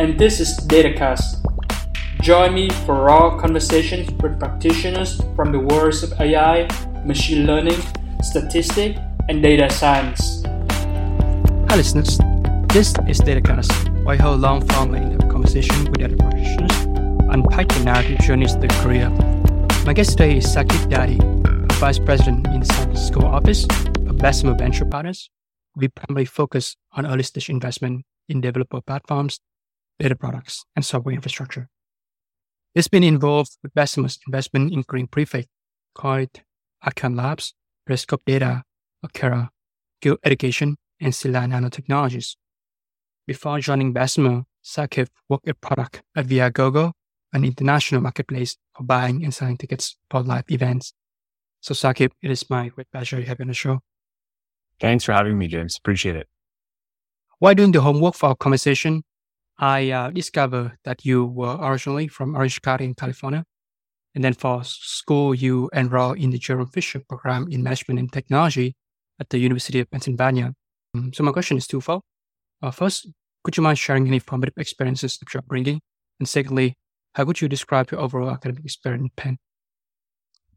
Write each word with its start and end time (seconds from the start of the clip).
and 0.00 0.18
this 0.18 0.40
is 0.40 0.56
DataCast. 0.66 1.44
Join 2.22 2.54
me 2.54 2.70
for 2.86 3.04
raw 3.04 3.36
conversations 3.38 4.10
with 4.22 4.40
practitioners 4.40 5.20
from 5.36 5.52
the 5.52 5.58
worlds 5.58 6.02
of 6.02 6.18
AI, 6.18 6.66
machine 7.04 7.46
learning, 7.46 7.78
statistics, 8.22 8.98
and 9.28 9.42
data 9.42 9.68
science. 9.68 10.42
Hi, 11.68 11.76
listeners. 11.76 12.16
This 12.72 12.94
is 13.06 13.20
DataCast 13.20 14.08
I 14.08 14.16
hold 14.16 14.40
long 14.40 14.66
form 14.68 14.94
in 14.94 15.20
conversation 15.28 15.84
with 15.90 16.00
other 16.00 16.16
practitioners 16.16 16.72
unpack 17.28 17.68
the 17.68 17.84
narrative 17.84 18.20
journeys 18.20 18.54
of 18.54 18.62
their 18.62 18.74
career. 18.80 19.10
My 19.84 19.92
guest 19.92 20.12
today 20.12 20.38
is 20.38 20.46
Sakib 20.46 20.88
Dadi, 20.88 21.20
Vice 21.74 21.98
President 21.98 22.46
in 22.46 22.60
the 22.60 22.66
San 22.66 22.84
Francisco 22.84 23.20
office 23.26 23.64
of 24.08 24.16
Bessemer 24.16 24.54
Venture 24.54 24.86
Partners. 24.86 25.28
We 25.76 25.88
primarily 25.88 26.24
focus 26.24 26.76
on 26.92 27.04
early 27.04 27.22
stage 27.22 27.50
investment 27.50 28.06
in 28.30 28.40
developer 28.40 28.80
platforms, 28.80 29.40
data 30.00 30.16
products, 30.16 30.64
and 30.74 30.84
software 30.84 31.14
infrastructure. 31.14 31.68
It's 32.74 32.88
been 32.88 33.04
involved 33.04 33.58
with 33.62 33.74
Bessemer's 33.74 34.18
investment 34.26 34.72
including 34.72 35.08
Prefect, 35.08 35.48
Coiled, 35.94 36.40
Arcion 36.84 37.16
Labs, 37.16 37.54
Periscope 37.86 38.22
Data, 38.24 38.62
Okera, 39.04 39.48
Guild 40.00 40.18
Education, 40.24 40.76
and 41.00 41.14
Sila 41.14 41.40
Nanotechnologies. 41.40 42.36
Before 43.26 43.60
joining 43.60 43.92
Bessemer, 43.92 44.44
Sakib 44.64 45.08
worked 45.28 45.48
at 45.48 45.60
product 45.60 46.02
at 46.16 46.26
Viagogo, 46.26 46.92
an 47.32 47.44
international 47.44 48.00
marketplace 48.00 48.56
for 48.76 48.84
buying 48.84 49.22
and 49.24 49.34
selling 49.34 49.56
tickets 49.56 49.96
for 50.10 50.22
live 50.22 50.44
events. 50.48 50.92
So, 51.60 51.74
Sakib, 51.74 52.12
it 52.22 52.30
is 52.30 52.48
my 52.48 52.68
great 52.68 52.90
pleasure 52.90 53.16
to 53.20 53.26
have 53.26 53.38
you 53.38 53.44
on 53.44 53.48
the 53.48 53.54
show. 53.54 53.80
Thanks 54.80 55.04
for 55.04 55.12
having 55.12 55.36
me, 55.36 55.46
James. 55.46 55.76
Appreciate 55.76 56.16
it. 56.16 56.26
While 57.38 57.54
doing 57.54 57.72
the 57.72 57.80
homework 57.80 58.14
for 58.14 58.30
our 58.30 58.34
conversation, 58.36 59.02
I 59.60 59.90
uh, 59.90 60.10
discovered 60.10 60.78
that 60.84 61.04
you 61.04 61.26
were 61.26 61.58
originally 61.60 62.08
from 62.08 62.34
Orange 62.34 62.62
County 62.62 62.86
in 62.86 62.94
California. 62.94 63.44
And 64.14 64.24
then 64.24 64.32
for 64.32 64.64
school, 64.64 65.34
you 65.34 65.68
enrolled 65.74 66.18
in 66.18 66.30
the 66.30 66.38
Jerome 66.38 66.66
Fisher 66.66 67.02
program 67.06 67.46
in 67.50 67.62
management 67.62 68.00
and 68.00 68.10
technology 68.10 68.74
at 69.20 69.28
the 69.28 69.38
University 69.38 69.78
of 69.78 69.90
Pennsylvania. 69.90 70.54
Um, 70.94 71.12
so 71.12 71.22
my 71.22 71.30
question 71.30 71.58
is 71.58 71.66
twofold. 71.66 72.02
Uh, 72.62 72.70
first, 72.70 73.08
could 73.44 73.56
you 73.56 73.62
mind 73.62 73.78
sharing 73.78 74.06
any 74.06 74.18
formative 74.18 74.54
experiences 74.56 75.18
of 75.20 75.32
your 75.32 75.40
upbringing? 75.40 75.80
And 76.18 76.28
secondly, 76.28 76.74
how 77.14 77.24
would 77.24 77.40
you 77.42 77.48
describe 77.48 77.90
your 77.90 78.00
overall 78.00 78.30
academic 78.30 78.64
experience 78.64 79.02
in 79.02 79.10
Penn? 79.14 79.38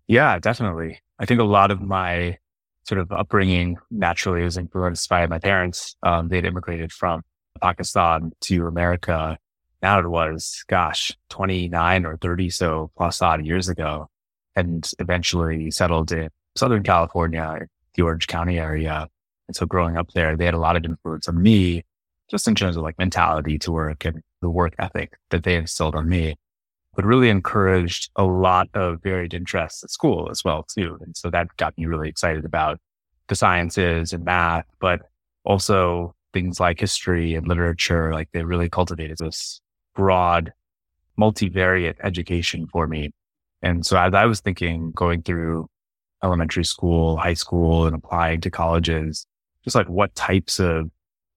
Yeah, 0.08 0.40
definitely. 0.40 1.00
I 1.20 1.26
think 1.26 1.42
a 1.42 1.45
lot 1.45 1.72
of 1.72 1.82
my 1.82 2.38
sort 2.88 3.00
of 3.00 3.12
upbringing 3.12 3.77
naturally 3.92 4.44
was 4.44 4.58
influenced 4.58 5.10
by 5.10 5.27
my 5.27 5.39
parents. 5.39 5.95
Um, 6.04 6.30
they'd 6.30 6.45
immigrated 6.45 6.92
from 6.92 7.22
Pakistan 7.64 8.34
to 8.42 8.68
America. 8.68 9.38
Now 9.82 10.00
it 10.00 10.08
was, 10.08 10.64
gosh, 10.68 11.12
29 11.30 12.06
or 12.06 12.18
30 12.18 12.50
so 12.50 12.92
plus 12.98 13.22
odd 13.22 13.46
years 13.46 13.70
ago, 13.70 14.10
and 14.56 14.90
eventually 15.00 15.72
settled 15.72 16.12
in 16.12 16.30
Southern 16.56 16.84
California, 16.84 17.60
the 17.96 18.04
Orange 18.04 18.28
County 18.28 18.60
area. 18.60 19.08
And 19.48 19.56
so 19.56 19.66
growing 19.66 19.98
up 19.98 20.12
there, 20.12 20.36
they 20.36 20.46
had 20.46 20.54
a 20.54 20.60
lot 20.60 20.76
of 20.76 20.84
influence 20.86 21.28
on 21.28 21.42
me 21.42 21.84
just 22.30 22.48
in 22.48 22.56
terms 22.56 22.76
of 22.76 22.84
like 22.84 22.98
mentality 22.98 23.58
to 23.60 23.72
work 23.72 24.06
and 24.06 24.22
the 24.42 24.50
work 24.50 24.74
ethic 24.80 25.18
that 25.30 25.44
they 25.44 25.56
instilled 25.56 25.95
on 25.95 26.10
me, 26.10 26.36
but 26.95 27.06
really 27.06 27.30
encouraged 27.30 28.10
a 28.16 28.24
lot 28.24 28.68
of 28.74 29.02
varied 29.02 29.34
interests 29.34 29.84
at 29.84 29.90
school 29.90 30.30
as 30.30 30.44
well 30.44 30.64
too. 30.64 30.98
And 31.02 31.16
so 31.16 31.30
that 31.30 31.48
got 31.58 31.78
me 31.78 31.86
really 31.86 32.10
excited 32.10 32.44
about 32.44 32.80
the 33.28 33.36
sciences 33.36 34.12
and 34.12 34.26
math, 34.26 34.66
but 34.80 35.02
also 35.45 36.14
things 36.33 36.60
like 36.60 36.80
history 36.80 37.36
and 37.36 37.48
literature. 37.48 38.11
Like 38.11 38.30
they 38.33 38.44
really 38.44 38.70
cultivated 38.70 39.17
this 39.20 39.61
broad, 39.95 40.54
multivariate 41.20 41.95
education 42.04 42.67
for 42.67 42.88
me. 42.88 43.11
And 43.61 43.86
so 43.86 43.98
as 43.98 44.14
I 44.14 44.26
was 44.26 44.42
thinking 44.42 44.92
going 44.92 45.21
through 45.21 45.70
elementary 46.23 46.66
school, 46.66 47.17
high 47.17 47.33
school 47.33 47.86
and 47.86 47.95
applying 47.95 48.42
to 48.42 48.49
colleges, 48.49 49.26
just 49.64 49.76
like 49.76 49.88
what 49.88 50.16
types 50.16 50.60
of 50.60 50.89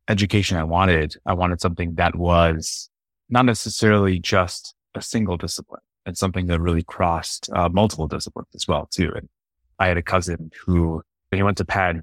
education 0.08 0.56
I 0.56 0.64
wanted. 0.64 1.16
I 1.26 1.34
wanted 1.34 1.60
something 1.60 1.94
that 1.96 2.14
was 2.16 2.88
not 3.28 3.44
necessarily 3.44 4.18
just 4.18 4.74
a 4.94 5.02
single 5.02 5.36
discipline 5.36 5.80
and 6.04 6.16
something 6.16 6.46
that 6.46 6.60
really 6.60 6.84
crossed 6.84 7.50
uh, 7.52 7.68
multiple 7.68 8.06
disciplines 8.06 8.48
as 8.54 8.68
well 8.68 8.88
too. 8.90 9.12
And 9.14 9.28
I 9.78 9.88
had 9.88 9.96
a 9.96 10.02
cousin 10.02 10.50
who 10.64 11.02
he 11.32 11.42
went 11.42 11.58
to 11.58 11.64
Penn 11.64 12.02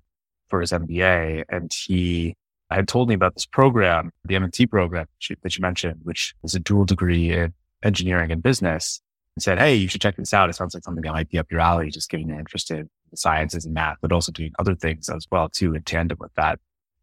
for 0.49 0.61
his 0.61 0.71
MBA 0.71 1.45
and 1.49 1.71
he 1.73 2.35
had 2.75 2.87
told 2.87 3.09
me 3.09 3.15
about 3.15 3.35
this 3.35 3.45
program, 3.45 4.11
the 4.25 4.35
M&T 4.35 4.67
program 4.67 5.07
that 5.41 5.57
you 5.57 5.61
mentioned, 5.61 5.99
which 6.03 6.35
is 6.43 6.55
a 6.55 6.59
dual 6.59 6.85
degree 6.85 7.31
in 7.31 7.53
engineering 7.83 8.31
and 8.31 8.41
business 8.41 9.01
and 9.35 9.43
said, 9.43 9.59
Hey, 9.59 9.75
you 9.75 9.87
should 9.87 10.01
check 10.01 10.15
this 10.15 10.33
out. 10.33 10.49
It 10.49 10.53
sounds 10.53 10.73
like 10.73 10.83
something 10.83 11.03
that 11.03 11.11
might 11.11 11.29
be 11.29 11.37
up 11.37 11.51
your 11.51 11.59
alley, 11.59 11.89
just 11.89 12.09
getting 12.09 12.29
interested 12.29 12.79
in 12.79 12.89
the 13.11 13.17
sciences 13.17 13.65
and 13.65 13.73
math, 13.73 13.97
but 14.01 14.11
also 14.11 14.31
doing 14.31 14.53
other 14.59 14.75
things 14.75 15.09
as 15.09 15.27
well 15.31 15.49
too 15.49 15.73
in 15.73 15.83
tandem 15.83 16.17
with 16.19 16.33
that. 16.35 16.59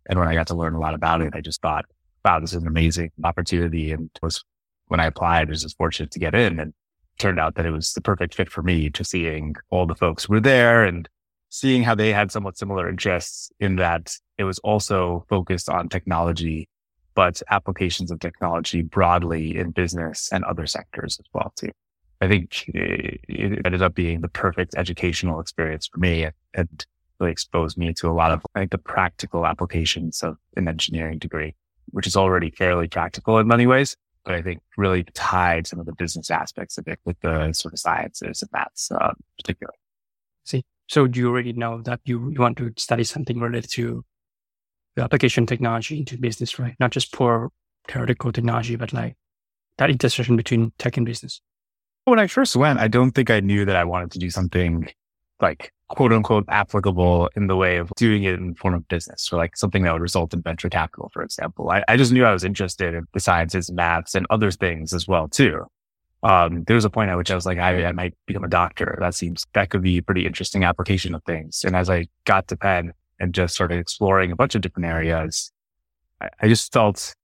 And 0.08 0.18
when 0.18 0.28
I 0.28 0.34
got 0.34 0.46
to 0.48 0.54
learn 0.54 0.74
a 0.74 0.80
lot 0.80 0.94
about 0.94 1.20
it, 1.20 1.34
I 1.34 1.40
just 1.40 1.60
thought, 1.60 1.84
wow, 2.24 2.40
this 2.40 2.52
is 2.52 2.62
an 2.62 2.68
amazing 2.68 3.10
opportunity. 3.22 3.92
And 3.92 4.10
was 4.22 4.44
when 4.88 5.00
I 5.00 5.06
applied, 5.06 5.48
I 5.48 5.50
was 5.50 5.62
just 5.62 5.76
fortunate 5.76 6.10
to 6.12 6.18
get 6.18 6.34
in 6.34 6.58
and 6.58 6.72
turned 7.18 7.38
out 7.38 7.54
that 7.54 7.66
it 7.66 7.70
was 7.70 7.92
the 7.92 8.00
perfect 8.00 8.34
fit 8.34 8.50
for 8.50 8.62
me 8.62 8.90
to 8.90 9.04
seeing 9.04 9.54
all 9.70 9.86
the 9.86 9.94
folks 9.94 10.28
were 10.28 10.40
there 10.40 10.84
and 10.84 11.08
seeing 11.50 11.82
how 11.82 11.94
they 11.94 12.12
had 12.12 12.32
somewhat 12.32 12.56
similar 12.56 12.88
interests 12.88 13.50
in 13.60 13.76
that 13.76 14.14
it 14.38 14.44
was 14.44 14.58
also 14.60 15.26
focused 15.28 15.68
on 15.68 15.88
technology, 15.88 16.68
but 17.14 17.42
applications 17.50 18.10
of 18.10 18.20
technology 18.20 18.82
broadly 18.82 19.56
in 19.58 19.72
business 19.72 20.30
and 20.32 20.44
other 20.44 20.66
sectors 20.66 21.18
as 21.20 21.26
well 21.34 21.52
too. 21.56 21.70
I 22.20 22.28
think 22.28 22.64
it 22.68 23.60
ended 23.64 23.82
up 23.82 23.94
being 23.94 24.20
the 24.20 24.28
perfect 24.28 24.74
educational 24.76 25.40
experience 25.40 25.88
for 25.88 25.98
me 25.98 26.28
and 26.54 26.86
really 27.18 27.32
exposed 27.32 27.76
me 27.76 27.92
to 27.94 28.08
a 28.08 28.12
lot 28.12 28.30
of 28.30 28.42
like 28.54 28.70
the 28.70 28.78
practical 28.78 29.44
applications 29.44 30.22
of 30.22 30.36
an 30.56 30.68
engineering 30.68 31.18
degree, 31.18 31.54
which 31.90 32.06
is 32.06 32.16
already 32.16 32.50
fairly 32.50 32.88
practical 32.88 33.38
in 33.38 33.48
many 33.48 33.66
ways. 33.66 33.96
But 34.24 34.34
I 34.34 34.42
think 34.42 34.60
really 34.76 35.04
tied 35.14 35.66
some 35.66 35.80
of 35.80 35.86
the 35.86 35.94
business 35.94 36.30
aspects 36.30 36.78
of 36.78 36.86
it 36.86 37.00
with 37.04 37.18
the 37.20 37.52
sort 37.54 37.72
of 37.72 37.80
sciences 37.80 38.42
and 38.42 38.50
maths, 38.52 38.90
uh, 38.92 39.14
particularly. 39.38 39.78
See, 40.44 40.62
so 40.90 41.06
do 41.06 41.20
you 41.20 41.28
already 41.28 41.52
know 41.52 41.80
that 41.82 42.00
you, 42.04 42.30
you 42.30 42.40
want 42.40 42.58
to 42.58 42.72
study 42.76 43.04
something 43.04 43.38
related 43.38 43.70
to 43.70 44.04
the 44.96 45.04
application 45.04 45.46
technology 45.46 45.98
into 45.98 46.18
business, 46.18 46.58
right? 46.58 46.74
Not 46.80 46.90
just 46.90 47.12
poor 47.12 47.52
theoretical 47.86 48.32
technology, 48.32 48.74
but 48.74 48.92
like 48.92 49.16
that 49.78 49.88
intersection 49.88 50.36
between 50.36 50.72
tech 50.78 50.96
and 50.96 51.06
business. 51.06 51.40
When 52.06 52.18
I 52.18 52.26
first 52.26 52.56
went, 52.56 52.80
I 52.80 52.88
don't 52.88 53.12
think 53.12 53.30
I 53.30 53.38
knew 53.38 53.64
that 53.66 53.76
I 53.76 53.84
wanted 53.84 54.10
to 54.10 54.18
do 54.18 54.30
something 54.30 54.90
like 55.40 55.72
quote 55.90 56.12
unquote 56.12 56.46
applicable 56.48 57.30
in 57.36 57.46
the 57.46 57.54
way 57.54 57.76
of 57.76 57.92
doing 57.94 58.24
it 58.24 58.34
in 58.34 58.48
the 58.50 58.56
form 58.56 58.74
of 58.74 58.88
business 58.88 59.32
or 59.32 59.36
like 59.36 59.56
something 59.56 59.84
that 59.84 59.92
would 59.92 60.02
result 60.02 60.34
in 60.34 60.42
venture 60.42 60.68
capital, 60.68 61.08
for 61.12 61.22
example. 61.22 61.70
I, 61.70 61.84
I 61.86 61.96
just 61.96 62.10
knew 62.10 62.24
I 62.24 62.32
was 62.32 62.42
interested 62.42 62.94
in 62.94 63.06
the 63.14 63.20
sciences, 63.20 63.70
maths 63.70 64.16
and 64.16 64.26
other 64.28 64.50
things 64.50 64.92
as 64.92 65.06
well 65.06 65.28
too. 65.28 65.66
Um, 66.22 66.64
there 66.64 66.74
was 66.74 66.84
a 66.84 66.90
point 66.90 67.10
at 67.10 67.16
which 67.16 67.30
I 67.30 67.34
was 67.34 67.46
like, 67.46 67.58
I, 67.58 67.84
I 67.84 67.92
might 67.92 68.14
become 68.26 68.44
a 68.44 68.48
doctor. 68.48 68.96
That 69.00 69.14
seems, 69.14 69.46
that 69.54 69.70
could 69.70 69.82
be 69.82 69.98
a 69.98 70.02
pretty 70.02 70.26
interesting 70.26 70.64
application 70.64 71.14
of 71.14 71.24
things. 71.24 71.64
And 71.64 71.74
as 71.74 71.88
I 71.88 72.08
got 72.24 72.48
to 72.48 72.56
Penn 72.56 72.92
and 73.18 73.34
just 73.34 73.54
started 73.54 73.78
exploring 73.78 74.30
a 74.30 74.36
bunch 74.36 74.54
of 74.54 74.60
different 74.60 74.86
areas, 74.86 75.50
I, 76.20 76.28
I 76.42 76.48
just 76.48 76.72
felt 76.72 77.14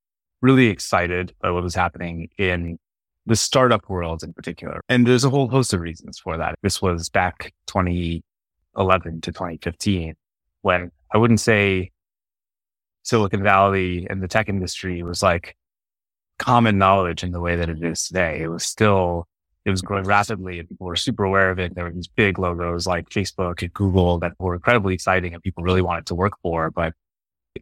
really 0.41 0.69
excited 0.69 1.35
by 1.41 1.51
what 1.51 1.63
was 1.63 1.75
happening 1.75 2.29
in 2.39 2.79
the 3.27 3.37
startup 3.37 3.89
world 3.89 4.23
in 4.23 4.33
particular. 4.33 4.81
And 4.89 5.07
there's 5.07 5.25
a 5.25 5.31
whole 5.31 5.49
host 5.49 5.75
of 5.75 5.81
reasons 5.81 6.19
for 6.19 6.39
that. 6.39 6.55
This 6.63 6.81
was 6.81 7.09
back 7.09 7.53
2011 7.67 9.21
to 9.23 9.33
2015 9.33 10.15
when 10.63 10.91
I 11.13 11.19
wouldn't 11.19 11.41
say 11.41 11.91
Silicon 13.03 13.43
Valley 13.43 14.07
and 14.09 14.23
the 14.23 14.29
tech 14.29 14.49
industry 14.49 15.03
was 15.03 15.23
like 15.23 15.56
common 16.39 16.79
knowledge 16.79 17.23
in 17.23 17.33
the 17.33 17.41
way 17.41 17.57
that 17.57 17.69
it 17.69 17.83
is 17.83 18.07
today. 18.07 18.41
It 18.43 18.49
was 18.49 18.65
still, 18.65 19.27
it 19.65 19.71
was 19.71 19.83
growing 19.83 20.05
rapidly 20.05 20.59
and 20.59 20.69
people 20.69 20.87
were 20.87 20.97
super 20.97 21.25
aware 21.25 21.51
of 21.51 21.59
it. 21.59 21.75
There 21.75 21.85
were 21.85 21.93
these 21.93 22.09
big 22.09 22.39
logos 22.39 22.87
like 22.87 23.09
Facebook 23.09 23.63
and 23.63 23.73
Google 23.73 24.19
that 24.21 24.33
were 24.39 24.55
incredibly 24.55 24.95
exciting 24.95 25.35
and 25.35 25.43
people 25.43 25.65
really 25.65 25.83
wanted 25.83 26.07
to 26.07 26.15
work 26.15 26.35
for, 26.43 26.71
but 26.71 26.93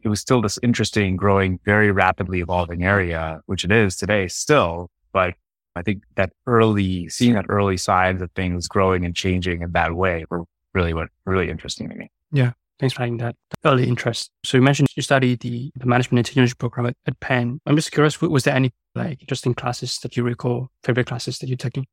it 0.02 0.08
was 0.08 0.20
still 0.20 0.42
this 0.42 0.58
interesting, 0.62 1.16
growing, 1.16 1.60
very 1.64 1.92
rapidly 1.92 2.40
evolving 2.40 2.82
area, 2.82 3.40
which 3.46 3.64
it 3.64 3.70
is 3.70 3.96
today 3.96 4.26
still. 4.28 4.90
But 5.12 5.34
I 5.76 5.82
think 5.82 6.02
that 6.16 6.32
early, 6.46 7.08
seeing 7.08 7.34
that 7.34 7.46
early 7.48 7.76
signs 7.76 8.20
of 8.22 8.30
things 8.32 8.68
growing 8.68 9.04
and 9.04 9.14
changing 9.14 9.62
in 9.62 9.72
that 9.72 9.94
way 9.94 10.24
were 10.30 10.44
really 10.72 10.94
what 10.94 11.08
really 11.24 11.48
interesting 11.48 11.88
to 11.88 11.94
me. 11.94 12.10
Yeah. 12.32 12.52
Thanks 12.80 12.94
for 12.94 13.02
adding 13.02 13.18
that 13.18 13.36
early 13.64 13.88
interest. 13.88 14.30
So 14.44 14.56
you 14.56 14.62
mentioned 14.62 14.88
you 14.96 15.02
studied 15.02 15.40
the, 15.40 15.70
the 15.76 15.86
management 15.86 16.28
and 16.28 16.36
internship 16.36 16.58
program 16.58 16.86
at, 16.86 16.96
at 17.06 17.18
Penn. 17.20 17.60
I'm 17.66 17.76
just 17.76 17.92
curious, 17.92 18.20
was 18.20 18.44
there 18.44 18.54
any 18.54 18.72
like 18.94 19.20
interesting 19.20 19.54
classes 19.54 19.98
that 20.00 20.16
you 20.16 20.24
recall, 20.24 20.70
favorite 20.82 21.06
classes 21.06 21.38
that 21.38 21.48
you're 21.48 21.56
taking? 21.56 21.86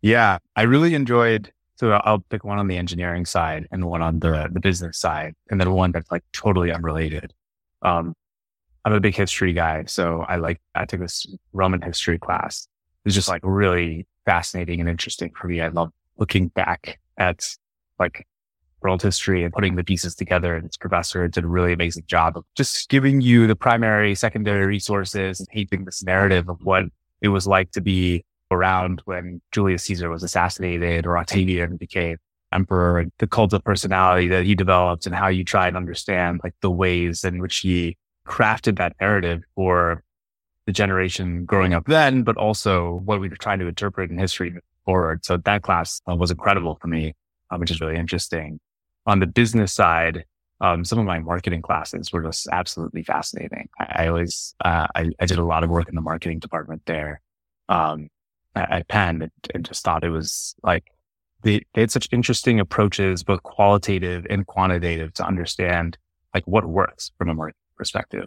Yeah, 0.00 0.38
I 0.56 0.62
really 0.62 0.94
enjoyed. 0.94 1.52
So 1.76 1.92
I'll 1.92 2.20
pick 2.20 2.44
one 2.44 2.58
on 2.58 2.68
the 2.68 2.76
engineering 2.76 3.24
side 3.24 3.66
and 3.72 3.86
one 3.86 4.02
on 4.02 4.20
the 4.20 4.48
the 4.52 4.60
business 4.60 4.98
side, 4.98 5.34
and 5.50 5.60
then 5.60 5.72
one 5.72 5.90
that's 5.90 6.10
like 6.10 6.22
totally 6.32 6.70
unrelated. 6.70 7.32
Um, 7.82 8.14
I'm 8.84 8.92
a 8.92 9.00
big 9.00 9.14
history 9.14 9.52
guy, 9.52 9.84
so 9.86 10.24
I 10.28 10.36
like 10.36 10.60
I 10.74 10.84
took 10.84 11.00
this 11.00 11.26
Roman 11.52 11.80
history 11.82 12.18
class. 12.18 12.68
It 13.04 13.08
was 13.08 13.14
just 13.14 13.28
like 13.28 13.42
really 13.44 14.06
fascinating 14.26 14.80
and 14.80 14.88
interesting 14.88 15.32
for 15.34 15.48
me. 15.48 15.60
I 15.60 15.68
love 15.68 15.92
looking 16.18 16.48
back 16.48 17.00
at 17.16 17.48
like 17.98 18.26
world 18.82 19.02
history 19.02 19.44
and 19.44 19.52
putting 19.52 19.76
the 19.76 19.84
pieces 19.84 20.14
together. 20.14 20.54
And 20.54 20.68
this 20.68 20.76
professor 20.76 21.26
did 21.28 21.44
a 21.44 21.48
really 21.48 21.72
amazing 21.72 22.04
job 22.06 22.36
of 22.36 22.44
just 22.56 22.88
giving 22.88 23.20
you 23.20 23.46
the 23.46 23.56
primary, 23.56 24.14
secondary 24.14 24.66
resources 24.66 25.40
and 25.40 25.48
painting 25.48 25.84
this 25.84 26.02
narrative 26.02 26.48
of 26.48 26.58
what 26.62 26.84
it 27.20 27.28
was 27.28 27.46
like 27.46 27.70
to 27.72 27.80
be 27.80 28.24
around 28.50 29.02
when 29.04 29.40
Julius 29.52 29.84
Caesar 29.84 30.10
was 30.10 30.22
assassinated 30.22 31.06
or 31.06 31.16
Octavian 31.18 31.76
became 31.76 32.18
emperor 32.52 32.98
and 32.98 33.10
the 33.18 33.26
cult 33.26 33.52
of 33.52 33.64
personality 33.64 34.28
that 34.28 34.44
he 34.44 34.54
developed 34.54 35.06
and 35.06 35.14
how 35.14 35.28
you 35.28 35.42
try 35.44 35.66
and 35.66 35.76
understand 35.76 36.40
like 36.44 36.54
the 36.60 36.70
ways 36.70 37.24
in 37.24 37.40
which 37.40 37.58
he 37.58 37.96
crafted 38.26 38.76
that 38.76 38.94
narrative 39.00 39.42
for 39.54 40.04
the 40.66 40.72
generation 40.72 41.44
growing 41.44 41.74
up 41.74 41.86
then, 41.86 42.22
but 42.22 42.36
also 42.36 43.00
what 43.04 43.20
we 43.20 43.28
were 43.28 43.36
trying 43.36 43.58
to 43.58 43.66
interpret 43.66 44.10
in 44.10 44.18
history 44.18 44.54
forward. 44.84 45.24
So 45.24 45.36
that 45.38 45.62
class 45.62 46.00
uh, 46.08 46.14
was 46.14 46.30
incredible 46.30 46.78
for 46.80 46.88
me, 46.88 47.14
um, 47.50 47.60
which 47.60 47.70
is 47.70 47.80
really 47.80 47.96
interesting. 47.96 48.60
On 49.06 49.20
the 49.20 49.26
business 49.26 49.72
side, 49.72 50.24
um, 50.62 50.84
some 50.84 50.98
of 50.98 51.04
my 51.04 51.18
marketing 51.18 51.60
classes 51.60 52.12
were 52.12 52.22
just 52.22 52.46
absolutely 52.52 53.02
fascinating. 53.02 53.68
I, 53.80 54.04
I 54.04 54.08
always, 54.08 54.54
uh, 54.64 54.86
I, 54.94 55.10
I, 55.18 55.26
did 55.26 55.38
a 55.38 55.44
lot 55.44 55.64
of 55.64 55.70
work 55.70 55.88
in 55.88 55.96
the 55.96 56.00
marketing 56.00 56.38
department 56.38 56.82
there, 56.86 57.20
um, 57.68 58.08
at, 58.54 58.70
at 58.70 58.88
Penn 58.88 59.22
and, 59.22 59.32
and, 59.54 59.64
just 59.64 59.84
thought 59.84 60.04
it 60.04 60.10
was 60.10 60.54
like, 60.62 60.84
they, 61.42 61.64
they 61.74 61.80
had 61.80 61.90
such 61.90 62.08
interesting 62.12 62.60
approaches, 62.60 63.24
both 63.24 63.42
qualitative 63.42 64.24
and 64.30 64.46
quantitative 64.46 65.12
to 65.14 65.26
understand 65.26 65.98
like 66.32 66.46
what 66.46 66.64
works 66.64 67.10
from 67.18 67.28
a 67.28 67.34
marketing 67.34 67.58
perspective. 67.76 68.26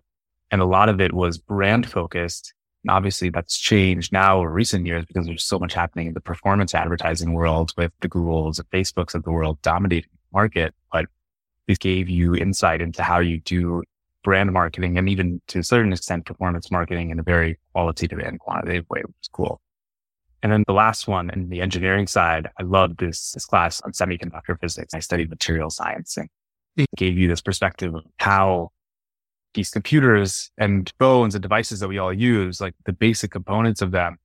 And 0.52 0.62
a 0.62 0.66
lot 0.66 0.90
of 0.90 1.00
it 1.00 1.14
was 1.14 1.38
brand 1.38 1.90
focused. 1.90 2.54
And 2.84 2.92
obviously 2.92 3.30
that's 3.30 3.58
changed 3.58 4.12
now 4.12 4.44
recent 4.44 4.86
years 4.86 5.06
because 5.06 5.26
there's 5.26 5.44
so 5.46 5.58
much 5.58 5.74
happening 5.74 6.08
in 6.08 6.14
the 6.14 6.22
performance 6.22 6.76
advertising 6.76 7.32
world 7.32 7.72
with 7.78 7.94
the 8.02 8.10
Googles 8.10 8.60
and 8.60 8.70
Facebooks 8.70 9.16
of 9.16 9.24
the 9.24 9.32
world 9.32 9.62
dominating 9.62 10.10
market. 10.36 10.76
But 10.92 11.06
this 11.68 11.80
gave 11.80 12.10
you 12.10 12.36
insight 12.36 12.82
into 12.82 13.02
how 13.02 13.20
you 13.20 13.40
do 13.40 13.82
brand 14.24 14.52
marketing 14.52 14.98
and 14.98 15.08
even 15.08 15.42
to 15.48 15.60
a 15.60 15.64
certain 15.64 15.94
extent 15.94 16.26
performance 16.26 16.70
marketing 16.72 17.12
in 17.12 17.20
a 17.20 17.24
very 17.24 17.58
qualitative 17.74 18.20
and 18.20 18.40
quantitative 18.40 18.86
way, 18.90 19.02
which 19.02 19.16
is 19.22 19.30
cool. 19.32 19.62
And 20.44 20.52
then 20.52 20.64
the 20.68 20.74
last 20.74 21.08
one 21.08 21.30
in 21.32 21.50
the 21.50 21.62
engineering 21.62 22.08
side, 22.08 22.50
I 22.60 22.64
loved 22.64 23.00
this, 23.00 23.32
this 23.32 23.46
class 23.46 23.82
on 23.82 23.94
semiconductor 23.94 24.60
physics. 24.60 24.94
I 24.94 25.00
studied 25.00 25.30
material 25.30 25.70
science 25.70 26.18
and 26.18 26.30
it 26.76 26.88
gave 26.98 27.18
you 27.18 27.28
this 27.28 27.42
perspective 27.42 27.96
of 27.96 28.04
how 28.20 28.72
these 29.54 29.70
computers 29.70 30.52
and 30.58 30.92
phones 31.00 31.34
and 31.34 31.42
devices 31.42 31.80
that 31.80 31.88
we 31.88 31.98
all 31.98 32.14
use, 32.14 32.60
like 32.60 32.76
the 32.86 32.94
basic 32.94 33.32
components 33.32 33.82
of 33.82 33.92
them 33.92 34.18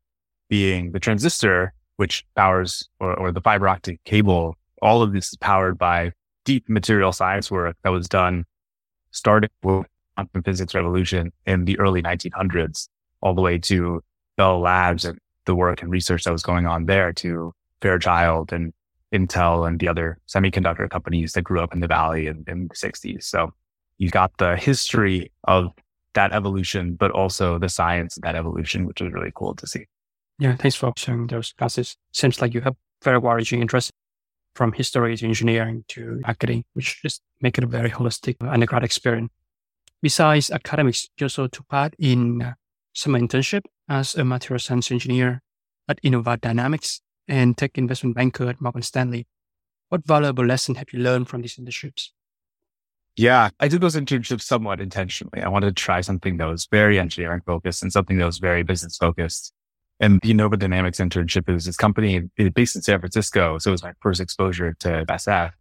being 0.49 0.93
the 0.93 1.01
transistor, 1.01 1.73
which 1.97 2.27
powers 2.37 2.89
or, 2.99 3.15
or 3.15 3.33
the 3.33 3.41
fiber 3.41 3.69
optic 3.69 4.03
cable, 4.05 4.57
all 4.83 5.03
of 5.03 5.13
this 5.13 5.29
is 5.29 5.37
powered 5.37 5.79
by 5.79 6.13
deep 6.45 6.69
material 6.69 7.13
science 7.13 7.51
work 7.51 7.77
that 7.83 7.91
was 7.91 8.09
done 8.09 8.45
starting 9.11 9.51
with 9.63 9.87
quantum 10.17 10.43
physics 10.43 10.75
revolution 10.75 11.33
in 11.47 11.65
the 11.65 11.79
early 11.79 12.03
1900s, 12.03 12.89
all 13.23 13.35
the 13.35 13.41
way 13.41 13.59
to 13.59 14.03
Bell 14.37 14.61
Labs 14.61 15.05
and 15.05 15.19
the 15.47 15.55
work 15.55 15.83
and 15.83 15.91
research 15.91 16.25
that 16.25 16.33
was 16.33 16.43
going 16.43 16.67
on 16.67 16.87
there 16.87 17.13
to 17.15 17.53
Fairchild 17.83 18.53
and 18.53 18.73
Intel 19.13 19.67
and 19.67 19.81
the 19.81 19.89
other 19.89 20.19
semiconductor 20.29 20.89
companies 20.89 21.33
that 21.33 21.43
grew 21.43 21.61
up 21.61 21.75
in 21.75 21.81
the 21.81 21.89
Valley 21.89 22.27
in, 22.27 22.45
in 22.47 22.69
the 22.69 22.75
60s. 22.75 23.25
So 23.25 23.53
you've 23.99 24.13
got 24.13 24.37
the 24.39 24.57
history 24.57 25.33
of 25.45 25.73
that 26.15 26.33
evolution, 26.33 26.95
but 26.95 27.11
also 27.11 27.59
the 27.59 27.69
science 27.69 28.17
of 28.17 28.23
that 28.23 28.37
evolution, 28.37 28.87
which 28.87 29.01
was 29.01 29.13
really 29.13 29.33
cool 29.35 29.55
to 29.57 29.67
see. 29.67 29.87
Yeah, 30.39 30.57
thanks 30.57 30.77
for 30.77 30.93
sharing 30.97 31.27
those 31.27 31.53
classes. 31.53 31.97
Seems 32.13 32.41
like 32.41 32.55
you 32.55 32.61
have 32.63 32.77
very 33.03 33.19
wide-ranging 33.19 33.61
interest 33.61 33.91
from 34.55 34.73
history 34.73 35.17
to 35.17 35.27
engineering 35.27 35.85
to 35.89 36.21
marketing, 36.23 36.65
which 36.75 37.01
just 37.03 37.23
make 37.41 37.59
it 37.59 37.65
a 37.65 37.67
very 37.67 37.91
holistic 37.91 38.37
undergrad 38.41 38.85
experience. 38.85 39.31
Besides 40.03 40.51
academics, 40.51 41.09
you 41.19 41.27
also 41.27 41.47
took 41.47 41.69
part 41.69 41.95
in 41.99 42.43
uh, 42.43 42.53
summer 42.93 43.19
internship 43.21 43.63
as 43.89 44.15
a 44.15 44.25
material 44.25 44.59
science 44.59 44.91
engineer 44.91 45.43
at 45.89 46.03
Innova 46.03 46.41
Dynamics 46.41 47.01
and 47.29 47.57
tech 47.57 47.77
investment 47.77 48.17
banker 48.17 48.49
at 48.49 48.61
Morgan 48.61 48.83
Stanley. 48.83 49.27
What 49.89 50.07
valuable 50.07 50.47
lesson 50.47 50.77
have 50.77 50.87
you 50.93 51.01
learned 51.01 51.29
from 51.29 51.43
these 51.43 51.57
internships? 51.57 52.11
Yeah, 53.17 53.51
I 53.59 53.69
did 53.69 53.81
those 53.81 53.97
internships 53.97 54.43
somewhat 54.43 54.81
intentionally. 54.81 55.43
I 55.43 55.49
wanted 55.49 55.77
to 55.77 55.83
try 55.83 56.01
something 56.01 56.37
that 56.39 56.47
was 56.47 56.67
very 56.71 56.99
engineering 56.99 57.43
focused 57.45 57.83
and 57.83 57.93
something 57.93 58.17
that 58.19 58.25
was 58.25 58.39
very 58.39 58.63
business 58.63 58.97
focused. 58.97 59.53
And 60.01 60.19
the 60.23 60.33
Innova 60.33 60.59
Dynamics 60.59 60.99
internship 60.99 61.55
is 61.55 61.67
this 61.67 61.77
company 61.77 62.21
based 62.55 62.75
in 62.75 62.83
San 62.83 63.01
Francisco. 63.01 63.59
So 63.59 63.71
it 63.71 63.73
was 63.73 63.83
my 63.83 63.93
first 64.01 64.21
exposure 64.21 64.75
to 64.81 65.05
SF 65.07 65.53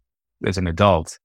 as 0.46 0.58
an 0.58 0.66
adult. 0.66 1.18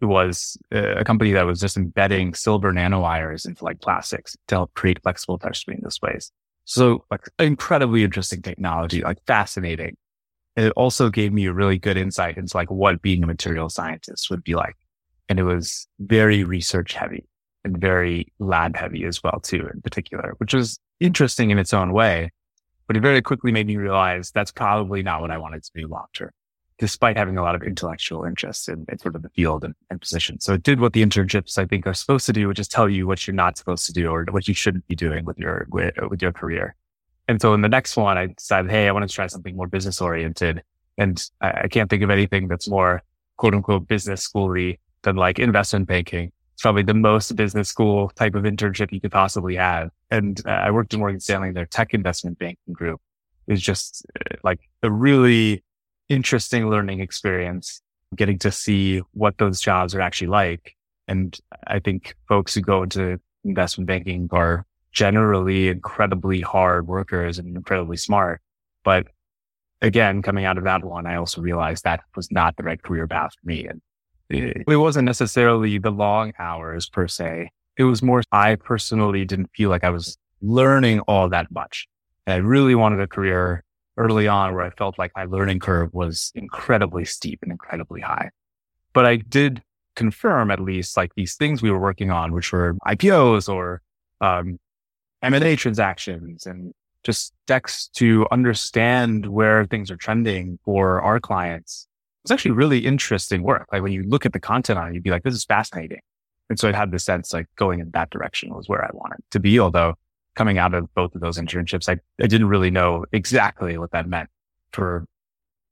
It 0.00 0.06
was 0.06 0.56
uh, 0.74 0.96
a 0.96 1.04
company 1.04 1.32
that 1.32 1.46
was 1.46 1.60
just 1.60 1.76
embedding 1.76 2.34
silver 2.34 2.72
nanowires 2.72 3.46
into 3.46 3.64
like 3.64 3.80
plastics 3.80 4.36
to 4.48 4.54
help 4.54 4.74
create 4.74 5.02
flexible 5.02 5.38
touchscreen 5.38 5.82
displays. 5.82 6.32
So 6.64 7.04
like 7.10 7.28
incredibly 7.38 8.04
interesting 8.04 8.42
technology, 8.42 9.02
like 9.02 9.18
fascinating. 9.26 9.96
It 10.56 10.72
also 10.72 11.10
gave 11.10 11.32
me 11.32 11.46
a 11.46 11.52
really 11.52 11.78
good 11.78 11.96
insight 11.96 12.36
into 12.36 12.56
like 12.56 12.70
what 12.70 13.02
being 13.02 13.22
a 13.22 13.26
material 13.26 13.68
scientist 13.68 14.30
would 14.30 14.42
be 14.42 14.54
like 14.54 14.76
and 15.28 15.38
it 15.38 15.44
was 15.44 15.86
very 15.98 16.44
research 16.44 16.92
heavy 16.92 17.26
and 17.64 17.78
very 17.78 18.32
lab 18.38 18.76
heavy 18.76 19.04
as 19.04 19.22
well 19.22 19.40
too, 19.42 19.66
in 19.72 19.80
particular, 19.80 20.34
which 20.38 20.52
was 20.52 20.78
interesting 21.00 21.50
in 21.50 21.58
its 21.58 21.72
own 21.72 21.92
way. 21.92 22.30
But 22.92 22.98
it 22.98 23.00
very 23.00 23.22
quickly 23.22 23.52
made 23.52 23.66
me 23.66 23.76
realize 23.76 24.30
that's 24.32 24.52
probably 24.52 25.02
not 25.02 25.22
what 25.22 25.30
I 25.30 25.38
wanted 25.38 25.62
to 25.62 25.70
do 25.74 25.88
long 25.88 26.04
term, 26.12 26.28
despite 26.76 27.16
having 27.16 27.38
a 27.38 27.42
lot 27.42 27.54
of 27.54 27.62
intellectual 27.62 28.24
interest 28.24 28.68
in, 28.68 28.84
in 28.86 28.98
sort 28.98 29.16
of 29.16 29.22
the 29.22 29.30
field 29.30 29.64
and, 29.64 29.74
and 29.88 29.98
position. 29.98 30.38
So 30.40 30.52
it 30.52 30.62
did 30.62 30.78
what 30.78 30.92
the 30.92 31.02
internships 31.02 31.56
I 31.56 31.64
think 31.64 31.86
are 31.86 31.94
supposed 31.94 32.26
to 32.26 32.34
do, 32.34 32.48
which 32.48 32.58
is 32.58 32.68
tell 32.68 32.90
you 32.90 33.06
what 33.06 33.26
you're 33.26 33.34
not 33.34 33.56
supposed 33.56 33.86
to 33.86 33.94
do 33.94 34.10
or 34.10 34.26
what 34.30 34.46
you 34.46 34.52
shouldn't 34.52 34.86
be 34.88 34.94
doing 34.94 35.24
with 35.24 35.38
your, 35.38 35.66
with, 35.70 35.94
with 36.10 36.20
your 36.20 36.32
career. 36.32 36.76
And 37.28 37.40
so 37.40 37.54
in 37.54 37.62
the 37.62 37.68
next 37.70 37.96
one, 37.96 38.18
I 38.18 38.26
decided, 38.26 38.70
Hey, 38.70 38.88
I 38.88 38.92
want 38.92 39.08
to 39.08 39.14
try 39.14 39.26
something 39.26 39.56
more 39.56 39.68
business 39.68 39.98
oriented. 40.02 40.62
And 40.98 41.18
I, 41.40 41.62
I 41.62 41.68
can't 41.68 41.88
think 41.88 42.02
of 42.02 42.10
anything 42.10 42.46
that's 42.46 42.68
more 42.68 43.02
quote 43.38 43.54
unquote 43.54 43.88
business 43.88 44.28
schooly 44.28 44.80
than 45.00 45.16
like 45.16 45.38
investment 45.38 45.88
banking. 45.88 46.30
It's 46.54 46.62
probably 46.62 46.82
the 46.82 46.94
most 46.94 47.34
business 47.36 47.68
school 47.68 48.10
type 48.10 48.34
of 48.34 48.44
internship 48.44 48.92
you 48.92 49.00
could 49.00 49.12
possibly 49.12 49.56
have. 49.56 49.90
And 50.10 50.40
uh, 50.46 50.50
I 50.50 50.70
worked 50.70 50.92
in 50.92 51.00
Morgan 51.00 51.20
Stanley, 51.20 51.52
their 51.52 51.66
tech 51.66 51.94
investment 51.94 52.38
banking 52.38 52.72
group. 52.72 53.00
It 53.46 53.52
was 53.52 53.62
just 53.62 54.04
uh, 54.20 54.36
like 54.44 54.60
a 54.82 54.90
really 54.90 55.64
interesting 56.08 56.68
learning 56.68 57.00
experience, 57.00 57.80
getting 58.14 58.38
to 58.40 58.52
see 58.52 59.00
what 59.12 59.38
those 59.38 59.60
jobs 59.60 59.94
are 59.94 60.00
actually 60.00 60.28
like. 60.28 60.76
And 61.08 61.36
I 61.66 61.78
think 61.78 62.14
folks 62.28 62.54
who 62.54 62.60
go 62.60 62.82
into 62.82 63.18
investment 63.44 63.88
banking 63.88 64.28
are 64.30 64.66
generally 64.92 65.68
incredibly 65.68 66.40
hard 66.40 66.86
workers 66.86 67.38
and 67.38 67.56
incredibly 67.56 67.96
smart. 67.96 68.40
But 68.84 69.06
again, 69.80 70.22
coming 70.22 70.44
out 70.44 70.58
of 70.58 70.64
that 70.64 70.84
one, 70.84 71.06
I 71.06 71.16
also 71.16 71.40
realized 71.40 71.84
that 71.84 72.00
was 72.14 72.30
not 72.30 72.56
the 72.56 72.62
right 72.62 72.82
career 72.82 73.06
path 73.08 73.32
for 73.32 73.48
me. 73.48 73.66
And 73.66 73.80
it, 74.32 74.76
wasn't 74.76 75.06
necessarily 75.06 75.78
the 75.78 75.90
long 75.90 76.32
hours 76.38 76.88
per 76.88 77.08
se. 77.08 77.50
It 77.76 77.84
was 77.84 78.02
more, 78.02 78.22
I 78.32 78.56
personally 78.56 79.24
didn't 79.24 79.50
feel 79.54 79.70
like 79.70 79.84
I 79.84 79.90
was 79.90 80.18
learning 80.40 81.00
all 81.00 81.28
that 81.30 81.50
much. 81.50 81.86
And 82.26 82.34
I 82.34 82.36
really 82.38 82.74
wanted 82.74 83.00
a 83.00 83.06
career 83.06 83.64
early 83.96 84.28
on 84.28 84.54
where 84.54 84.64
I 84.64 84.70
felt 84.70 84.98
like 84.98 85.12
my 85.16 85.24
learning 85.24 85.60
curve 85.60 85.92
was 85.92 86.32
incredibly 86.34 87.04
steep 87.04 87.40
and 87.42 87.52
incredibly 87.52 88.00
high. 88.00 88.30
But 88.92 89.06
I 89.06 89.16
did 89.16 89.62
confirm 89.96 90.50
at 90.50 90.60
least 90.60 90.96
like 90.96 91.14
these 91.14 91.34
things 91.34 91.62
we 91.62 91.70
were 91.70 91.80
working 91.80 92.10
on, 92.10 92.32
which 92.32 92.52
were 92.52 92.76
IPOs 92.86 93.52
or, 93.52 93.82
um, 94.20 94.58
M&A 95.22 95.56
transactions 95.56 96.46
and 96.46 96.72
just 97.04 97.32
decks 97.46 97.88
to 97.94 98.26
understand 98.30 99.26
where 99.26 99.64
things 99.66 99.90
are 99.90 99.96
trending 99.96 100.58
for 100.64 101.00
our 101.00 101.20
clients 101.20 101.86
it's 102.24 102.30
actually 102.30 102.52
really 102.52 102.78
interesting 102.78 103.42
work. 103.42 103.66
Like 103.72 103.82
when 103.82 103.92
you 103.92 104.04
look 104.04 104.24
at 104.26 104.32
the 104.32 104.40
content 104.40 104.78
on 104.78 104.88
it, 104.88 104.94
you'd 104.94 105.02
be 105.02 105.10
like, 105.10 105.22
this 105.22 105.34
is 105.34 105.44
fascinating. 105.44 106.00
And 106.48 106.58
so 106.58 106.68
I 106.68 106.72
had 106.72 106.90
the 106.90 106.98
sense 106.98 107.32
like 107.32 107.46
going 107.56 107.80
in 107.80 107.90
that 107.92 108.10
direction 108.10 108.54
was 108.54 108.68
where 108.68 108.84
I 108.84 108.90
wanted 108.92 109.20
to 109.30 109.40
be. 109.40 109.58
Although 109.58 109.94
coming 110.36 110.58
out 110.58 110.74
of 110.74 110.92
both 110.94 111.14
of 111.14 111.20
those 111.20 111.38
internships, 111.38 111.88
I, 111.88 111.98
I 112.22 112.26
didn't 112.26 112.48
really 112.48 112.70
know 112.70 113.04
exactly 113.12 113.78
what 113.78 113.90
that 113.92 114.08
meant 114.08 114.28
for 114.72 115.06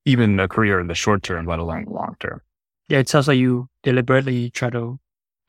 even 0.04 0.40
a 0.40 0.48
career 0.48 0.80
in 0.80 0.86
the 0.86 0.94
short 0.94 1.22
term, 1.22 1.46
let 1.46 1.58
alone 1.58 1.84
the 1.84 1.92
long 1.92 2.16
term. 2.18 2.40
Yeah, 2.88 2.98
it 2.98 3.08
sounds 3.08 3.28
like 3.28 3.38
you 3.38 3.68
deliberately 3.82 4.50
try 4.50 4.70
to 4.70 4.98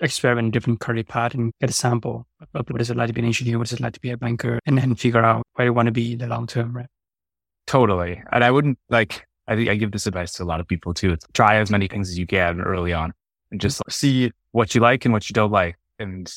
experiment 0.02 0.54
different 0.54 0.80
career 0.80 1.04
path 1.04 1.34
and 1.34 1.52
get 1.62 1.70
a 1.70 1.74
sample 1.74 2.28
of 2.54 2.70
what 2.70 2.82
is 2.82 2.90
it 2.90 2.98
like 2.98 3.08
to 3.08 3.14
be 3.14 3.22
an 3.22 3.26
engineer, 3.26 3.58
what 3.58 3.68
is 3.68 3.74
it 3.74 3.80
like 3.80 3.94
to 3.94 4.00
be 4.00 4.12
a 4.12 4.18
banker, 4.18 4.60
and 4.66 4.78
then 4.78 4.96
figure 4.96 5.24
out 5.24 5.44
where 5.54 5.68
you 5.68 5.74
want 5.74 5.88
to 5.88 5.92
be 5.92 6.14
in 6.14 6.20
the 6.20 6.28
long 6.28 6.48
term, 6.48 6.76
right? 6.76 6.88
Totally. 7.68 8.22
And 8.32 8.44
I 8.44 8.52
wouldn't 8.52 8.78
like, 8.90 9.26
I 9.48 9.56
think 9.56 9.70
I 9.70 9.76
give 9.76 9.92
this 9.92 10.08
advice 10.08 10.34
to 10.34 10.44
a 10.44 10.46
lot 10.46 10.60
of 10.60 10.68
people 10.68 10.94
too. 10.94 11.12
It's 11.14 11.26
try 11.34 11.58
as 11.58 11.70
many 11.70 11.88
things 11.88 12.10
as 12.10 12.18
you 12.18 12.28
can 12.28 12.62
early 12.62 12.94
on 12.94 13.14
and 13.52 13.60
just 13.60 13.82
see 13.90 14.32
what 14.52 14.74
you 14.76 14.82
like 14.82 15.06
and 15.06 15.14
what 15.14 15.30
you 15.30 15.34
don't 15.34 15.52
like. 15.52 15.78
And 16.00 16.32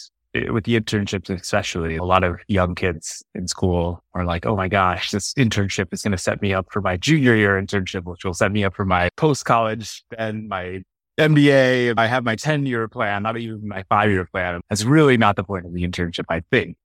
with 0.51 0.65
the 0.65 0.81
internships, 0.81 1.31
especially 1.31 1.97
a 1.97 2.05
lot 2.05 2.25
of 2.25 2.39
young 2.49 2.75
kids 2.75 3.23
in 3.35 3.47
school 3.47 4.03
are 4.15 4.25
like, 4.25 4.47
Oh 4.47 4.57
my 4.57 4.69
gosh, 4.69 5.11
this 5.11 5.33
internship 5.35 5.93
is 5.93 6.03
going 6.03 6.13
to 6.13 6.19
set 6.19 6.43
me 6.43 6.53
up 6.53 6.67
for 6.71 6.81
my 6.81 6.97
junior 6.97 7.35
year 7.35 7.61
internship, 7.61 8.05
which 8.05 8.25
will 8.25 8.35
set 8.35 8.51
me 8.51 8.65
up 8.65 8.75
for 8.75 8.85
my 8.85 9.09
post 9.17 9.45
college 9.45 10.03
and 10.19 10.49
my 10.49 10.83
MBA. 11.19 11.95
I 11.97 12.07
have 12.07 12.25
my 12.25 12.37
10 12.37 12.67
year 12.67 12.89
plan, 12.89 13.23
not 13.23 13.37
even 13.37 13.69
my 13.69 13.85
five 13.89 14.11
year 14.11 14.27
plan. 14.27 14.61
That's 14.69 14.85
really 14.85 15.17
not 15.17 15.37
the 15.37 15.45
point 15.45 15.67
of 15.67 15.73
the 15.73 15.87
internship, 15.87 16.25
I 16.29 16.43
think. 16.51 16.77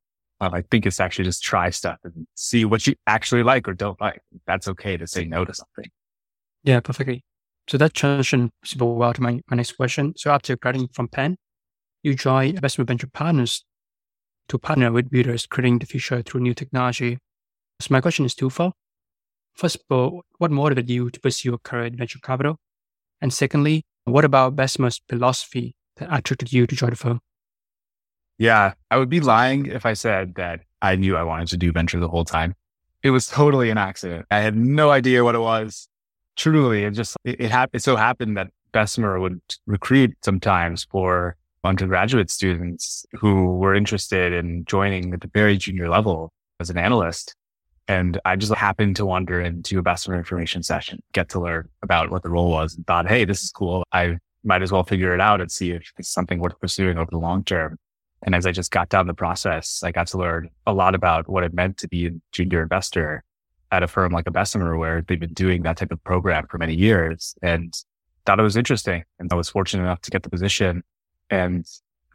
Um, 0.41 0.53
I 0.53 0.61
think 0.61 0.85
it's 0.85 0.99
actually 0.99 1.25
just 1.25 1.43
try 1.43 1.69
stuff 1.69 1.97
and 2.03 2.25
see 2.35 2.63
what 2.63 2.87
you 2.87 2.95
actually 3.07 3.43
like 3.43 3.67
or 3.67 3.73
don't 3.73 3.99
like. 3.99 4.21
That's 4.47 4.67
okay 4.69 4.95
to 4.95 5.05
say 5.05 5.25
no 5.25 5.43
to 5.43 5.53
something. 5.53 5.89
Yeah, 6.63 6.79
perfectly. 6.79 7.23
So 7.67 7.77
that 7.77 7.93
transition 7.93 8.51
super 8.63 8.85
well 8.85 9.13
to 9.13 9.21
my, 9.21 9.41
my 9.49 9.57
next 9.57 9.73
question. 9.73 10.13
So 10.17 10.31
after 10.31 10.55
graduating 10.55 10.89
from 10.93 11.07
Penn, 11.07 11.37
you 12.03 12.15
joined 12.15 12.55
investment 12.55 12.87
venture 12.87 13.09
partners 13.13 13.63
to 14.47 14.57
partner 14.57 14.91
with 14.91 15.09
builders 15.09 15.45
creating 15.45 15.79
the 15.79 15.85
future 15.85 16.21
through 16.21 16.41
new 16.41 16.53
technology. 16.53 17.19
So 17.79 17.87
my 17.91 18.01
question 18.01 18.25
is 18.25 18.33
twofold. 18.33 18.73
First 19.53 19.75
of 19.75 19.81
all, 19.89 20.23
what 20.37 20.51
motivated 20.51 20.89
you 20.89 21.09
to 21.09 21.19
pursue 21.19 21.53
a 21.53 21.59
career 21.59 21.85
in 21.85 21.97
venture 21.97 22.19
capital? 22.23 22.57
And 23.21 23.33
secondly, 23.33 23.83
what 24.05 24.25
about 24.25 24.55
Bessemer's 24.55 25.01
philosophy 25.07 25.75
that 25.97 26.07
attracted 26.11 26.51
you 26.53 26.65
to 26.65 26.75
join 26.75 26.89
the 26.91 26.95
firm? 26.95 27.19
Yeah, 28.37 28.73
I 28.89 28.97
would 28.97 29.09
be 29.09 29.19
lying 29.19 29.65
if 29.65 29.85
I 29.85 29.93
said 29.93 30.35
that 30.35 30.61
I 30.81 30.95
knew 30.95 31.17
I 31.17 31.23
wanted 31.23 31.49
to 31.49 31.57
do 31.57 31.73
venture 31.73 31.99
the 31.99 32.07
whole 32.07 32.23
time. 32.23 32.55
It 33.03 33.09
was 33.11 33.27
totally 33.27 33.69
an 33.69 33.77
accident. 33.77 34.25
I 34.31 34.39
had 34.39 34.55
no 34.55 34.91
idea 34.91 35.25
what 35.25 35.35
it 35.35 35.39
was. 35.39 35.88
Truly, 36.39 36.85
it 36.85 36.91
just 36.91 37.17
it, 37.25 37.41
it, 37.41 37.51
hap- 37.51 37.71
it 37.73 37.83
so 37.83 37.97
happened 37.97 38.37
that 38.37 38.47
Bessemer 38.71 39.19
would 39.19 39.41
recruit 39.65 40.15
sometimes 40.23 40.85
for 40.89 41.35
undergraduate 41.65 42.31
students 42.31 43.05
who 43.11 43.57
were 43.57 43.75
interested 43.75 44.31
in 44.31 44.63
joining 44.63 45.13
at 45.13 45.19
the 45.19 45.29
very 45.33 45.57
junior 45.57 45.89
level 45.89 46.31
as 46.61 46.69
an 46.69 46.77
analyst. 46.77 47.35
And 47.89 48.21
I 48.23 48.37
just 48.37 48.53
happened 48.53 48.95
to 48.95 49.05
wander 49.05 49.41
into 49.41 49.79
a 49.79 49.81
Bessemer 49.81 50.17
information 50.17 50.63
session, 50.63 51.01
get 51.11 51.27
to 51.29 51.41
learn 51.41 51.67
about 51.83 52.09
what 52.09 52.23
the 52.23 52.29
role 52.29 52.51
was 52.51 52.73
and 52.73 52.87
thought, 52.87 53.09
Hey, 53.09 53.25
this 53.25 53.43
is 53.43 53.51
cool. 53.51 53.83
I 53.91 54.17
might 54.45 54.61
as 54.61 54.71
well 54.71 54.83
figure 54.85 55.13
it 55.13 55.19
out 55.19 55.41
and 55.41 55.51
see 55.51 55.71
if 55.71 55.91
it's 55.97 56.07
something 56.07 56.39
worth 56.39 56.57
pursuing 56.61 56.97
over 56.97 57.11
the 57.11 57.17
long 57.17 57.43
term. 57.43 57.75
And 58.23 58.33
as 58.33 58.45
I 58.45 58.53
just 58.53 58.71
got 58.71 58.87
down 58.87 59.07
the 59.07 59.13
process, 59.13 59.83
I 59.83 59.91
got 59.91 60.07
to 60.07 60.17
learn 60.17 60.51
a 60.65 60.71
lot 60.71 60.95
about 60.95 61.27
what 61.27 61.43
it 61.43 61.53
meant 61.53 61.75
to 61.79 61.89
be 61.89 62.07
a 62.07 62.11
junior 62.31 62.61
investor 62.61 63.25
at 63.71 63.83
a 63.83 63.87
firm 63.87 64.11
like 64.11 64.27
a 64.27 64.31
Bessemer, 64.31 64.77
where 64.77 65.03
they've 65.07 65.19
been 65.19 65.33
doing 65.33 65.63
that 65.63 65.77
type 65.77 65.91
of 65.91 66.03
program 66.03 66.47
for 66.47 66.57
many 66.57 66.75
years 66.75 67.35
and 67.41 67.73
thought 68.25 68.39
it 68.39 68.43
was 68.43 68.57
interesting. 68.57 69.03
And 69.19 69.31
I 69.31 69.35
was 69.35 69.49
fortunate 69.49 69.83
enough 69.83 70.01
to 70.01 70.11
get 70.11 70.23
the 70.23 70.29
position 70.29 70.83
and 71.29 71.65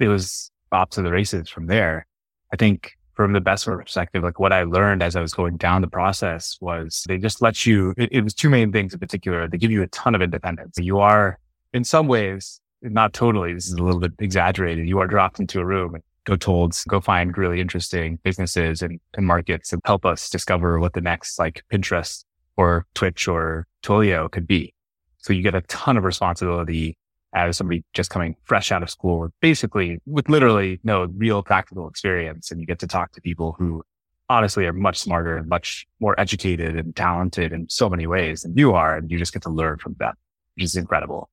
it 0.01 0.09
was 0.09 0.51
off 0.73 0.91
to 0.91 1.03
the 1.03 1.11
races 1.11 1.49
from 1.49 1.67
there. 1.67 2.07
I 2.53 2.57
think 2.57 2.93
from 3.15 3.33
the 3.33 3.41
Bessemer 3.41 3.79
perspective, 3.79 4.25
like 4.25 4.41
what 4.41 4.53
I 4.53 4.65
learned 4.65 5.03
as 5.03 5.15
I 5.15 5.21
was 5.21 5.35
going 5.35 5.57
down 5.57 5.83
the 5.83 5.89
process 5.89 6.59
was 6.61 7.05
they 7.07 7.19
just 7.19 7.41
let 7.41 7.65
you, 7.65 7.95
it, 7.97 8.09
it 8.11 8.21
was 8.23 8.35
two 8.35 8.51
main 8.51 8.73
things 8.73 8.93
in 8.93 8.99
particular. 8.99 9.49
They 9.49 9.59
give 9.59 9.71
you 9.71 9.83
a 9.83 9.87
ton 9.89 10.15
of 10.15 10.23
independence. 10.23 10.77
You 10.79 10.99
are 10.99 11.39
in 11.73 11.85
some 11.85 12.09
ways 12.09 12.61
not 12.83 13.13
totally, 13.13 13.55
this 13.55 13.67
is 13.67 13.73
a 13.73 13.83
little 13.83 14.01
bit 14.01 14.13
exaggerated. 14.19 14.87
You 14.87 14.99
are 14.99 15.07
dropped 15.07 15.41
into 15.41 15.61
a 15.61 15.65
room 15.65 15.95
and 15.95 16.03
go 16.25 16.37
told, 16.37 16.77
go 16.89 17.01
find 17.01 17.37
really 17.37 17.61
interesting 17.61 18.19
businesses 18.23 18.83
and, 18.83 19.01
and 19.15 19.27
markets 19.27 19.73
and 19.73 19.81
help 19.85 20.05
us 20.05 20.31
discover 20.31 20.81
what 20.81 20.95
the 20.95 21.01
next 21.01 21.39
like 21.39 21.63
Pinterest 21.73 22.25
or 22.57 22.87
Twitch 22.95 23.29
or 23.29 23.67
Twilio 23.83 24.31
could 24.31 24.47
be. 24.47 24.75
So 25.19 25.33
you 25.33 25.43
get 25.43 25.55
a 25.55 25.61
ton 25.63 25.97
of 25.97 26.05
responsibility 26.05 26.97
as 27.35 27.57
somebody 27.57 27.85
just 27.95 28.11
coming 28.11 28.37
fresh 28.45 28.71
out 28.71 28.83
of 28.83 28.91
school, 28.91 29.29
basically 29.41 30.01
with 30.07 30.29
literally 30.29 30.81
no 30.85 31.05
real 31.17 31.43
practical 31.43 31.89
experience. 31.89 32.51
And 32.51 32.61
you 32.61 32.67
get 32.67 32.79
to 32.81 32.87
talk 32.87 33.13
to 33.13 33.21
people 33.21 33.57
who 33.59 33.83
honestly 34.29 34.67
are 34.67 34.73
much 34.73 34.99
smarter 34.99 35.37
and 35.37 35.49
much 35.49 35.87
more 36.01 36.19
educated 36.19 36.77
and 36.77 36.95
talented 36.95 37.53
in 37.53 37.69
so 37.69 37.91
many 37.91 38.07
ways 38.07 38.43
than 38.43 38.57
you 38.57 38.73
are. 38.73 38.97
And 38.97 39.11
you 39.11 39.19
just 39.19 39.33
get 39.33 39.43
to 39.43 39.51
learn 39.51 39.79
from 39.79 39.97
them, 39.99 40.15
which 40.55 40.65
is 40.65 40.77
incredible. 40.77 41.29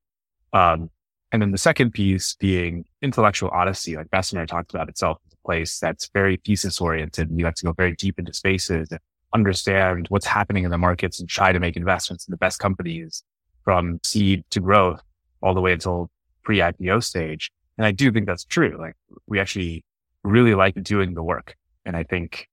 Um, 0.52 0.90
and 1.32 1.40
then 1.40 1.50
the 1.50 1.58
second 1.58 1.92
piece 1.92 2.34
being 2.34 2.84
intellectual 3.00 3.48
odyssey, 3.52 3.96
like 3.96 4.10
Bessemer 4.10 4.44
talked 4.46 4.72
about 4.74 4.90
itself 4.90 5.18
as 5.26 5.32
a 5.32 5.46
place 5.46 5.78
that's 5.80 6.10
very 6.12 6.38
thesis 6.44 6.78
oriented. 6.78 7.30
You 7.34 7.46
have 7.46 7.54
to 7.54 7.64
go 7.64 7.72
very 7.72 7.96
deep 7.96 8.18
into 8.18 8.34
spaces 8.34 8.88
and 8.90 9.00
understand 9.34 10.06
what's 10.10 10.26
happening 10.26 10.64
in 10.64 10.70
the 10.70 10.76
markets 10.76 11.20
and 11.20 11.28
try 11.28 11.50
to 11.50 11.58
make 11.58 11.74
investments 11.74 12.28
in 12.28 12.32
the 12.32 12.36
best 12.36 12.58
companies 12.58 13.24
from 13.64 13.98
seed 14.04 14.44
to 14.50 14.60
growth 14.60 15.00
all 15.42 15.54
the 15.54 15.62
way 15.62 15.72
until 15.72 16.10
pre 16.42 16.58
IPO 16.58 17.02
stage. 17.02 17.50
And 17.78 17.86
I 17.86 17.92
do 17.92 18.12
think 18.12 18.26
that's 18.26 18.44
true. 18.44 18.76
Like 18.78 18.94
we 19.26 19.40
actually 19.40 19.84
really 20.22 20.54
like 20.54 20.74
doing 20.82 21.14
the 21.14 21.22
work. 21.22 21.56
And 21.86 21.96
I 21.96 22.02
think 22.02 22.46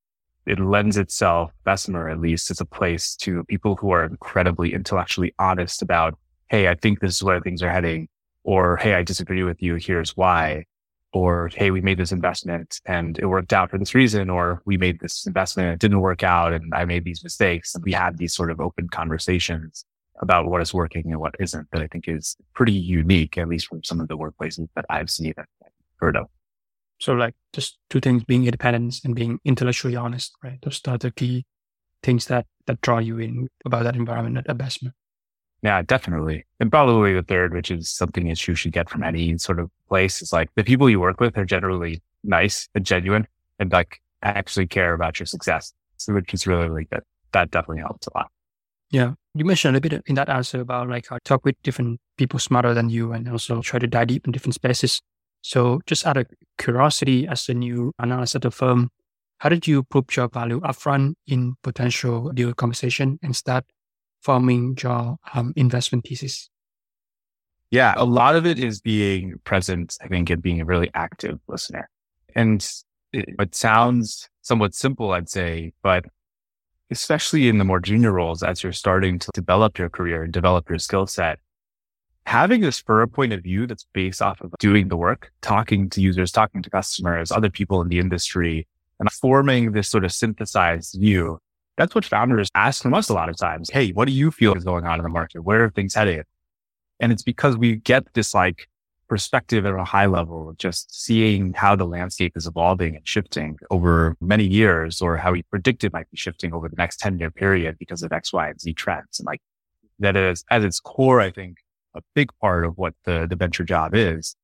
it 0.46 0.58
lends 0.58 0.96
itself, 0.96 1.52
Bessemer 1.66 2.10
at 2.10 2.22
least, 2.22 2.50
as 2.50 2.62
a 2.62 2.66
place 2.66 3.14
to 3.18 3.44
people 3.44 3.76
who 3.76 3.92
are 3.92 4.06
incredibly 4.06 4.74
intellectually 4.74 5.34
honest 5.38 5.82
about, 5.82 6.18
Hey, 6.48 6.70
I 6.70 6.76
think 6.76 7.02
this 7.02 7.18
is 7.18 7.24
where 7.24 7.42
things 7.42 7.62
are 7.62 7.70
heading 7.70 8.08
or, 8.44 8.78
Hey, 8.78 8.94
I 8.94 9.04
disagree 9.04 9.44
with 9.44 9.62
you. 9.62 9.76
Here's 9.76 10.16
why. 10.16 10.66
Or, 11.12 11.50
Hey, 11.54 11.72
we 11.72 11.82
made 11.82 11.98
this 11.98 12.12
investment 12.12 12.80
and 12.86 13.18
it 13.20 13.26
worked 13.26 13.54
out 13.54 13.70
for 13.70 13.78
this 13.78 13.96
reason. 13.96 14.30
Or 14.30 14.62
we 14.66 14.78
made 14.78 15.00
this 15.00 15.26
investment 15.26 15.68
and 15.68 15.74
it 15.74 15.80
didn't 15.80 16.02
work 16.02 16.24
out 16.24 16.54
and 16.54 16.74
I 16.74 16.86
made 16.86 17.04
these 17.04 17.24
mistakes. 17.24 17.76
We 17.82 17.92
had 17.92 18.18
these 18.18 18.34
sort 18.34 18.52
of 18.52 18.60
open 18.60 18.90
conversations 18.90 19.86
about 20.22 20.48
what 20.48 20.62
is 20.62 20.74
working 20.74 21.12
and 21.12 21.20
what 21.20 21.36
isn't 21.40 21.68
that 21.72 21.82
I 21.82 21.88
think 21.88 22.08
is 22.08 22.36
pretty 22.54 22.74
unique, 22.74 23.38
at 23.38 23.48
least 23.48 23.68
from 23.68 23.84
some 23.84 24.02
of 24.02 24.08
the 24.08 24.18
workplaces 24.18 24.68
that 24.76 24.86
I've 24.90 25.10
seen 25.10 25.34
and 25.38 25.48
heard 25.98 26.18
of. 26.18 26.28
So 27.00 27.14
like 27.14 27.36
just 27.54 27.78
two 27.90 28.02
things, 28.02 28.26
being 28.26 28.46
independent 28.46 28.96
and 29.06 29.16
being 29.16 29.40
intellectually 29.46 29.96
honest, 29.96 30.34
right? 30.44 30.60
Those 30.62 30.82
are 30.88 30.98
the 30.98 31.12
key 31.12 31.46
things 32.04 32.26
that, 32.26 32.46
that 32.68 32.82
draw 32.82 33.00
you 33.00 33.18
in 33.20 33.48
about 33.66 33.84
that 33.84 33.96
environment 33.96 34.46
at 34.48 34.58
Bessemer. 34.58 34.94
Yeah, 35.62 35.82
definitely. 35.82 36.46
And 36.60 36.72
probably 36.72 37.14
the 37.14 37.24
third, 37.24 37.54
which 37.54 37.70
is 37.70 37.90
something 37.90 38.28
that 38.28 38.48
you 38.48 38.56
should 38.56 38.72
get 38.72 38.90
from 38.90 39.04
any 39.04 39.38
sort 39.38 39.60
of 39.60 39.70
place 39.90 40.22
is 40.22 40.32
like 40.32 40.50
the 40.56 40.64
people 40.64 40.90
you 40.90 41.00
work 41.00 41.20
with 41.20 41.38
are 41.38 41.46
generally 41.46 42.02
nice 42.24 42.70
and 42.76 42.86
genuine 42.86 43.28
and 43.60 43.72
like 43.72 44.02
actually 44.24 44.68
care 44.68 44.94
about 44.94 45.20
your 45.20 45.26
success. 45.26 45.74
So 45.98 46.14
which 46.14 46.34
is 46.34 46.48
really, 46.48 46.70
really 46.70 46.86
good. 46.86 47.04
That 47.34 47.52
definitely 47.52 47.82
helps 47.82 48.08
a 48.08 48.12
lot. 48.16 48.32
Yeah. 48.90 49.14
You 49.36 49.46
mentioned 49.46 49.76
a 49.76 49.82
bit 49.82 50.02
in 50.06 50.16
that 50.16 50.30
answer 50.30 50.62
about 50.62 50.90
like 50.90 51.08
how 51.10 51.18
talk 51.24 51.46
with 51.46 51.62
different 51.62 52.00
people 52.18 52.40
smarter 52.40 52.74
than 52.74 52.90
you 52.90 53.12
and 53.12 53.28
also 53.30 53.62
try 53.62 53.80
to 53.80 53.88
dive 53.88 54.08
deep 54.08 54.26
in 54.26 54.32
different 54.32 54.56
spaces. 54.56 55.02
So 55.42 55.82
just 55.86 56.06
out 56.08 56.18
of 56.18 56.28
curiosity 56.58 57.28
as 57.28 57.48
a 57.50 57.54
new 57.54 57.94
analyst 58.00 58.36
at 58.36 58.42
the 58.42 58.52
firm, 58.52 58.90
how 59.40 59.50
did 59.50 59.68
you 59.68 59.84
prove 59.84 60.06
your 60.16 60.28
value 60.28 60.60
upfront 60.62 61.14
in 61.28 61.56
potential 61.64 62.32
deal 62.32 62.54
conversation 62.54 63.20
and 63.22 63.36
start 63.36 63.66
forming 64.22 64.78
your 64.82 65.18
um, 65.34 65.54
investment 65.56 66.06
thesis? 66.08 66.50
Yeah, 67.72 67.94
a 67.98 68.06
lot 68.06 68.36
of 68.36 68.46
it 68.46 68.58
is 68.58 68.82
being 68.82 69.36
present, 69.44 69.96
I 70.02 70.08
think, 70.08 70.30
and 70.30 70.42
being 70.42 70.60
a 70.60 70.66
really 70.66 70.90
active 70.94 71.40
listener. 71.48 71.90
And 72.36 72.68
it, 73.14 73.26
it 73.40 73.56
sounds 73.56 74.28
somewhat 74.42 74.74
simple, 74.74 75.12
I'd 75.12 75.30
say, 75.30 75.74
but 75.84 76.06
especially 76.90 77.48
in 77.48 77.60
the 77.60 77.64
more 77.64 77.80
junior 77.80 78.12
roles, 78.12 78.42
as 78.42 78.64
you're 78.64 78.72
starting 78.72 79.20
to 79.20 79.30
develop 79.34 79.78
your 79.78 79.90
career 79.90 80.24
and 80.24 80.34
develop 80.34 80.68
your 80.68 80.80
skill 80.80 81.06
set, 81.06 81.40
having 82.26 82.62
this 82.62 82.80
for 82.80 83.02
a 83.02 83.08
point 83.08 83.34
of 83.34 83.44
view 83.44 83.68
that's 83.68 83.86
based 83.94 84.22
off 84.22 84.42
of 84.42 84.52
doing 84.60 84.88
the 84.88 84.98
work, 84.98 85.32
talking 85.42 85.90
to 85.92 86.02
users, 86.02 86.32
talking 86.32 86.64
to 86.64 86.70
customers, 86.70 87.32
other 87.32 87.50
people 87.50 87.82
in 87.82 87.90
the 87.90 88.00
industry, 88.00 88.68
and 89.00 89.12
forming 89.12 89.72
this 89.72 89.88
sort 89.88 90.04
of 90.04 90.12
synthesized 90.12 90.98
view 91.00 91.40
that's 91.80 91.96
what 91.96 92.04
founders 92.04 92.50
ask 92.56 92.82
from 92.84 92.94
us 92.94 93.08
a 93.08 93.14
lot 93.14 93.30
of 93.30 93.38
times. 93.38 93.70
Hey, 93.70 93.92
what 93.92 94.06
do 94.06 94.12
you 94.12 94.32
feel 94.32 94.54
is 94.54 94.66
going 94.66 94.86
on 94.86 95.00
in 95.00 95.04
the 95.04 95.10
market? 95.10 95.44
Where 95.44 95.64
are 95.64 95.70
things 95.70 95.96
headed? 95.96 96.26
And 97.00 97.10
it's 97.14 97.24
because 97.24 97.56
we 97.56 97.78
get 97.78 98.14
this 98.14 98.34
like 98.34 98.68
perspective 99.08 99.66
at 99.66 99.74
a 99.74 99.86
high 99.86 100.06
level, 100.06 100.50
of 100.50 100.58
just 100.58 100.94
seeing 100.94 101.54
how 101.54 101.78
the 101.78 101.86
landscape 101.86 102.34
is 102.36 102.46
evolving 102.46 102.98
and 102.98 103.08
shifting 103.08 103.58
over 103.72 104.18
many 104.20 104.44
years 104.44 105.02
or 105.02 105.16
how 105.16 105.32
we 105.32 105.42
predict 105.44 105.86
it 105.86 105.94
might 105.94 106.12
be 106.12 106.18
shifting 106.18 106.54
over 106.54 106.68
the 106.68 106.76
next 106.76 107.00
10 107.00 107.18
year 107.18 107.32
period 107.32 107.78
because 107.80 108.04
of 108.04 108.12
X, 108.12 108.34
Y, 108.34 108.50
and 108.50 108.60
Z 108.60 108.74
trends. 108.74 109.18
And 109.18 109.26
like 109.26 109.40
that 110.00 110.18
is 110.18 110.44
at 110.52 110.66
its 110.66 110.82
core, 110.82 111.22
I 111.22 111.32
think 111.32 111.60
a 111.96 112.02
big 112.14 112.30
part 112.42 112.66
of 112.66 112.78
what 112.78 112.94
the, 113.06 113.26
the 113.26 113.38
venture 113.38 113.64
job 113.64 113.96
is. 113.96 114.36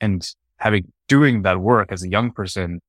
And 0.00 0.28
having 0.56 0.92
doing 1.06 1.42
that 1.42 1.60
work 1.60 1.92
as 1.92 2.02
a 2.02 2.08
young 2.08 2.32
person 2.32 2.80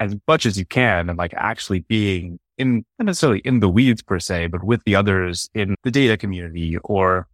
as 0.00 0.16
much 0.26 0.46
as 0.46 0.58
you 0.58 0.66
can 0.66 1.08
and 1.08 1.16
like 1.16 1.32
actually 1.34 1.78
being 1.78 2.40
in 2.58 2.84
not 2.98 3.06
necessarily 3.06 3.40
in 3.40 3.60
the 3.60 3.68
weeds 3.68 4.02
per 4.02 4.18
se, 4.18 4.48
but 4.48 4.64
with 4.64 4.82
the 4.84 4.94
others 4.94 5.48
in 5.54 5.74
the 5.82 5.90
data 5.90 6.16
community 6.16 6.76
or 6.84 7.28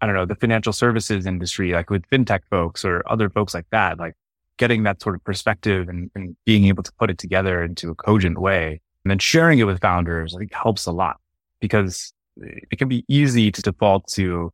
I 0.00 0.06
don't 0.06 0.14
know, 0.14 0.26
the 0.26 0.34
financial 0.34 0.72
services 0.72 1.26
industry, 1.26 1.72
like 1.72 1.88
with 1.88 2.08
fintech 2.10 2.40
folks 2.50 2.84
or 2.84 3.02
other 3.06 3.30
folks 3.30 3.54
like 3.54 3.66
that, 3.70 3.98
like 3.98 4.14
getting 4.58 4.82
that 4.82 5.00
sort 5.00 5.14
of 5.14 5.24
perspective 5.24 5.88
and, 5.88 6.10
and 6.14 6.36
being 6.44 6.66
able 6.66 6.82
to 6.82 6.92
put 6.98 7.10
it 7.10 7.18
together 7.18 7.62
into 7.62 7.90
a 7.90 7.94
cogent 7.94 8.38
way. 8.38 8.80
And 9.04 9.10
then 9.10 9.18
sharing 9.18 9.58
it 9.58 9.64
with 9.64 9.80
founders, 9.80 10.34
I 10.34 10.38
think 10.40 10.52
helps 10.52 10.86
a 10.86 10.92
lot 10.92 11.18
because 11.60 12.12
it 12.36 12.78
can 12.78 12.88
be 12.88 13.04
easy 13.08 13.50
to 13.50 13.62
default 13.62 14.06
to 14.08 14.52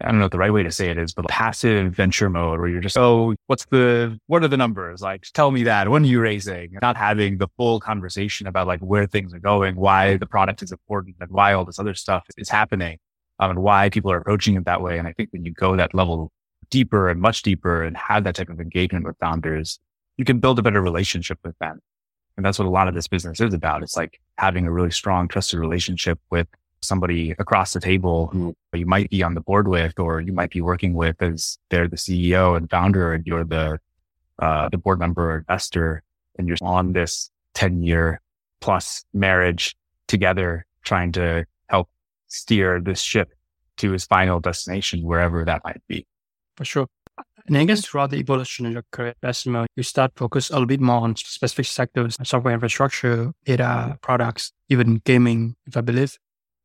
I 0.00 0.06
don't 0.06 0.18
know 0.18 0.24
what 0.24 0.32
the 0.32 0.38
right 0.38 0.52
way 0.52 0.62
to 0.62 0.70
say 0.70 0.88
it 0.88 0.98
is, 0.98 1.12
but 1.12 1.28
passive 1.28 1.92
venture 1.94 2.30
mode 2.30 2.60
where 2.60 2.68
you're 2.68 2.80
just, 2.80 2.96
oh, 2.96 3.34
what's 3.46 3.66
the, 3.66 4.18
what 4.26 4.42
are 4.42 4.48
the 4.48 4.56
numbers? 4.56 5.02
Like, 5.02 5.24
tell 5.34 5.50
me 5.50 5.64
that. 5.64 5.88
When 5.88 6.02
are 6.02 6.06
you 6.06 6.20
raising? 6.20 6.78
Not 6.80 6.96
having 6.96 7.38
the 7.38 7.48
full 7.56 7.78
conversation 7.80 8.46
about 8.46 8.66
like 8.66 8.80
where 8.80 9.06
things 9.06 9.34
are 9.34 9.38
going, 9.38 9.76
why 9.76 10.16
the 10.16 10.26
product 10.26 10.62
is 10.62 10.72
important 10.72 11.16
and 11.20 11.30
why 11.30 11.52
all 11.52 11.64
this 11.64 11.78
other 11.78 11.94
stuff 11.94 12.24
is 12.38 12.48
happening 12.48 12.98
um, 13.38 13.50
and 13.50 13.62
why 13.62 13.90
people 13.90 14.10
are 14.10 14.18
approaching 14.18 14.54
it 14.56 14.64
that 14.64 14.80
way. 14.80 14.98
And 14.98 15.06
I 15.06 15.12
think 15.12 15.30
when 15.32 15.44
you 15.44 15.52
go 15.52 15.76
that 15.76 15.94
level 15.94 16.30
deeper 16.70 17.10
and 17.10 17.20
much 17.20 17.42
deeper 17.42 17.82
and 17.82 17.96
have 17.96 18.24
that 18.24 18.36
type 18.36 18.48
of 18.48 18.60
engagement 18.60 19.04
with 19.04 19.18
founders, 19.18 19.78
you 20.16 20.24
can 20.24 20.40
build 20.40 20.58
a 20.58 20.62
better 20.62 20.80
relationship 20.80 21.38
with 21.44 21.56
them. 21.58 21.80
And 22.36 22.46
that's 22.46 22.58
what 22.58 22.66
a 22.66 22.70
lot 22.70 22.88
of 22.88 22.94
this 22.94 23.08
business 23.08 23.40
is 23.40 23.52
about. 23.52 23.82
It's 23.82 23.96
like 23.96 24.18
having 24.38 24.66
a 24.66 24.72
really 24.72 24.90
strong, 24.90 25.28
trusted 25.28 25.58
relationship 25.58 26.18
with 26.30 26.48
somebody 26.82 27.34
across 27.38 27.72
the 27.72 27.80
table 27.80 28.28
who 28.28 28.54
you 28.74 28.86
might 28.86 29.10
be 29.10 29.22
on 29.22 29.34
the 29.34 29.40
board 29.40 29.68
with 29.68 29.98
or 29.98 30.20
you 30.20 30.32
might 30.32 30.50
be 30.50 30.60
working 30.60 30.94
with 30.94 31.20
as 31.22 31.58
they're 31.70 31.88
the 31.88 31.96
CEO 31.96 32.56
and 32.56 32.68
founder 32.70 33.12
and 33.12 33.26
you're 33.26 33.44
the 33.44 33.78
uh, 34.38 34.68
the 34.70 34.78
board 34.78 34.98
member 34.98 35.32
or 35.32 35.38
investor 35.38 36.02
and 36.38 36.48
you're 36.48 36.56
on 36.62 36.92
this 36.92 37.30
10 37.54 37.82
year 37.82 38.20
plus 38.60 39.04
marriage 39.12 39.76
together 40.08 40.66
trying 40.84 41.12
to 41.12 41.44
help 41.68 41.88
steer 42.28 42.80
this 42.80 43.00
ship 43.00 43.32
to 43.76 43.94
its 43.94 44.04
final 44.04 44.40
destination 44.40 45.02
wherever 45.02 45.44
that 45.44 45.62
might 45.64 45.80
be. 45.88 46.06
For 46.56 46.64
sure. 46.64 46.86
And 47.46 47.56
I 47.56 47.64
guess 47.64 47.84
throughout 47.84 48.10
the 48.10 48.18
evolution 48.18 48.66
of 48.66 48.72
your 48.72 48.84
career 48.92 49.14
at 49.22 49.46
you 49.76 49.82
start 49.82 50.12
focus 50.16 50.50
a 50.50 50.52
little 50.54 50.66
bit 50.66 50.80
more 50.80 51.00
on 51.00 51.16
specific 51.16 51.66
sectors, 51.66 52.16
software 52.22 52.54
infrastructure, 52.54 53.32
data 53.44 53.98
products, 54.00 54.52
even 54.68 55.02
gaming, 55.04 55.56
if 55.66 55.76
I 55.76 55.80
believe. 55.80 56.16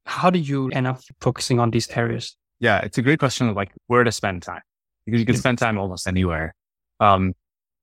How 0.07 0.29
do 0.29 0.39
you 0.39 0.69
end 0.69 0.87
up 0.87 1.01
focusing 1.21 1.59
on 1.59 1.71
these 1.71 1.89
areas? 1.91 2.35
Yeah, 2.59 2.79
it's 2.79 2.97
a 2.97 3.01
great 3.01 3.19
question 3.19 3.49
of 3.49 3.55
like 3.55 3.71
where 3.87 4.03
to 4.03 4.11
spend 4.11 4.41
time 4.41 4.61
because 5.05 5.19
you 5.19 5.25
can 5.25 5.35
spend 5.35 5.57
time 5.57 5.77
almost 5.77 6.07
anywhere. 6.07 6.55
Um, 6.99 7.33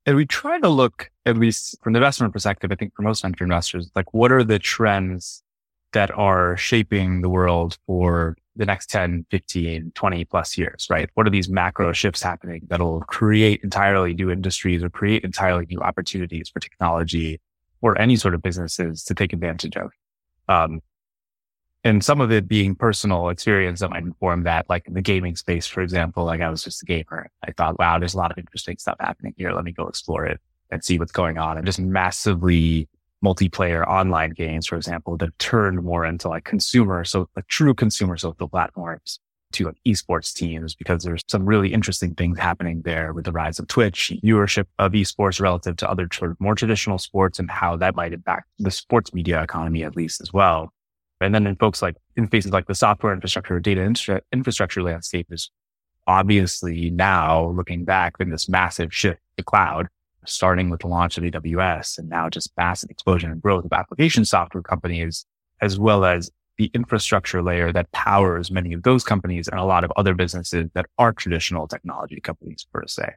and 0.06 0.16
we 0.16 0.26
try 0.26 0.58
to 0.60 0.68
look, 0.68 1.10
at 1.26 1.36
least 1.36 1.76
from 1.82 1.92
the 1.92 1.98
investment 1.98 2.32
perspective, 2.32 2.72
I 2.72 2.74
think 2.74 2.94
for 2.94 3.02
most 3.02 3.22
venture 3.22 3.44
investors, 3.44 3.90
like 3.94 4.12
what 4.12 4.32
are 4.32 4.42
the 4.44 4.58
trends 4.58 5.42
that 5.92 6.10
are 6.10 6.56
shaping 6.56 7.22
the 7.22 7.28
world 7.28 7.78
for 7.86 8.36
the 8.56 8.66
next 8.66 8.90
10, 8.90 9.26
15, 9.30 9.92
20 9.94 10.24
plus 10.24 10.58
years, 10.58 10.86
right? 10.90 11.08
What 11.14 11.26
are 11.26 11.30
these 11.30 11.48
macro 11.48 11.92
shifts 11.92 12.22
happening 12.22 12.62
that'll 12.68 13.00
create 13.02 13.60
entirely 13.62 14.14
new 14.14 14.30
industries 14.30 14.82
or 14.82 14.90
create 14.90 15.24
entirely 15.24 15.66
new 15.66 15.80
opportunities 15.80 16.48
for 16.48 16.60
technology 16.60 17.40
or 17.80 17.98
any 18.00 18.16
sort 18.16 18.34
of 18.34 18.42
businesses 18.42 19.04
to 19.04 19.14
take 19.14 19.32
advantage 19.32 19.76
of? 19.76 19.90
Um, 20.48 20.80
and 21.84 22.02
some 22.02 22.20
of 22.22 22.32
it 22.32 22.48
being 22.48 22.74
personal 22.74 23.28
experience 23.28 23.80
that 23.80 23.90
might 23.90 24.02
inform 24.02 24.44
that, 24.44 24.68
like 24.70 24.88
in 24.88 24.94
the 24.94 25.02
gaming 25.02 25.36
space, 25.36 25.66
for 25.66 25.82
example, 25.82 26.24
like 26.24 26.40
I 26.40 26.48
was 26.48 26.64
just 26.64 26.82
a 26.82 26.86
gamer. 26.86 27.30
I 27.46 27.52
thought, 27.52 27.78
wow, 27.78 27.98
there's 27.98 28.14
a 28.14 28.18
lot 28.18 28.32
of 28.32 28.38
interesting 28.38 28.78
stuff 28.78 28.96
happening 29.00 29.34
here. 29.36 29.52
Let 29.52 29.64
me 29.64 29.72
go 29.72 29.86
explore 29.86 30.24
it 30.24 30.40
and 30.70 30.82
see 30.82 30.98
what's 30.98 31.12
going 31.12 31.36
on. 31.36 31.58
And 31.58 31.66
just 31.66 31.78
massively 31.78 32.88
multiplayer 33.22 33.86
online 33.86 34.30
games, 34.30 34.66
for 34.66 34.76
example, 34.76 35.18
that 35.18 35.38
turned 35.38 35.82
more 35.82 36.06
into 36.06 36.28
like 36.28 36.44
consumer, 36.44 37.04
so 37.04 37.28
like 37.36 37.46
true 37.48 37.74
consumer 37.74 38.16
social 38.16 38.48
platforms 38.48 39.20
to 39.52 39.66
like 39.66 39.76
esports 39.86 40.34
teams 40.34 40.74
because 40.74 41.04
there's 41.04 41.22
some 41.28 41.46
really 41.46 41.72
interesting 41.72 42.14
things 42.14 42.38
happening 42.38 42.82
there 42.82 43.12
with 43.12 43.26
the 43.26 43.32
rise 43.32 43.58
of 43.58 43.68
Twitch, 43.68 44.10
viewership 44.24 44.66
of 44.78 44.92
esports 44.92 45.40
relative 45.40 45.76
to 45.76 45.88
other 45.88 46.08
sort 46.12 46.30
of 46.30 46.40
more 46.40 46.54
traditional 46.54 46.98
sports 46.98 47.38
and 47.38 47.50
how 47.50 47.76
that 47.76 47.94
might 47.94 48.12
impact 48.12 48.48
the 48.58 48.70
sports 48.70 49.12
media 49.14 49.42
economy 49.42 49.84
at 49.84 49.94
least 49.94 50.20
as 50.20 50.32
well. 50.32 50.72
And 51.20 51.34
then 51.34 51.46
in 51.46 51.56
folks 51.56 51.80
like 51.80 51.96
in 52.16 52.26
spaces 52.26 52.52
like 52.52 52.66
the 52.66 52.74
software 52.74 53.12
infrastructure, 53.12 53.58
data 53.60 53.82
infra- 53.82 54.22
infrastructure 54.32 54.82
landscape 54.82 55.28
is 55.30 55.50
obviously 56.06 56.90
now 56.90 57.48
looking 57.50 57.84
back 57.84 58.14
in 58.20 58.30
this 58.30 58.48
massive 58.48 58.94
shift 58.94 59.20
to 59.38 59.44
cloud, 59.44 59.88
starting 60.26 60.70
with 60.70 60.80
the 60.80 60.88
launch 60.88 61.16
of 61.16 61.24
AWS 61.24 61.98
and 61.98 62.08
now 62.08 62.28
just 62.28 62.52
massive 62.56 62.90
explosion 62.90 63.30
and 63.30 63.40
growth 63.40 63.64
of 63.64 63.72
application 63.72 64.24
software 64.24 64.62
companies, 64.62 65.24
as 65.60 65.78
well 65.78 66.04
as 66.04 66.30
the 66.56 66.70
infrastructure 66.74 67.42
layer 67.42 67.72
that 67.72 67.90
powers 67.92 68.50
many 68.50 68.72
of 68.72 68.82
those 68.82 69.02
companies 69.02 69.48
and 69.48 69.58
a 69.58 69.64
lot 69.64 69.82
of 69.82 69.92
other 69.96 70.14
businesses 70.14 70.68
that 70.74 70.86
aren't 70.98 71.16
traditional 71.16 71.66
technology 71.66 72.20
companies 72.20 72.66
per 72.72 72.86
se. 72.86 73.12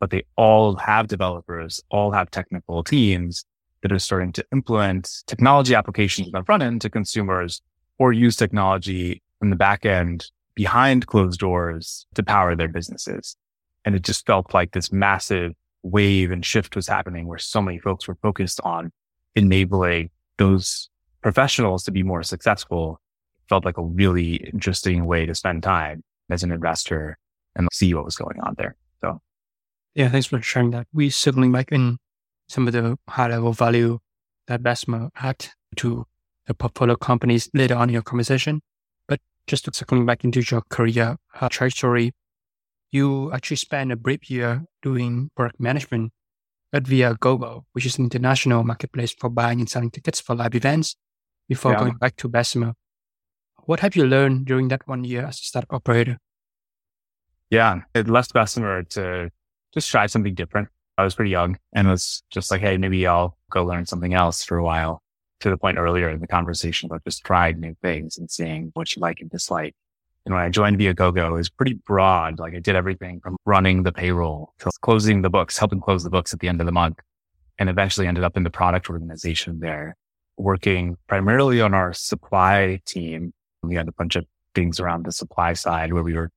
But 0.00 0.10
they 0.10 0.24
all 0.36 0.74
have 0.76 1.06
developers, 1.06 1.80
all 1.90 2.10
have 2.10 2.30
technical 2.30 2.82
teams 2.82 3.44
that 3.82 3.92
are 3.92 3.98
starting 3.98 4.32
to 4.32 4.44
implement 4.52 5.22
technology 5.26 5.74
applications 5.74 6.28
on 6.28 6.40
the 6.40 6.44
front 6.44 6.62
end 6.62 6.80
to 6.80 6.90
consumers 6.90 7.60
or 7.98 8.12
use 8.12 8.36
technology 8.36 9.22
in 9.42 9.50
the 9.50 9.56
back 9.56 9.84
end 9.84 10.30
behind 10.54 11.06
closed 11.06 11.40
doors 11.40 12.06
to 12.14 12.22
power 12.22 12.54
their 12.54 12.68
businesses. 12.68 13.36
And 13.84 13.94
it 13.94 14.02
just 14.02 14.26
felt 14.26 14.54
like 14.54 14.72
this 14.72 14.92
massive 14.92 15.52
wave 15.82 16.30
and 16.30 16.44
shift 16.44 16.76
was 16.76 16.86
happening 16.86 17.26
where 17.26 17.38
so 17.38 17.60
many 17.60 17.78
folks 17.78 18.06
were 18.06 18.16
focused 18.22 18.60
on 18.62 18.92
enabling 19.34 20.10
those 20.38 20.88
professionals 21.22 21.84
to 21.84 21.90
be 21.90 22.02
more 22.02 22.22
successful. 22.22 23.00
It 23.44 23.48
felt 23.48 23.64
like 23.64 23.78
a 23.78 23.82
really 23.82 24.36
interesting 24.36 25.06
way 25.06 25.26
to 25.26 25.34
spend 25.34 25.62
time 25.62 26.04
as 26.30 26.42
an 26.42 26.52
investor 26.52 27.18
and 27.56 27.68
see 27.72 27.94
what 27.94 28.04
was 28.04 28.16
going 28.16 28.40
on 28.40 28.54
there. 28.56 28.76
So 29.00 29.20
yeah, 29.94 30.08
thanks 30.08 30.26
for 30.26 30.40
sharing 30.40 30.70
that. 30.70 30.86
We 30.92 31.10
circling 31.10 31.52
back 31.52 31.72
in 31.72 31.98
some 32.52 32.66
of 32.66 32.74
the 32.74 32.98
high 33.08 33.28
level 33.28 33.52
value 33.52 33.98
that 34.46 34.62
Bessemer 34.62 35.10
add 35.16 35.46
to 35.76 36.04
the 36.46 36.54
portfolio 36.54 36.96
companies 36.96 37.48
later 37.54 37.74
on 37.74 37.88
in 37.88 37.94
your 37.94 38.02
conversation. 38.02 38.60
But 39.08 39.20
just 39.46 39.64
to 39.64 39.72
circling 39.72 40.04
back 40.04 40.22
into 40.22 40.40
your 40.40 40.62
career 40.68 41.16
uh, 41.40 41.48
trajectory, 41.48 42.12
you 42.90 43.32
actually 43.32 43.56
spent 43.56 43.90
a 43.90 43.96
brief 43.96 44.30
year 44.30 44.64
doing 44.82 45.30
product 45.34 45.58
management 45.58 46.12
at 46.74 46.84
Viagogo, 46.84 47.62
which 47.72 47.86
is 47.86 47.98
an 47.98 48.04
international 48.04 48.64
marketplace 48.64 49.14
for 49.18 49.30
buying 49.30 49.60
and 49.60 49.70
selling 49.70 49.90
tickets 49.90 50.20
for 50.20 50.34
live 50.34 50.54
events 50.54 50.96
before 51.48 51.72
yeah. 51.72 51.78
going 51.78 51.96
back 51.96 52.16
to 52.16 52.28
Bessemer. 52.28 52.74
What 53.64 53.80
have 53.80 53.96
you 53.96 54.04
learned 54.04 54.44
during 54.46 54.68
that 54.68 54.86
one 54.86 55.04
year 55.04 55.24
as 55.24 55.38
a 55.38 55.44
startup 55.44 55.72
operator? 55.72 56.18
Yeah, 57.50 57.82
it 57.94 58.08
left 58.08 58.34
Bessemer 58.34 58.82
to 58.82 59.30
just 59.72 59.90
try 59.90 60.06
something 60.06 60.34
different. 60.34 60.68
I 60.98 61.04
was 61.04 61.14
pretty 61.14 61.30
young 61.30 61.58
and 61.72 61.88
was 61.88 62.22
just 62.30 62.50
like, 62.50 62.60
Hey, 62.60 62.76
maybe 62.76 63.06
I'll 63.06 63.36
go 63.50 63.64
learn 63.64 63.86
something 63.86 64.14
else 64.14 64.44
for 64.44 64.56
a 64.58 64.64
while 64.64 65.02
to 65.40 65.50
the 65.50 65.56
point 65.56 65.78
earlier 65.78 66.08
in 66.08 66.20
the 66.20 66.26
conversation 66.26 66.86
about 66.86 67.04
just 67.04 67.24
trying 67.24 67.60
new 67.60 67.74
things 67.82 68.16
and 68.18 68.30
seeing 68.30 68.70
what 68.74 68.94
you 68.94 69.00
like 69.00 69.20
and 69.20 69.30
dislike. 69.30 69.74
And 70.24 70.34
when 70.34 70.42
I 70.42 70.50
joined 70.50 70.78
Viagogo, 70.78 71.28
it 71.28 71.32
was 71.32 71.50
pretty 71.50 71.74
broad. 71.74 72.38
Like 72.38 72.54
I 72.54 72.60
did 72.60 72.76
everything 72.76 73.20
from 73.20 73.36
running 73.44 73.82
the 73.82 73.92
payroll 73.92 74.54
to 74.60 74.70
closing 74.80 75.22
the 75.22 75.30
books, 75.30 75.58
helping 75.58 75.80
close 75.80 76.04
the 76.04 76.10
books 76.10 76.32
at 76.32 76.40
the 76.40 76.48
end 76.48 76.60
of 76.60 76.66
the 76.66 76.72
month, 76.72 77.00
and 77.58 77.68
eventually 77.68 78.06
ended 78.06 78.22
up 78.22 78.36
in 78.36 78.44
the 78.44 78.50
product 78.50 78.88
organization 78.88 79.58
there, 79.58 79.96
working 80.36 80.96
primarily 81.08 81.60
on 81.60 81.74
our 81.74 81.92
supply 81.92 82.80
team. 82.86 83.32
We 83.64 83.74
had 83.74 83.88
a 83.88 83.92
bunch 83.92 84.14
of 84.14 84.24
things 84.54 84.78
around 84.78 85.04
the 85.04 85.12
supply 85.12 85.54
side 85.54 85.92
where 85.92 86.02
we 86.04 86.14
were 86.14 86.30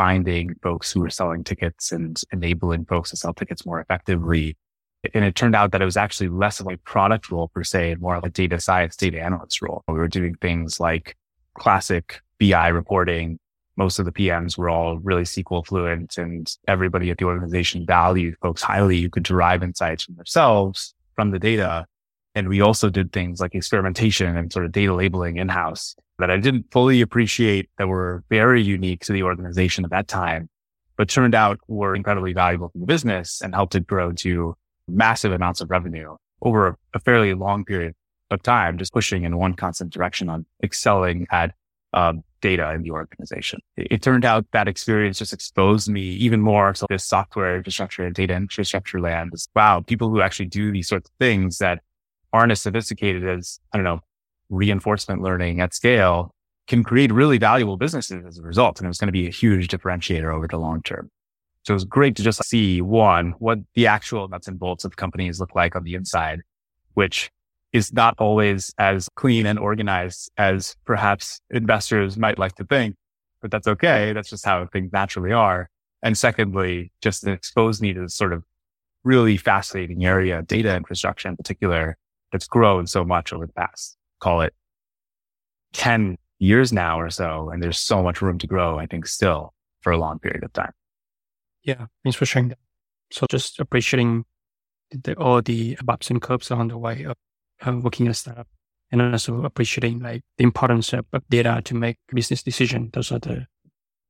finding 0.00 0.54
folks 0.62 0.90
who 0.90 1.00
were 1.00 1.10
selling 1.10 1.44
tickets 1.44 1.92
and 1.92 2.22
enabling 2.32 2.86
folks 2.86 3.10
to 3.10 3.16
sell 3.18 3.34
tickets 3.34 3.66
more 3.66 3.78
effectively. 3.82 4.56
And 5.12 5.26
it 5.26 5.34
turned 5.34 5.54
out 5.54 5.72
that 5.72 5.82
it 5.82 5.84
was 5.84 5.98
actually 5.98 6.28
less 6.28 6.58
of 6.58 6.68
a 6.68 6.78
product 6.78 7.30
role 7.30 7.48
per 7.48 7.62
se 7.62 7.90
and 7.90 8.00
more 8.00 8.14
of 8.14 8.24
a 8.24 8.30
data 8.30 8.58
science, 8.60 8.96
data 8.96 9.20
analyst 9.20 9.60
role. 9.60 9.82
We 9.88 9.98
were 9.98 10.08
doing 10.08 10.36
things 10.36 10.80
like 10.80 11.18
classic 11.58 12.22
BI 12.38 12.68
reporting. 12.68 13.38
Most 13.76 13.98
of 13.98 14.06
the 14.06 14.12
PMs 14.12 14.56
were 14.56 14.70
all 14.70 14.98
really 15.00 15.24
SQL 15.24 15.66
fluent 15.66 16.16
and 16.16 16.50
everybody 16.66 17.10
at 17.10 17.18
the 17.18 17.26
organization 17.26 17.84
valued 17.84 18.36
folks 18.40 18.62
highly 18.62 19.02
who 19.02 19.10
could 19.10 19.24
derive 19.24 19.62
insights 19.62 20.04
from 20.04 20.14
themselves 20.14 20.94
from 21.14 21.30
the 21.30 21.38
data. 21.38 21.84
And 22.34 22.48
we 22.48 22.60
also 22.60 22.90
did 22.90 23.12
things 23.12 23.40
like 23.40 23.54
experimentation 23.54 24.36
and 24.36 24.52
sort 24.52 24.64
of 24.64 24.72
data 24.72 24.94
labeling 24.94 25.36
in 25.36 25.48
house 25.48 25.96
that 26.18 26.30
I 26.30 26.36
didn't 26.36 26.66
fully 26.70 27.00
appreciate 27.00 27.68
that 27.78 27.88
were 27.88 28.22
very 28.28 28.62
unique 28.62 29.04
to 29.06 29.12
the 29.12 29.22
organization 29.22 29.84
at 29.84 29.90
that 29.90 30.06
time, 30.06 30.48
but 30.96 31.08
turned 31.08 31.34
out 31.34 31.58
were 31.66 31.94
incredibly 31.94 32.32
valuable 32.32 32.68
for 32.68 32.78
the 32.78 32.86
business 32.86 33.40
and 33.42 33.54
helped 33.54 33.74
it 33.74 33.86
grow 33.86 34.12
to 34.12 34.54
massive 34.86 35.32
amounts 35.32 35.60
of 35.60 35.70
revenue 35.70 36.16
over 36.42 36.76
a 36.94 37.00
fairly 37.00 37.34
long 37.34 37.64
period 37.64 37.94
of 38.30 38.42
time, 38.42 38.78
just 38.78 38.92
pushing 38.92 39.24
in 39.24 39.36
one 39.36 39.54
constant 39.54 39.92
direction 39.92 40.28
on 40.28 40.46
excelling 40.62 41.26
at 41.30 41.52
um, 41.92 42.22
data 42.40 42.70
in 42.72 42.82
the 42.82 42.90
organization. 42.90 43.60
It, 43.76 43.88
it, 43.90 44.02
turned 44.02 44.24
out 44.24 44.46
that 44.52 44.68
experience 44.68 45.18
just 45.18 45.32
exposed 45.32 45.88
me 45.88 46.02
even 46.02 46.40
more 46.40 46.72
to 46.72 46.86
this 46.88 47.04
software 47.04 47.56
infrastructure 47.56 48.04
and 48.04 48.14
data 48.14 48.34
infrastructure 48.34 49.00
land. 49.00 49.32
Wow, 49.54 49.80
people 49.80 50.08
who 50.08 50.20
actually 50.20 50.46
do 50.46 50.70
these 50.70 50.88
sorts 50.88 51.10
of 51.10 51.14
things 51.18 51.58
that 51.58 51.80
aren't 52.32 52.52
as 52.52 52.60
sophisticated 52.60 53.26
as, 53.26 53.60
I 53.72 53.76
don't 53.76 53.84
know, 53.84 54.00
reinforcement 54.48 55.22
learning 55.22 55.60
at 55.60 55.74
scale 55.74 56.34
can 56.66 56.84
create 56.84 57.12
really 57.12 57.38
valuable 57.38 57.76
businesses 57.76 58.24
as 58.26 58.38
a 58.38 58.42
result. 58.42 58.78
And 58.78 58.86
it 58.86 58.88
was 58.88 58.98
going 58.98 59.08
to 59.08 59.12
be 59.12 59.26
a 59.26 59.30
huge 59.30 59.68
differentiator 59.68 60.32
over 60.32 60.46
the 60.46 60.58
long 60.58 60.82
term. 60.82 61.10
So 61.64 61.72
it 61.72 61.74
was 61.74 61.84
great 61.84 62.16
to 62.16 62.22
just 62.22 62.44
see 62.44 62.80
one, 62.80 63.32
what 63.38 63.58
the 63.74 63.86
actual 63.86 64.28
nuts 64.28 64.48
and 64.48 64.58
bolts 64.58 64.84
of 64.84 64.96
companies 64.96 65.40
look 65.40 65.54
like 65.54 65.76
on 65.76 65.84
the 65.84 65.94
inside, 65.94 66.40
which 66.94 67.30
is 67.72 67.92
not 67.92 68.14
always 68.18 68.72
as 68.78 69.08
clean 69.14 69.46
and 69.46 69.58
organized 69.58 70.30
as 70.36 70.76
perhaps 70.84 71.40
investors 71.50 72.16
might 72.16 72.38
like 72.38 72.54
to 72.56 72.64
think, 72.64 72.96
but 73.42 73.50
that's 73.50 73.68
okay. 73.68 74.12
That's 74.12 74.30
just 74.30 74.44
how 74.44 74.66
things 74.66 74.90
naturally 74.92 75.32
are. 75.32 75.68
And 76.02 76.16
secondly, 76.16 76.92
just 77.02 77.26
expose 77.26 77.80
me 77.80 77.92
to 77.92 78.00
this 78.00 78.14
sort 78.14 78.32
of 78.32 78.42
really 79.04 79.36
fascinating 79.36 80.04
area, 80.04 80.42
data 80.42 80.74
infrastructure 80.74 81.28
in 81.28 81.36
particular, 81.36 81.96
that's 82.32 82.46
grown 82.46 82.86
so 82.86 83.04
much 83.04 83.32
over 83.32 83.46
the 83.46 83.52
past, 83.52 83.96
call 84.20 84.40
it 84.40 84.54
10 85.72 86.16
years 86.38 86.72
now 86.72 87.00
or 87.00 87.10
so. 87.10 87.50
And 87.50 87.62
there's 87.62 87.78
so 87.78 88.02
much 88.02 88.22
room 88.22 88.38
to 88.38 88.46
grow, 88.46 88.78
I 88.78 88.86
think, 88.86 89.06
still 89.06 89.52
for 89.80 89.92
a 89.92 89.98
long 89.98 90.18
period 90.18 90.44
of 90.44 90.52
time. 90.52 90.72
Yeah. 91.62 91.86
Thanks 92.02 92.16
for 92.16 92.26
sharing 92.26 92.48
that. 92.48 92.58
So 93.12 93.26
just 93.30 93.60
appreciating 93.60 94.24
the, 94.90 95.14
all 95.14 95.42
the 95.42 95.76
bumps 95.84 96.10
and 96.10 96.20
curves 96.22 96.50
along 96.50 96.68
the 96.68 96.78
way 96.78 97.04
of 97.04 97.16
working 97.82 98.06
in 98.06 98.12
a 98.12 98.14
startup 98.14 98.48
and 98.90 99.02
also 99.02 99.44
appreciating 99.44 100.00
like 100.00 100.22
the 100.38 100.44
importance 100.44 100.92
of, 100.92 101.06
of 101.12 101.22
data 101.28 101.60
to 101.64 101.74
make 101.74 101.96
business 102.12 102.42
decision. 102.42 102.90
Those 102.92 103.12
are 103.12 103.18
the 103.18 103.46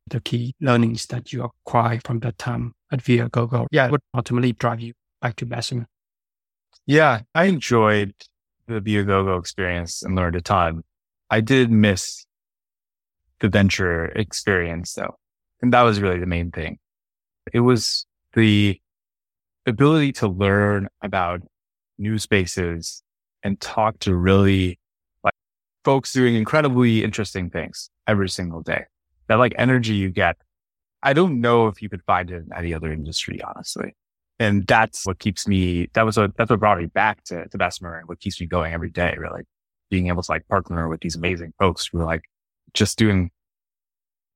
the 0.07 0.21
key 0.21 0.55
learnings 0.61 1.07
that 1.07 1.33
you 1.33 1.45
acquire 1.45 2.01
from 2.05 2.19
that 2.21 2.37
time 2.39 2.73
at 2.91 3.01
Viagogo. 3.01 3.67
Yeah, 3.71 3.91
would 3.91 4.01
ultimately 4.15 4.53
drive 4.53 4.81
you 4.81 4.95
back 5.21 5.37
to 5.37 5.47
Bessemer. 5.47 5.87
Yeah, 6.91 7.21
I 7.37 7.45
enjoyed 7.45 8.15
the 8.67 8.81
Viagogo 8.81 9.39
experience 9.39 10.03
and 10.03 10.17
learned 10.17 10.35
a 10.35 10.41
ton. 10.41 10.83
I 11.31 11.41
did 11.41 11.71
miss 11.71 12.27
the 13.39 13.49
venture 13.49 14.07
experience 14.07 14.95
though. 14.95 15.15
And 15.63 15.73
that 15.73 15.83
was 15.83 16.01
really 16.01 16.19
the 16.19 16.27
main 16.27 16.51
thing. 16.51 16.81
It 17.53 17.61
was 17.61 18.07
the 18.33 18.81
ability 19.67 20.11
to 20.15 20.27
learn 20.27 20.89
about 21.01 21.43
new 21.97 22.19
spaces 22.19 23.05
and 23.45 23.61
talk 23.61 24.01
to 24.01 24.17
really 24.17 24.81
like 25.23 25.35
folks 25.85 26.13
doing 26.13 26.35
incredibly 26.35 27.05
interesting 27.05 27.51
things 27.51 27.89
every 28.09 28.29
single 28.29 28.63
day. 28.63 28.87
That 29.29 29.37
like 29.37 29.55
energy 29.57 29.95
you 29.95 30.11
get. 30.11 30.39
I 31.05 31.13
don't 31.13 31.41
know 31.41 31.69
if 31.69 31.83
you 31.83 31.89
could 31.89 32.03
find 32.03 32.29
it 32.33 32.47
in 32.47 32.49
any 32.53 32.75
other 32.75 32.93
industry, 32.93 33.41
honestly. 33.43 33.95
And 34.41 34.67
that's 34.67 35.07
what 35.07 35.21
keeps 35.21 35.47
me, 35.47 35.89
that 35.93 36.05
was 36.05 36.17
what, 36.17 36.37
that's 36.37 36.51
what 36.51 36.59
brought 36.59 36.79
me 36.79 36.87
back 36.87 37.23
to, 37.25 37.47
to 37.47 37.59
Bessemer 37.59 37.99
and 37.99 38.09
what 38.09 38.19
keeps 38.19 38.41
me 38.41 38.47
going 38.49 38.73
every 38.73 38.91
day, 38.91 39.15
really. 39.17 39.43
Being 39.91 40.09
able 40.09 40.23
to 40.23 40.33
like 40.33 40.49
partner 40.49 40.89
with 40.89 41.01
these 41.01 41.15
amazing 41.15 41.53
folks 41.59 41.87
who 41.87 42.01
are 42.01 42.05
like 42.07 42.23
just 42.75 42.99
doing 42.99 43.31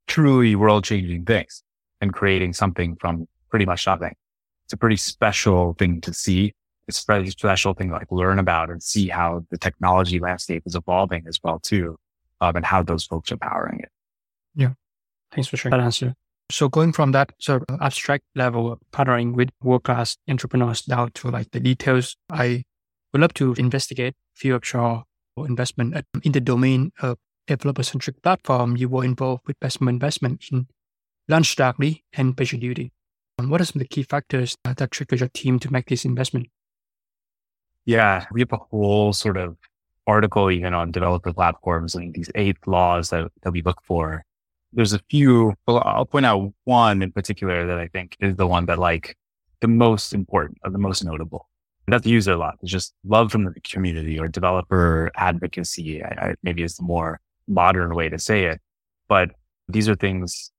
truly 0.07 0.55
world 0.55 0.85
changing 0.85 1.25
things 1.25 1.65
and 2.01 2.13
creating 2.13 2.53
something 2.53 2.97
from 2.97 3.27
pretty 3.51 3.65
much 3.65 3.87
nothing. 3.87 4.15
It's 4.67 4.75
a 4.75 4.77
pretty 4.77 4.97
special 4.97 5.75
thing 5.75 6.01
to 6.03 6.15
see 6.15 6.55
it's 6.87 7.03
a 7.03 7.07
pretty 7.07 7.31
special 7.31 7.75
thing 7.75 7.89
to 7.89 7.95
like 7.95 8.11
learn 8.11 8.39
about 8.39 8.71
and 8.71 8.83
see 8.83 9.09
how 9.09 9.45
the 9.51 9.59
technology 9.59 10.19
landscape 10.19 10.63
is 10.67 10.75
evolving 10.75 11.25
as 11.27 11.39
well 11.43 11.59
too, 11.59 11.97
um, 12.41 12.57
and 12.57 12.65
how 12.65 12.83
those 12.83 13.05
folks 13.05 13.33
are 13.33 13.37
powering 13.37 13.81
it. 13.81 13.89
Yeah. 14.55 14.73
Thanks 15.33 15.49
for 15.49 15.57
sharing 15.57 15.79
that 15.79 15.85
answer. 15.85 16.15
So 16.55 16.69
going 16.69 16.93
from 16.93 17.11
that 17.11 17.33
sort 17.41 17.65
of 17.69 17.81
abstract 17.81 18.23
level 18.37 18.71
of 18.71 18.79
partnering 18.93 19.35
with 19.35 19.49
world-class 19.61 20.19
entrepreneurs 20.29 20.83
down 20.83 21.11
to 21.15 21.29
like 21.29 21.51
the 21.51 21.59
details, 21.59 22.17
I 22.31 22.63
would 23.13 23.23
love 23.23 23.35
to 23.35 23.55
investigate 23.55 24.15
few 24.37 24.55
extra 24.55 25.03
investment 25.37 25.97
uh, 25.97 26.03
in 26.23 26.31
the 26.31 26.41
domain 26.41 26.93
of 27.03 27.19
developer-centric 27.49 28.23
platform. 28.23 28.77
You 28.77 28.89
were 28.89 29.05
involved 29.05 29.43
with 29.49 29.59
Bessemer 29.59 29.91
investment 29.91 30.45
in 30.53 30.69
LaunchDarkly 31.29 32.03
and 32.13 32.37
PagerDuty. 32.37 32.93
Um, 33.41 33.51
what 33.51 33.61
are 33.61 33.65
some 33.65 33.81
of 33.81 33.89
the 33.89 33.89
key 33.89 34.05
factors 34.05 34.57
uh, 34.65 34.75
that 34.75 34.93
triggered 34.93 35.19
your 35.19 35.31
team 35.31 35.59
to 35.59 35.73
make 35.73 35.87
this 35.87 36.05
investment? 36.05 36.47
Yeah, 37.85 38.27
we 38.31 38.43
have 38.43 38.53
a 38.53 38.59
whole 38.59 39.13
sort 39.13 39.39
of 39.39 39.57
article 40.07 40.53
even 40.53 40.73
on 40.73 40.93
developer 40.93 41.33
platforms 41.33 41.97
and 41.97 42.15
these 42.15 42.31
eight 42.37 42.59
laws 42.65 43.11
that, 43.11 43.33
that 43.43 43.51
we 43.51 43.61
look 43.61 43.81
for. 43.83 44.25
There's 44.75 44.93
a 44.93 45.01
few, 45.11 45.55
well, 45.67 45.83
I'll 45.85 46.05
point 46.05 46.27
out 46.27 46.53
one 46.65 47.03
in 47.03 47.13
particular 47.13 47.67
that 47.67 47.79
I 47.79 47.89
think 47.89 48.17
is 48.21 48.37
the 48.37 48.47
one 48.47 48.67
that 48.67 48.79
like 48.79 49.17
the 49.61 49.69
most 49.69 50.13
important 50.13 50.59
or 50.65 50.71
the 50.71 50.79
most 50.79 51.05
notable. 51.05 51.49
Not 51.87 52.03
to 52.03 52.09
use 52.09 52.27
it 52.27 52.35
a 52.35 52.39
lot. 52.39 52.57
It's 52.63 52.73
just 52.73 52.95
love 53.05 53.31
from 53.31 53.45
the 53.45 53.55
community 53.61 54.19
or 54.19 54.27
developer 54.27 55.11
advocacy. 55.17 56.03
I, 56.03 56.09
I, 56.09 56.35
maybe 56.43 56.63
is 56.63 56.77
the 56.77 56.83
more 56.83 57.21
modern 57.47 57.95
way 57.95 58.09
to 58.09 58.19
say 58.19 58.47
it. 58.47 58.61
But 59.07 59.31
these 59.69 59.89
are 59.89 59.95
things 59.95 60.51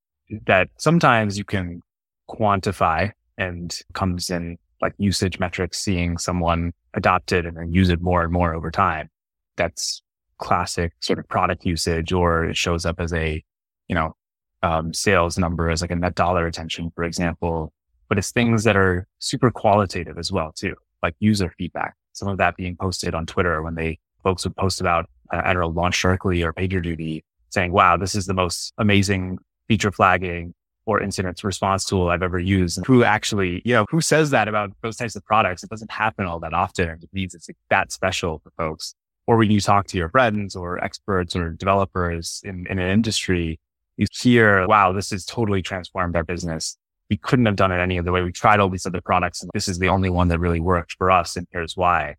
that 0.45 0.69
sometimes 0.77 1.37
you 1.37 1.43
can 1.43 1.81
quantify 2.29 3.11
and 3.37 3.77
comes 3.93 4.29
in 4.29 4.57
like 4.81 4.93
usage 4.97 5.39
metrics, 5.39 5.79
seeing 5.79 6.17
someone 6.17 6.73
adopt 6.93 7.31
it 7.31 7.45
and 7.45 7.57
then 7.57 7.71
use 7.71 7.89
it 7.89 8.01
more 8.01 8.23
and 8.23 8.31
more 8.31 8.53
over 8.53 8.71
time. 8.71 9.09
That's 9.57 10.01
classic 10.37 10.93
sort 10.99 11.19
of 11.19 11.27
product 11.27 11.65
usage, 11.65 12.11
or 12.11 12.45
it 12.45 12.57
shows 12.57 12.85
up 12.85 12.99
as 12.99 13.13
a, 13.13 13.43
you 13.87 13.95
know, 13.95 14.15
um, 14.63 14.93
sales 14.93 15.37
number 15.37 15.69
as 15.69 15.81
like 15.81 15.91
a 15.91 15.95
net 15.95 16.15
dollar 16.15 16.43
retention, 16.43 16.91
for 16.95 17.03
example. 17.03 17.71
But 18.07 18.17
it's 18.17 18.31
things 18.31 18.63
that 18.63 18.77
are 18.77 19.07
super 19.19 19.51
qualitative 19.51 20.17
as 20.17 20.31
well, 20.31 20.51
too, 20.51 20.75
like 21.01 21.15
user 21.19 21.53
feedback. 21.57 21.95
Some 22.13 22.27
of 22.27 22.37
that 22.37 22.55
being 22.55 22.75
posted 22.75 23.15
on 23.15 23.25
Twitter 23.25 23.61
when 23.61 23.75
they 23.75 23.99
folks 24.23 24.43
would 24.45 24.55
post 24.55 24.79
about, 24.81 25.07
I 25.31 25.53
don't 25.53 25.61
know, 25.61 25.71
LaunchDarkly 25.71 26.43
or 26.43 26.53
PagerDuty 26.53 27.23
saying, 27.49 27.71
wow, 27.71 27.97
this 27.97 28.15
is 28.15 28.25
the 28.25 28.33
most 28.33 28.73
amazing 28.77 29.39
feature 29.67 29.91
flagging 29.91 30.53
or 30.85 31.01
incident 31.01 31.43
response 31.43 31.83
tool 31.83 32.09
I've 32.09 32.21
ever 32.21 32.39
used. 32.39 32.77
And 32.77 32.85
who 32.85 33.03
actually, 33.03 33.61
you 33.65 33.73
know, 33.73 33.85
who 33.89 34.01
says 34.01 34.29
that 34.31 34.47
about 34.47 34.71
those 34.81 34.97
types 34.97 35.15
of 35.15 35.25
products? 35.25 35.63
It 35.63 35.69
doesn't 35.69 35.91
happen 35.91 36.25
all 36.25 36.39
that 36.41 36.53
often. 36.53 36.89
It 36.89 37.09
means 37.11 37.33
it's 37.33 37.49
like 37.49 37.57
that 37.69 37.91
special 37.91 38.39
for 38.43 38.51
folks. 38.57 38.93
Or 39.27 39.37
when 39.37 39.49
you 39.49 39.59
talk 39.59 39.87
to 39.87 39.97
your 39.97 40.09
friends 40.09 40.55
or 40.55 40.83
experts 40.83 41.35
or 41.35 41.51
developers 41.51 42.41
in, 42.43 42.67
in 42.69 42.77
an 42.77 42.89
industry, 42.91 43.59
you 43.97 44.07
hear, 44.11 44.67
wow, 44.67 44.91
this 44.91 45.11
has 45.11 45.25
totally 45.25 45.61
transformed 45.61 46.15
our 46.15 46.23
business. 46.23 46.77
We 47.09 47.17
couldn't 47.17 47.45
have 47.45 47.55
done 47.55 47.71
it 47.71 47.79
any 47.79 47.99
other 47.99 48.11
way. 48.11 48.23
We 48.23 48.31
tried 48.31 48.59
all 48.59 48.69
these 48.69 48.85
other 48.85 49.01
products 49.01 49.41
and 49.41 49.51
this 49.53 49.67
is 49.67 49.79
the 49.79 49.89
only 49.89 50.09
one 50.09 50.27
that 50.29 50.39
really 50.39 50.59
worked 50.59 50.93
for 50.97 51.11
us. 51.11 51.35
And 51.35 51.47
here's 51.51 51.77
why. 51.77 52.15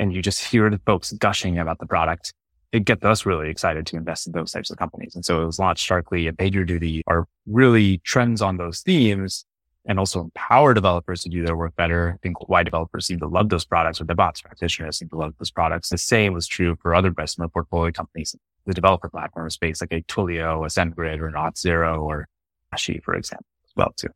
And 0.00 0.12
you 0.12 0.22
just 0.22 0.42
hear 0.42 0.70
the 0.70 0.80
folks 0.86 1.12
gushing 1.12 1.58
about 1.58 1.78
the 1.78 1.86
product 1.86 2.32
it 2.74 2.84
gets 2.84 3.04
us 3.04 3.24
really 3.24 3.48
excited 3.48 3.86
to 3.86 3.96
invest 3.96 4.26
in 4.26 4.32
those 4.32 4.50
types 4.50 4.68
of 4.68 4.76
companies. 4.76 5.14
And 5.14 5.24
so 5.24 5.40
it 5.40 5.46
was 5.46 5.58
LaunchDarkly 5.58 6.26
and 6.26 6.36
PagerDuty 6.36 7.02
are 7.06 7.28
really 7.46 7.98
trends 7.98 8.42
on 8.42 8.56
those 8.56 8.80
themes 8.80 9.44
and 9.86 9.96
also 9.96 10.22
empower 10.22 10.74
developers 10.74 11.22
to 11.22 11.28
do 11.28 11.46
their 11.46 11.56
work 11.56 11.76
better. 11.76 12.14
I 12.14 12.18
think 12.20 12.48
why 12.48 12.64
developers 12.64 13.06
seem 13.06 13.20
to 13.20 13.28
love 13.28 13.48
those 13.48 13.64
products 13.64 14.00
or 14.00 14.06
DevOps 14.06 14.42
practitioners 14.42 14.98
seem 14.98 15.08
to 15.10 15.16
love 15.16 15.34
those 15.38 15.52
products. 15.52 15.90
The 15.90 15.98
same 15.98 16.32
was 16.32 16.48
true 16.48 16.76
for 16.82 16.96
other 16.96 17.12
Bessemer 17.12 17.46
portfolio 17.46 17.92
companies, 17.92 18.34
the 18.66 18.74
developer 18.74 19.08
platform 19.08 19.50
space, 19.50 19.80
like 19.80 19.92
a 19.92 20.02
Twilio, 20.02 20.64
a 20.64 20.68
SendGrid 20.68 21.20
or 21.20 21.26
an 21.26 21.34
Auth0 21.34 22.02
or 22.02 22.28
Ashi, 22.74 23.02
for 23.02 23.14
example, 23.14 23.46
as 23.64 23.72
well 23.76 23.92
too. 23.96 24.08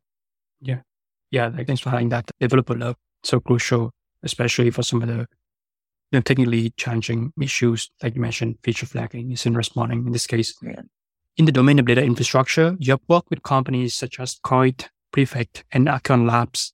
Yeah. 0.61 0.81
Yeah. 1.31 1.51
Thanks 1.51 1.81
for 1.81 1.89
having 1.89 2.09
that 2.09 2.29
developer 2.39 2.75
love. 2.75 2.95
So 3.23 3.39
crucial, 3.39 3.91
especially 4.23 4.71
for 4.71 4.83
some 4.83 5.01
of 5.01 5.07
the 5.07 5.27
you 6.11 6.17
know, 6.17 6.21
technically 6.21 6.71
challenging 6.71 7.31
issues, 7.39 7.91
like 8.01 8.15
you 8.15 8.21
mentioned, 8.21 8.57
feature 8.63 8.85
flagging, 8.85 9.29
incident 9.29 9.57
responding 9.57 10.07
in 10.07 10.11
this 10.11 10.25
case. 10.25 10.55
Yeah. 10.61 10.81
In 11.37 11.45
the 11.45 11.51
domain 11.51 11.79
of 11.79 11.85
data 11.85 12.03
infrastructure, 12.03 12.75
you 12.79 12.93
have 12.93 13.01
worked 13.07 13.29
with 13.29 13.43
companies 13.43 13.95
such 13.95 14.19
as 14.19 14.39
Coiled, 14.43 14.89
Prefect, 15.11 15.63
and 15.71 15.87
Arcion 15.87 16.27
Labs. 16.27 16.73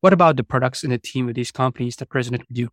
What 0.00 0.12
about 0.12 0.36
the 0.36 0.42
products 0.42 0.82
in 0.82 0.90
the 0.90 0.98
team 0.98 1.28
of 1.28 1.34
these 1.34 1.52
companies 1.52 1.96
that 1.96 2.08
resonate 2.08 2.48
with 2.48 2.58
you? 2.58 2.70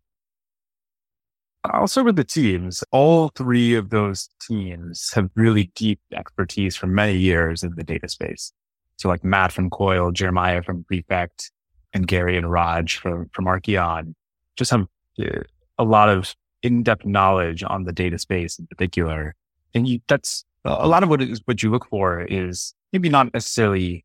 I'll 1.64 1.88
start 1.88 2.06
with 2.06 2.16
the 2.16 2.24
teams. 2.24 2.82
All 2.90 3.28
three 3.36 3.74
of 3.74 3.90
those 3.90 4.30
teams 4.40 5.10
have 5.14 5.28
really 5.34 5.70
deep 5.74 6.00
expertise 6.14 6.74
for 6.74 6.86
many 6.86 7.16
years 7.18 7.62
in 7.62 7.74
the 7.76 7.84
data 7.84 8.08
space. 8.08 8.52
So 8.96 9.08
like 9.08 9.22
Matt 9.24 9.52
from 9.52 9.68
Coiled, 9.68 10.14
Jeremiah 10.14 10.62
from 10.62 10.84
Prefect, 10.84 11.50
and 11.92 12.06
Gary 12.06 12.36
and 12.36 12.50
Raj 12.50 12.98
from, 12.98 13.28
from 13.32 13.46
Arcion 13.46 14.14
just 14.56 14.70
have 14.70 14.86
uh, 15.20 15.40
a 15.78 15.84
lot 15.84 16.08
of 16.08 16.34
in-depth 16.62 17.04
knowledge 17.04 17.64
on 17.66 17.84
the 17.84 17.92
data 17.92 18.18
space 18.18 18.58
in 18.58 18.66
particular. 18.66 19.34
And 19.74 19.88
you, 19.88 20.00
that's 20.06 20.44
a 20.64 20.86
lot 20.86 21.02
of 21.02 21.08
what 21.08 21.22
is 21.22 21.40
what 21.46 21.62
you 21.62 21.70
look 21.70 21.86
for 21.88 22.22
is 22.22 22.74
maybe 22.92 23.08
not 23.08 23.32
necessarily 23.34 24.04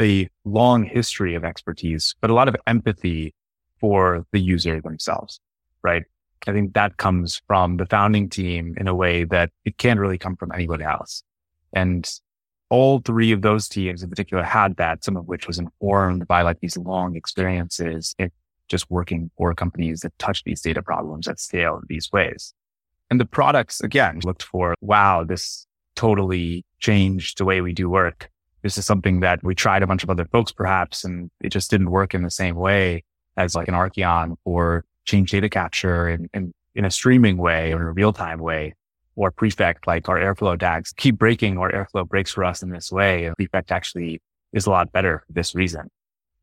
a 0.00 0.28
long 0.44 0.84
history 0.84 1.34
of 1.34 1.44
expertise, 1.44 2.14
but 2.20 2.30
a 2.30 2.34
lot 2.34 2.48
of 2.48 2.56
empathy 2.66 3.34
for 3.80 4.24
the 4.32 4.40
user 4.40 4.80
themselves, 4.80 5.40
right? 5.82 6.04
I 6.46 6.52
think 6.52 6.72
that 6.74 6.96
comes 6.96 7.40
from 7.46 7.76
the 7.76 7.86
founding 7.86 8.28
team 8.28 8.74
in 8.78 8.88
a 8.88 8.94
way 8.94 9.24
that 9.24 9.50
it 9.64 9.78
can't 9.78 10.00
really 10.00 10.18
come 10.18 10.36
from 10.36 10.52
anybody 10.52 10.84
else. 10.84 11.22
And 11.72 12.10
all 12.70 13.00
three 13.00 13.32
of 13.32 13.42
those 13.42 13.68
teams 13.68 14.02
in 14.02 14.08
particular 14.08 14.42
had 14.42 14.76
that, 14.76 15.04
some 15.04 15.16
of 15.16 15.26
which 15.26 15.46
was 15.46 15.58
informed 15.58 16.26
by 16.26 16.42
like 16.42 16.60
these 16.60 16.76
long 16.76 17.16
experiences 17.16 18.14
in 18.18 18.30
just 18.68 18.90
working 18.90 19.30
for 19.36 19.52
companies 19.54 20.00
that 20.00 20.16
touch 20.18 20.44
these 20.44 20.62
data 20.62 20.80
problems 20.80 21.28
at 21.28 21.40
scale 21.40 21.76
in 21.76 21.82
these 21.88 22.10
ways. 22.12 22.54
And 23.10 23.20
the 23.20 23.26
products 23.26 23.80
again 23.80 24.20
looked 24.22 24.44
for, 24.44 24.74
wow, 24.80 25.24
this 25.24 25.66
totally 25.96 26.64
changed 26.78 27.38
the 27.38 27.44
way 27.44 27.60
we 27.60 27.72
do 27.72 27.90
work. 27.90 28.30
This 28.62 28.78
is 28.78 28.86
something 28.86 29.20
that 29.20 29.42
we 29.42 29.54
tried 29.54 29.82
a 29.82 29.86
bunch 29.86 30.04
of 30.04 30.10
other 30.10 30.26
folks 30.26 30.52
perhaps, 30.52 31.04
and 31.04 31.30
it 31.40 31.50
just 31.50 31.70
didn't 31.70 31.90
work 31.90 32.14
in 32.14 32.22
the 32.22 32.30
same 32.30 32.54
way 32.54 33.04
as 33.36 33.54
like 33.54 33.68
an 33.68 33.74
Arcion 33.74 34.36
or 34.44 34.84
change 35.04 35.30
data 35.30 35.48
capture 35.48 36.08
in, 36.08 36.28
in, 36.74 36.84
a 36.84 36.90
streaming 36.90 37.36
way 37.36 37.72
or 37.72 37.88
a 37.88 37.92
real 37.92 38.12
time 38.12 38.38
way 38.38 38.74
or 39.16 39.30
Prefect, 39.30 39.86
like 39.86 40.08
our 40.08 40.18
Airflow 40.18 40.58
DAGs 40.58 40.92
keep 40.92 41.18
breaking 41.18 41.58
or 41.58 41.70
Airflow 41.70 42.08
breaks 42.08 42.32
for 42.32 42.44
us 42.44 42.62
in 42.62 42.70
this 42.70 42.90
way. 42.90 43.26
And 43.26 43.36
Prefect 43.36 43.70
actually 43.70 44.22
is 44.52 44.66
a 44.66 44.70
lot 44.70 44.92
better 44.92 45.22
for 45.26 45.32
this 45.32 45.54
reason. 45.54 45.90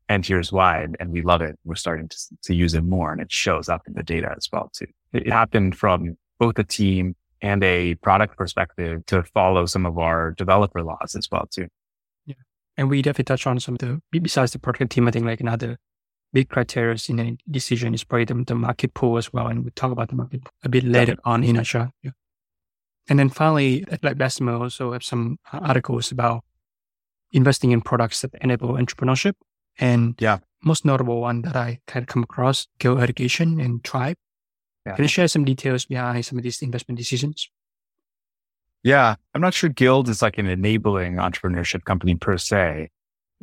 And 0.10 0.26
here's 0.26 0.52
why. 0.52 0.84
And, 0.84 0.96
and 1.00 1.12
we 1.12 1.22
love 1.22 1.42
it. 1.42 1.58
We're 1.66 1.76
starting 1.76 2.08
to, 2.08 2.18
to 2.44 2.54
use 2.54 2.74
it 2.74 2.84
more 2.84 3.12
and 3.12 3.20
it 3.20 3.32
shows 3.32 3.68
up 3.68 3.82
in 3.88 3.94
the 3.94 4.04
data 4.04 4.34
as 4.38 4.48
well 4.52 4.70
too. 4.74 4.88
It, 5.14 5.28
it 5.28 5.34
happened 5.34 5.78
from 5.78 6.18
both 6.40 6.60
a 6.60 6.64
team 6.64 7.16
and 7.42 7.64
a 7.64 7.96
product 7.96 8.38
perspective 8.38 9.06
to 9.08 9.24
follow 9.24 9.66
some 9.66 9.86
of 9.86 9.98
our 9.98 10.32
developer 10.32 10.84
laws 10.84 11.16
as 11.16 11.28
well 11.32 11.48
too. 11.50 11.68
Yeah. 12.26 12.36
And 12.78 12.90
we 12.90 13.02
definitely 13.02 13.26
touch 13.26 13.48
on 13.48 13.60
some 13.60 13.76
of 13.76 13.80
the, 13.80 14.02
besides 14.12 14.54
the 14.54 14.60
product 14.60 14.92
team, 14.92 15.08
I 15.08 15.12
think 15.12 15.26
like 15.26 15.42
another 15.42 15.78
big 16.34 16.50
criteria 16.50 16.98
in 17.10 17.20
a 17.20 17.38
decision 17.50 17.94
is 17.94 18.04
probably 18.04 18.26
the, 18.26 18.44
the 18.46 18.56
market 18.56 18.94
pool 18.94 19.18
as 19.18 19.32
well. 19.32 19.48
And 19.48 19.64
we'll 19.64 19.72
talk 19.76 19.92
about 19.92 20.10
the 20.10 20.16
market 20.16 20.42
a 20.64 20.70
bit 20.70 20.84
later 20.84 21.18
on 21.24 21.44
in 21.44 21.58
our 21.58 21.64
show. 21.64 21.90
Yeah. 22.04 22.12
And 23.10 23.18
then 23.18 23.30
finally, 23.30 23.86
at 23.90 24.04
like 24.04 24.18
Bessemer 24.18 24.54
also 24.54 24.92
have 24.94 25.04
some 25.04 25.40
articles 25.54 26.12
about 26.12 26.44
investing 27.32 27.72
in 27.72 27.82
products 27.82 28.22
that 28.22 28.32
enable 28.42 28.70
entrepreneurship. 28.70 29.34
And 29.80 30.16
yeah, 30.20 30.40
most 30.64 30.86
notable 30.86 31.22
one 31.22 31.42
that 31.44 31.56
I 31.56 31.80
kind 31.88 32.04
of 32.04 32.08
come 32.08 32.24
across, 32.24 32.68
Guild 32.80 33.00
Education 33.00 33.60
and 33.60 33.84
Tribe. 33.84 34.18
Yeah. 34.86 34.96
Can 34.96 35.04
you 35.04 35.10
share 35.10 35.28
some 35.28 35.46
details 35.46 35.86
behind 35.86 36.26
some 36.26 36.38
of 36.38 36.44
these 36.44 36.62
investment 36.62 36.98
decisions? 36.98 37.50
Yeah, 38.84 39.16
I'm 39.34 39.42
not 39.42 39.54
sure 39.54 39.70
Guild 39.70 40.08
is 40.10 40.22
like 40.22 40.38
an 40.38 40.48
enabling 40.48 41.16
entrepreneurship 41.16 41.84
company 41.84 42.16
per 42.16 42.38
se. 42.38 42.90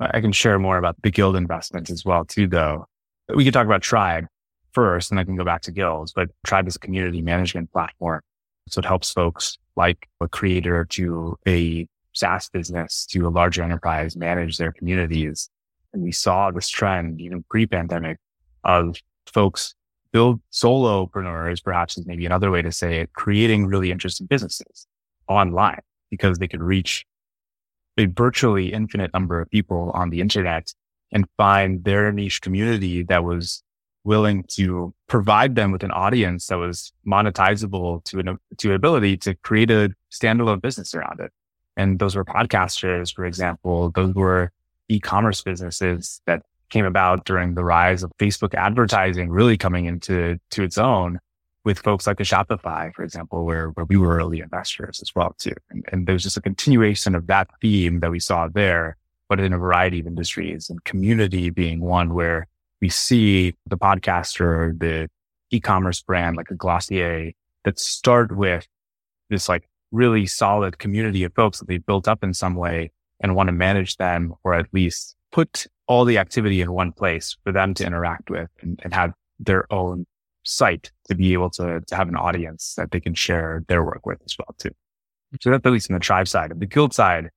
I 0.00 0.20
can 0.20 0.32
share 0.32 0.58
more 0.58 0.76
about 0.76 0.96
the 1.02 1.10
Guild 1.10 1.36
investments 1.36 1.90
as 1.90 2.04
well 2.04 2.24
too, 2.24 2.46
though. 2.46 2.86
We 3.34 3.44
could 3.44 3.54
talk 3.54 3.66
about 3.66 3.82
Tribe 3.82 4.26
first, 4.72 5.10
and 5.10 5.20
I 5.20 5.24
can 5.24 5.36
go 5.36 5.44
back 5.44 5.62
to 5.62 5.72
Guilds. 5.72 6.12
But 6.12 6.30
Tribe 6.44 6.66
is 6.66 6.76
a 6.76 6.80
community 6.80 7.22
management 7.22 7.72
platform 7.72 8.20
so 8.68 8.78
it 8.78 8.84
helps 8.84 9.12
folks 9.12 9.58
like 9.76 10.08
a 10.20 10.28
creator 10.28 10.84
to 10.86 11.36
a 11.46 11.86
SaaS 12.14 12.48
business 12.48 13.06
to 13.06 13.26
a 13.26 13.30
larger 13.30 13.62
enterprise 13.62 14.16
manage 14.16 14.56
their 14.56 14.72
communities. 14.72 15.50
And 15.92 16.02
we 16.02 16.12
saw 16.12 16.50
this 16.50 16.68
trend 16.68 17.20
even 17.20 17.44
pre-pandemic 17.50 18.18
of 18.64 18.96
folks 19.26 19.74
build 20.12 20.40
solopreneurs, 20.52 21.62
perhaps 21.62 21.98
is 21.98 22.06
maybe 22.06 22.24
another 22.24 22.50
way 22.50 22.62
to 22.62 22.70
say 22.72 23.00
it, 23.00 23.12
creating 23.12 23.66
really 23.66 23.90
interesting 23.90 24.26
businesses 24.26 24.86
online 25.28 25.80
because 26.10 26.38
they 26.38 26.48
could 26.48 26.62
reach 26.62 27.04
a 27.98 28.06
virtually 28.06 28.72
infinite 28.72 29.12
number 29.14 29.40
of 29.40 29.50
people 29.50 29.90
on 29.94 30.10
the 30.10 30.20
internet 30.20 30.72
and 31.12 31.26
find 31.36 31.84
their 31.84 32.12
niche 32.12 32.40
community 32.40 33.02
that 33.04 33.24
was 33.24 33.62
willing 34.02 34.44
to 34.48 34.92
provide 35.08 35.54
them 35.54 35.72
with 35.72 35.82
an 35.82 35.90
audience 35.90 36.48
that 36.48 36.58
was 36.58 36.92
monetizable 37.06 38.04
to 38.04 38.18
an, 38.18 38.38
to 38.58 38.74
ability 38.74 39.16
to 39.16 39.34
create 39.36 39.70
a 39.70 39.90
standalone 40.12 40.60
business 40.60 40.94
around 40.94 41.20
it. 41.20 41.32
And 41.76 41.98
those 41.98 42.14
were 42.14 42.24
podcasters, 42.24 43.14
for 43.14 43.24
example. 43.24 43.90
Those 43.90 44.14
were 44.14 44.52
e-commerce 44.88 45.42
businesses 45.42 46.20
that 46.26 46.42
came 46.68 46.84
about 46.84 47.24
during 47.24 47.54
the 47.54 47.64
rise 47.64 48.02
of 48.02 48.12
Facebook 48.18 48.54
advertising 48.54 49.30
really 49.30 49.56
coming 49.56 49.86
into 49.86 50.38
to 50.50 50.62
its 50.62 50.76
own 50.76 51.18
with 51.64 51.78
folks 51.78 52.06
like 52.06 52.20
a 52.20 52.24
Shopify, 52.24 52.94
for 52.94 53.02
example, 53.02 53.44
where, 53.44 53.68
where 53.70 53.86
we 53.86 53.96
were 53.96 54.16
early 54.16 54.40
investors 54.40 55.00
as 55.00 55.14
well 55.14 55.34
too. 55.38 55.54
And, 55.70 55.84
and 55.90 56.06
there's 56.06 56.22
just 56.22 56.36
a 56.36 56.42
continuation 56.42 57.14
of 57.14 57.26
that 57.28 57.48
theme 57.60 58.00
that 58.00 58.10
we 58.10 58.20
saw 58.20 58.48
there, 58.48 58.96
but 59.28 59.40
in 59.40 59.52
a 59.52 59.58
variety 59.58 60.00
of 60.00 60.06
industries 60.06 60.68
and 60.68 60.84
community 60.84 61.50
being 61.50 61.80
one 61.80 62.14
where 62.14 62.46
we 62.82 62.90
see 62.90 63.54
the 63.66 63.78
podcaster, 63.78 64.78
the 64.78 65.08
e-commerce 65.50 66.02
brand 66.02 66.36
like 66.36 66.50
a 66.50 66.54
Glossier 66.54 67.32
that 67.64 67.78
start 67.78 68.36
with 68.36 68.66
this 69.30 69.48
like 69.48 69.68
really 69.90 70.26
solid 70.26 70.78
community 70.78 71.24
of 71.24 71.32
folks 71.34 71.60
that 71.60 71.68
they've 71.68 71.86
built 71.86 72.06
up 72.06 72.22
in 72.22 72.34
some 72.34 72.56
way 72.56 72.90
and 73.20 73.34
want 73.34 73.48
to 73.48 73.52
manage 73.52 73.96
them 73.96 74.34
or 74.44 74.54
at 74.54 74.66
least 74.72 75.16
put 75.32 75.66
all 75.86 76.04
the 76.04 76.18
activity 76.18 76.60
in 76.60 76.72
one 76.72 76.92
place 76.92 77.36
for 77.42 77.52
them 77.52 77.72
to 77.74 77.86
interact 77.86 78.28
with 78.28 78.50
and, 78.60 78.80
and 78.84 78.92
have 78.92 79.12
their 79.38 79.72
own 79.72 80.06
site 80.44 80.92
to 81.08 81.14
be 81.14 81.32
able 81.32 81.50
to, 81.50 81.80
to 81.80 81.96
have 81.96 82.08
an 82.08 82.16
audience 82.16 82.74
that 82.76 82.90
they 82.90 83.00
can 83.00 83.14
share 83.14 83.64
their 83.68 83.82
work 83.82 84.06
with 84.06 84.20
as 84.24 84.36
well 84.38 84.54
too. 84.58 84.70
So 85.40 85.50
that's 85.50 85.66
at 85.66 85.72
least 85.72 85.90
in 85.90 85.94
the 85.94 86.00
tribe 86.00 86.28
side. 86.28 86.52
Of 86.52 86.60
the 86.60 86.66
guild 86.66 86.94
side, 86.94 87.30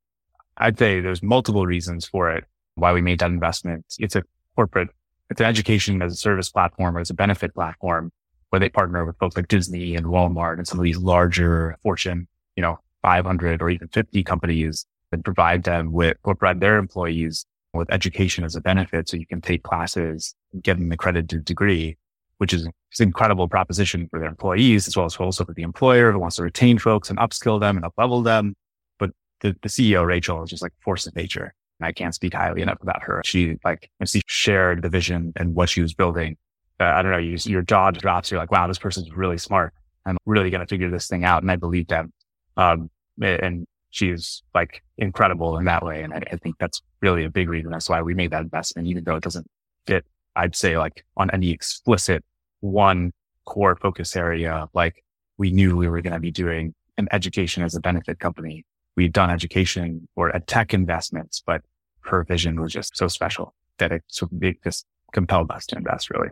I'd 0.58 0.78
say 0.78 1.00
there's 1.00 1.24
multiple 1.24 1.66
reasons 1.66 2.06
for 2.06 2.32
it, 2.32 2.44
why 2.76 2.94
we 2.94 3.02
made 3.02 3.20
that 3.20 3.32
investment. 3.32 3.86
It's 4.00 4.16
a 4.16 4.24
corporate 4.56 4.90
it's 5.30 5.42
an 5.42 5.48
education 5.48 6.02
as 6.02 6.14
a 6.14 6.16
service 6.16 6.50
platform 6.50 6.98
or 6.98 7.00
as 7.02 7.10
a 7.10 7.14
benefit 7.14 7.54
platform 7.54 8.12
where 8.50 8.60
they 8.60 8.70
partner 8.70 9.06
with 9.06 9.18
folks 9.18 9.36
like 9.36 9.48
Disney 9.48 9.96
and 9.96 10.06
Walmart 10.06 10.58
and 10.58 10.68
some 10.68 10.80
of 10.80 10.84
these 10.84 10.98
larger 10.98 11.78
Fortune, 11.84 12.28
you 12.56 12.62
know, 12.62 12.80
500 13.02 13.62
or 13.62 13.70
even 13.70 13.90
50 13.90 14.24
companies 14.24 14.86
that 15.12 15.24
provide 15.24 15.64
them 15.64 15.92
with 15.92 16.18
or 16.24 16.36
provide 16.36 16.62
their 16.62 16.78
employees 16.78 17.46
with 17.74 17.92
education 17.92 18.44
as 18.44 18.56
a 18.56 18.62
benefit. 18.62 19.10
So 19.10 19.18
you 19.18 19.28
can 19.28 19.42
take 19.42 19.64
classes 19.64 20.34
and 20.54 20.64
get 20.64 20.78
them 20.78 20.88
the 20.90 20.94
accredited 20.94 21.44
degree, 21.44 21.98
which 22.38 22.54
is 22.54 22.66
an 22.66 22.72
incredible 23.00 23.48
proposition 23.48 24.08
for 24.10 24.20
their 24.20 24.30
employees 24.30 24.88
as 24.88 24.96
well 24.96 25.06
as 25.06 25.16
also 25.18 25.46
for 25.46 25.54
the 25.54 25.64
employer 25.64 26.12
who 26.12 26.20
wants 26.20 26.36
to 26.38 26.44
retain 26.44 26.78
folks 26.78 27.10
and 27.10 27.20
upskill 27.20 27.60
them 27.60 27.78
and 27.78 27.86
uplevel 27.86 28.24
them. 28.24 28.56
But 29.00 29.12
the, 29.42 29.56
the 29.62 29.70
CEO, 29.70 30.06
Rachel, 30.06 30.44
is 30.44 30.50
just 30.50 30.62
like 30.62 30.74
force 30.82 31.08
of 31.08 31.16
nature. 31.16 31.54
And 31.80 31.88
I 31.88 31.92
can't 31.92 32.14
speak 32.14 32.34
highly 32.34 32.62
enough 32.62 32.82
about 32.82 33.04
her. 33.04 33.22
She 33.26 33.58
like, 33.64 33.90
she 34.06 34.22
shared 34.28 34.82
the 34.82 34.90
vision 34.90 35.34
and 35.36 35.56
what 35.56 35.70
she 35.70 35.82
was 35.82 35.94
building. 35.94 36.38
Uh, 36.80 36.86
I 36.86 37.02
don't 37.02 37.12
know, 37.12 37.18
you, 37.18 37.38
your 37.44 37.64
jaw 37.64 37.92
drops. 37.92 38.32
You're 38.32 38.40
like, 38.40 38.52
wow, 38.52 38.68
this 38.68 38.80
person's 38.80 39.12
really 39.12 39.38
smart. 39.38 39.74
I'm 40.06 40.18
really 40.26 40.50
going 40.50 40.62
to 40.62 40.68
figure 40.68 40.90
this 40.90 41.08
thing 41.08 41.24
out. 41.24 41.42
And 41.42 41.52
I 41.52 41.56
believe 41.56 41.88
them. 41.88 42.14
Um, 42.56 42.90
and 43.22 43.66
she's 43.90 44.44
like 44.54 44.84
incredible 44.98 45.58
in 45.58 45.66
that 45.66 45.84
way. 45.84 46.04
And 46.04 46.14
I, 46.14 46.22
I 46.32 46.36
think 46.38 46.56
that's 46.60 46.82
really 47.02 47.24
a 47.26 47.30
big 47.30 47.50
reason. 47.50 47.72
That's 47.72 47.90
why 47.90 48.02
we 48.02 48.14
made 48.14 48.32
that 48.32 48.44
investment, 48.44 48.88
even 48.88 49.04
though 49.04 49.16
it 49.16 49.24
doesn't 49.24 49.48
fit, 49.86 50.06
I'd 50.38 50.56
say 50.56 50.78
like 50.78 51.06
on 51.18 51.30
any 51.32 51.52
explicit 51.52 52.24
one 52.62 53.12
core 53.46 53.76
focus 53.76 54.16
area. 54.16 54.68
Like 54.74 55.04
we 55.38 55.52
knew 55.52 55.76
we 55.76 55.90
were 55.90 56.02
going 56.02 56.14
to 56.14 56.20
be 56.20 56.32
doing 56.32 56.74
an 56.98 57.08
education 57.12 57.64
as 57.64 57.76
a 57.76 57.82
benefit 57.82 58.20
company 58.20 58.66
we'd 58.98 59.14
done 59.14 59.30
education 59.30 60.10
or 60.18 60.30
a 60.30 60.42
tech 60.42 60.74
investments, 60.74 61.42
but 61.46 61.62
her 62.02 62.26
vision 62.26 62.60
was 62.60 62.74
just 62.74 62.98
so 62.98 63.08
special 63.08 63.54
that 63.78 63.92
it, 63.94 64.04
so 64.08 64.28
it 64.42 64.58
just 64.64 64.86
compelled 65.14 65.50
us 65.52 65.66
to 65.68 65.78
invest 65.78 66.10
really. 66.10 66.30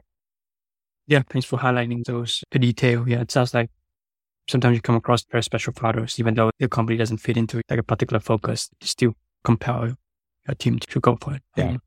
Yeah, 1.07 1.21
thanks 1.29 1.45
for 1.45 1.59
highlighting 1.59 2.03
those 2.03 2.43
the 2.51 2.59
detail. 2.59 3.07
Yeah, 3.07 3.21
it 3.21 3.31
sounds 3.31 3.53
like 3.53 3.69
sometimes 4.49 4.75
you 4.75 4.81
come 4.81 4.95
across 4.95 5.23
very 5.31 5.43
special 5.43 5.71
products, 5.71 6.19
even 6.19 6.33
though 6.33 6.49
the 6.59 6.67
company 6.67 6.97
doesn't 6.97 7.19
fit 7.19 7.37
into 7.37 7.61
like 7.69 7.79
a 7.79 7.83
particular 7.83 8.19
focus, 8.19 8.69
you 8.81 8.87
still 8.87 9.13
compel 9.43 9.95
your 10.47 10.55
team 10.57 10.79
to 10.79 10.99
go 10.99 11.15
for 11.21 11.35
it. 11.35 11.43
Yeah. 11.55 11.69
Um, 11.69 11.81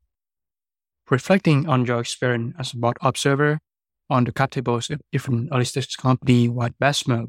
reflecting 1.09 1.67
on 1.67 1.85
your 1.85 1.99
experience 1.99 2.55
as 2.59 2.73
a 2.73 2.77
board 2.77 2.97
observer 3.01 3.59
on 4.09 4.23
the 4.23 4.31
cap 4.31 4.51
tables 4.51 4.89
of 4.89 4.99
different 5.11 5.49
stage 5.67 5.97
company 5.97 6.47
like 6.47 6.73
Bessemer, 6.79 7.25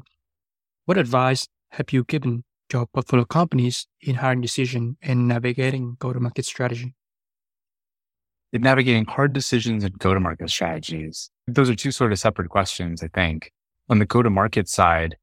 what 0.85 0.97
advice 0.97 1.47
have 1.71 1.91
you 1.91 2.03
given 2.03 2.43
your 2.71 2.87
portfolio 2.87 3.25
companies 3.25 3.87
in 4.01 4.15
hiring 4.15 4.41
decision 4.41 4.97
and 5.01 5.27
navigating 5.27 5.95
go-to-market 5.99 6.45
strategy? 6.45 6.93
In 8.53 8.61
navigating 8.61 9.05
hard 9.05 9.33
decisions 9.33 9.83
and 9.83 9.97
go-to-market 9.97 10.49
strategies, 10.49 11.29
those 11.47 11.69
are 11.69 11.75
two 11.75 11.91
sort 11.91 12.11
of 12.11 12.19
separate 12.19 12.49
questions. 12.49 13.03
I 13.03 13.07
think 13.07 13.51
on 13.89 13.99
the 13.99 14.05
go-to-market 14.05 14.67
side, 14.67 15.15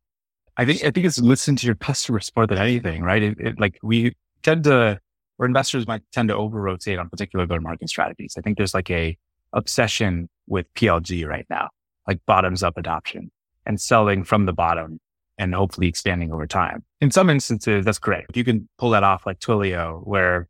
I 0.57 0.65
think 0.65 0.83
I 0.83 0.91
think 0.91 1.07
it's 1.07 1.21
listen 1.21 1.55
to 1.57 1.67
your 1.67 1.75
customers 1.75 2.33
more 2.35 2.47
than 2.47 2.59
anything, 2.59 3.03
right? 3.03 3.23
It, 3.23 3.39
it, 3.39 3.61
like 3.61 3.79
we 3.83 4.15
tend 4.43 4.65
to, 4.65 5.01
or 5.39 5.47
investors 5.47 5.87
might 5.87 6.03
tend 6.13 6.29
to 6.29 6.37
over 6.37 6.61
rotate 6.61 6.99
on 6.99 7.09
particular 7.09 7.47
go-to-market 7.47 7.89
strategies. 7.89 8.35
I 8.37 8.41
think 8.41 8.57
there's 8.57 8.75
like 8.75 8.91
a 8.91 9.17
obsession 9.53 10.29
with 10.47 10.73
PLG 10.75 11.27
right 11.27 11.47
now, 11.49 11.69
like 12.07 12.21
bottoms 12.27 12.63
up 12.63 12.77
adoption 12.77 13.31
and 13.65 13.81
selling 13.81 14.25
from 14.25 14.47
the 14.47 14.53
bottom 14.53 14.99
and 15.39 15.55
hopefully 15.55 15.87
expanding 15.87 16.33
over 16.33 16.47
time. 16.47 16.85
In 17.01 17.11
some 17.11 17.31
instances, 17.31 17.85
that's 17.85 17.99
great. 17.99 18.25
If 18.29 18.37
you 18.37 18.45
can 18.45 18.69
pull 18.79 18.91
that 18.91 19.05
off 19.05 19.25
like 19.25 19.39
Twilio, 19.39 20.05
where 20.07 20.49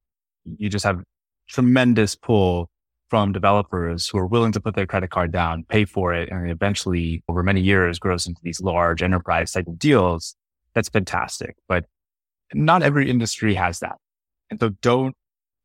you 0.57 0.71
just 0.71 0.85
have 0.85 1.03
tremendous 1.49 2.15
pull 2.15 2.71
from 3.09 3.33
developers 3.33 4.07
who 4.09 4.19
are 4.19 4.27
willing 4.27 4.53
to 4.53 4.61
put 4.61 4.75
their 4.75 4.87
credit 4.87 5.11
card 5.11 5.33
down, 5.33 5.65
pay 5.69 5.85
for 5.85 6.15
it, 6.15 6.31
and 6.31 6.51
eventually 6.51 7.23
over 7.29 7.43
many 7.43 7.61
years 7.61 7.99
grows 7.99 8.27
into 8.27 8.41
these 8.43 8.61
large 8.61 9.03
enterprise 9.03 9.53
type 9.53 9.67
of 9.67 9.79
deals, 9.79 10.35
that's 10.75 10.89
fantastic. 10.89 11.57
But 11.69 11.85
not 12.55 12.83
every 12.83 13.11
industry 13.11 13.55
has 13.55 13.81
that. 13.81 13.97
And 14.51 14.59
so 14.61 14.71
don't 14.83 15.15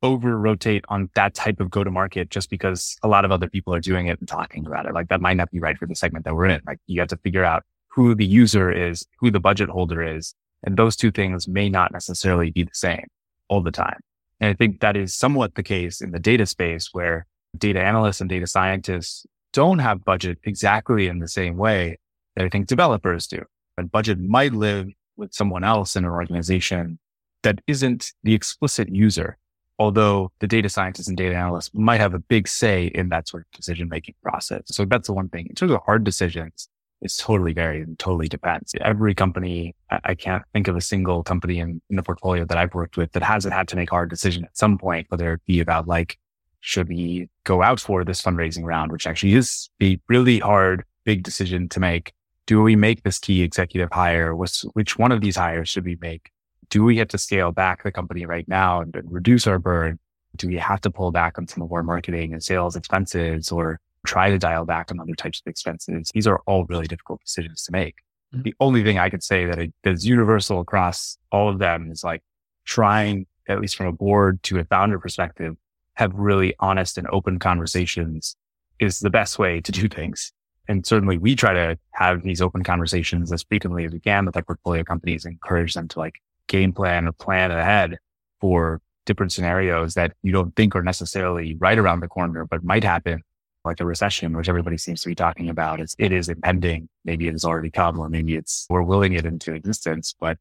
over 0.01 0.37
rotate 0.37 0.83
on 0.89 1.09
that 1.15 1.33
type 1.33 1.61
of 1.61 1.69
go 1.69 1.83
to 1.83 1.89
market 1.89 2.29
just 2.29 2.49
because 2.49 2.97
a 3.03 3.07
lot 3.07 3.23
of 3.23 3.31
other 3.31 3.47
people 3.47 3.73
are 3.73 3.79
doing 3.79 4.07
it 4.07 4.19
and 4.19 4.27
talking 4.27 4.65
about 4.65 4.85
it. 4.85 4.93
Like 4.93 5.07
that 5.07 5.21
might 5.21 5.37
not 5.37 5.49
be 5.49 5.59
right 5.59 5.77
for 5.77 5.87
the 5.87 5.95
segment 5.95 6.25
that 6.25 6.35
we're 6.35 6.47
in. 6.47 6.61
Like 6.67 6.79
you 6.87 6.99
have 6.99 7.09
to 7.09 7.17
figure 7.17 7.45
out 7.45 7.63
who 7.87 8.13
the 8.13 8.25
user 8.25 8.71
is, 8.71 9.05
who 9.19 9.31
the 9.31 9.39
budget 9.39 9.69
holder 9.69 10.03
is. 10.03 10.35
And 10.63 10.77
those 10.77 10.95
two 10.95 11.11
things 11.11 11.47
may 11.47 11.69
not 11.69 11.91
necessarily 11.93 12.51
be 12.51 12.63
the 12.63 12.73
same 12.73 13.07
all 13.47 13.61
the 13.61 13.71
time. 13.71 13.99
And 14.39 14.49
I 14.49 14.53
think 14.53 14.81
that 14.81 14.97
is 14.97 15.13
somewhat 15.13 15.55
the 15.55 15.63
case 15.63 16.01
in 16.01 16.11
the 16.11 16.19
data 16.19 16.45
space 16.45 16.89
where 16.91 17.25
data 17.57 17.81
analysts 17.81 18.19
and 18.19 18.29
data 18.29 18.47
scientists 18.47 19.25
don't 19.53 19.79
have 19.79 20.03
budget 20.03 20.39
exactly 20.43 21.07
in 21.07 21.19
the 21.19 21.27
same 21.27 21.55
way 21.55 21.97
that 22.35 22.45
I 22.45 22.49
think 22.49 22.67
developers 22.67 23.27
do. 23.27 23.43
But 23.77 23.91
budget 23.91 24.19
might 24.19 24.53
live 24.53 24.87
with 25.15 25.33
someone 25.33 25.63
else 25.63 25.95
in 25.95 26.03
an 26.03 26.11
organization 26.11 26.99
that 27.43 27.59
isn't 27.67 28.11
the 28.23 28.33
explicit 28.33 28.89
user. 28.89 29.37
Although 29.79 30.31
the 30.39 30.47
data 30.47 30.69
scientists 30.69 31.07
and 31.07 31.17
data 31.17 31.35
analysts 31.35 31.71
might 31.73 31.99
have 31.99 32.13
a 32.13 32.19
big 32.19 32.47
say 32.47 32.87
in 32.87 33.09
that 33.09 33.27
sort 33.27 33.43
of 33.43 33.51
decision 33.51 33.89
making 33.89 34.15
process. 34.21 34.61
So 34.65 34.85
that's 34.85 35.07
the 35.07 35.13
one 35.13 35.29
thing. 35.29 35.47
In 35.47 35.55
terms 35.55 35.71
of 35.71 35.81
hard 35.85 36.03
decisions, 36.03 36.69
it's 37.01 37.17
totally 37.17 37.53
varied 37.53 37.85
and 37.85 37.99
totally 37.99 38.29
depends. 38.29 38.73
Every 38.79 39.13
company, 39.13 39.75
I 39.89 40.15
can't 40.15 40.43
think 40.53 40.67
of 40.67 40.77
a 40.77 40.81
single 40.81 41.21
company 41.23 41.59
in, 41.59 41.81
in 41.89 41.95
the 41.97 42.03
portfolio 42.03 42.45
that 42.45 42.57
I've 42.57 42.73
worked 42.73 42.97
with 42.97 43.11
that 43.11 43.23
hasn't 43.23 43.53
had 43.53 43.67
to 43.69 43.75
make 43.75 43.91
a 43.91 43.95
hard 43.95 44.09
decision 44.09 44.45
at 44.45 44.57
some 44.57 44.77
point, 44.77 45.07
whether 45.09 45.33
it 45.33 45.41
be 45.45 45.59
about 45.59 45.87
like, 45.87 46.17
should 46.61 46.87
we 46.87 47.29
go 47.43 47.61
out 47.61 47.81
for 47.81 48.05
this 48.05 48.21
fundraising 48.21 48.63
round, 48.63 48.91
which 48.91 49.05
actually 49.05 49.33
is 49.33 49.69
a 49.81 49.99
really 50.07 50.39
hard, 50.39 50.85
big 51.03 51.23
decision 51.23 51.67
to 51.69 51.79
make. 51.81 52.13
Do 52.45 52.61
we 52.61 52.77
make 52.77 53.03
this 53.03 53.19
key 53.19 53.41
executive 53.41 53.89
hire? 53.91 54.33
Which, 54.33 54.61
which 54.73 54.97
one 54.97 55.11
of 55.11 55.19
these 55.19 55.35
hires 55.35 55.67
should 55.67 55.83
we 55.83 55.97
make? 55.99 56.29
Do 56.73 56.83
we 56.83 56.97
have 56.97 57.09
to 57.09 57.19
scale 57.19 57.51
back 57.51 57.83
the 57.83 57.91
company 57.91 58.25
right 58.25 58.47
now 58.47 58.81
and, 58.81 58.95
and 58.95 59.11
reduce 59.11 59.45
our 59.45 59.59
burn? 59.59 59.99
Do 60.35 60.47
we 60.47 60.57
have 60.57 60.81
to 60.81 60.89
pull 60.89 61.11
back 61.11 61.37
on 61.37 61.47
some 61.47 61.61
of 61.61 61.71
our 61.71 61.83
marketing 61.83 62.33
and 62.33 62.43
sales 62.43 62.75
expenses 62.75 63.51
or 63.51 63.79
try 64.05 64.29
to 64.29 64.37
dial 64.37 64.65
back 64.65 64.91
on 64.91 64.99
other 64.99 65.13
types 65.13 65.41
of 65.45 65.49
expenses. 65.49 66.11
These 66.13 66.27
are 66.27 66.41
all 66.45 66.65
really 66.65 66.87
difficult 66.87 67.21
decisions 67.21 67.63
to 67.65 67.71
make. 67.71 67.95
Mm-hmm. 68.33 68.43
The 68.43 68.55
only 68.59 68.83
thing 68.83 68.97
I 68.97 69.09
could 69.09 69.23
say 69.23 69.45
that 69.45 69.71
is 69.83 70.05
universal 70.05 70.59
across 70.59 71.17
all 71.31 71.47
of 71.47 71.59
them 71.59 71.91
is 71.91 72.03
like 72.03 72.21
trying, 72.65 73.27
at 73.47 73.61
least 73.61 73.75
from 73.75 73.87
a 73.87 73.91
board 73.91 74.41
to 74.43 74.59
a 74.59 74.65
founder 74.65 74.99
perspective, 74.99 75.55
have 75.93 76.13
really 76.15 76.55
honest 76.59 76.97
and 76.97 77.07
open 77.11 77.37
conversations 77.39 78.35
is 78.79 78.99
the 78.99 79.11
best 79.11 79.37
way 79.37 79.61
to 79.61 79.71
do 79.71 79.87
things. 79.87 80.33
And 80.67 80.85
certainly 80.85 81.17
we 81.17 81.35
try 81.35 81.53
to 81.53 81.77
have 81.91 82.23
these 82.23 82.41
open 82.41 82.63
conversations 82.63 83.31
as 83.31 83.43
frequently 83.43 83.85
as 83.85 83.91
we 83.91 83.99
can 83.99 84.25
with 84.25 84.35
our 84.35 84.43
portfolio 84.43 84.83
companies, 84.83 85.23
encourage 85.25 85.75
them 85.75 85.87
to 85.89 85.99
like 85.99 86.15
game 86.53 86.71
plan 86.71 87.07
or 87.07 87.11
plan 87.11 87.49
ahead 87.49 87.97
for 88.39 88.79
different 89.07 89.31
scenarios 89.31 89.95
that 89.95 90.13
you 90.21 90.31
don't 90.31 90.55
think 90.55 90.75
are 90.75 90.83
necessarily 90.83 91.55
right 91.55 91.79
around 91.79 91.99
the 91.99 92.07
corner, 92.07 92.45
but 92.45 92.63
might 92.63 92.83
happen 92.83 93.21
like 93.65 93.79
a 93.79 93.85
recession, 93.85 94.37
which 94.37 94.47
everybody 94.47 94.77
seems 94.77 95.01
to 95.01 95.07
be 95.07 95.15
talking 95.15 95.49
about. 95.49 95.79
It's, 95.79 95.95
it 95.97 96.11
is 96.11 96.29
impending. 96.29 96.89
Maybe 97.05 97.27
it 97.27 97.31
has 97.31 97.43
already 97.43 97.71
come 97.71 97.99
or 97.99 98.07
maybe 98.07 98.35
it's, 98.35 98.67
we're 98.69 98.83
willing 98.83 99.13
it 99.13 99.25
into 99.25 99.51
existence. 99.53 100.13
But 100.19 100.37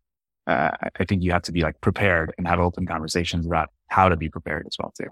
uh, 0.46 0.70
I 1.00 1.04
think 1.06 1.22
you 1.22 1.32
have 1.32 1.42
to 1.42 1.52
be 1.52 1.62
like 1.62 1.80
prepared 1.80 2.34
and 2.36 2.46
have 2.46 2.60
open 2.60 2.84
conversations 2.84 3.46
about 3.46 3.70
how 3.86 4.10
to 4.10 4.16
be 4.16 4.28
prepared 4.28 4.66
as 4.66 4.76
well 4.78 4.92
too. 4.98 5.08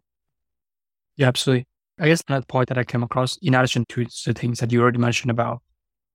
Yeah, 1.17 1.29
absolutely. 1.29 1.67
I 1.99 2.09
guess 2.09 2.23
another 2.29 2.47
point 2.47 2.69
that 2.69 2.79
I 2.79 2.85
came 2.85 3.03
across 3.03 3.39
in 3.41 3.55
addition 3.55 3.87
to 3.89 4.05
the 4.27 4.35
things 4.35 4.59
that 4.59 4.71
you 4.71 4.83
already 4.83 4.99
mentioned 4.99 5.31
about 5.31 5.63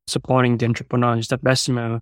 supporting 0.06 0.58
the 0.58 0.68
entrepreneurs 0.68 1.30
that 1.30 1.44
Bessemer 1.44 2.02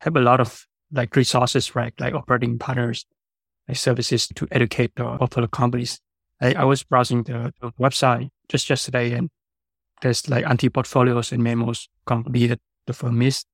have 0.00 0.16
a 0.16 0.20
lot 0.20 0.40
of 0.40 0.66
like 0.94 1.14
resources, 1.16 1.74
right? 1.74 1.92
Like 1.98 2.14
operating 2.14 2.58
partners, 2.58 3.04
like 3.68 3.76
services 3.76 4.28
to 4.28 4.46
educate 4.50 4.94
the 4.96 5.16
portfolio 5.16 5.48
companies. 5.48 6.00
I, 6.40 6.54
I 6.54 6.64
was 6.64 6.82
browsing 6.82 7.22
the, 7.24 7.52
the 7.60 7.72
website 7.72 8.28
just 8.48 8.68
yesterday, 8.70 9.12
and 9.12 9.30
there's 10.02 10.28
like 10.28 10.46
anti 10.46 10.68
portfolios 10.68 11.32
and 11.32 11.42
memos 11.42 11.88
company 12.06 12.46
that 12.46 12.60
the 12.86 12.92
firm 12.92 13.20
is 13.22 13.44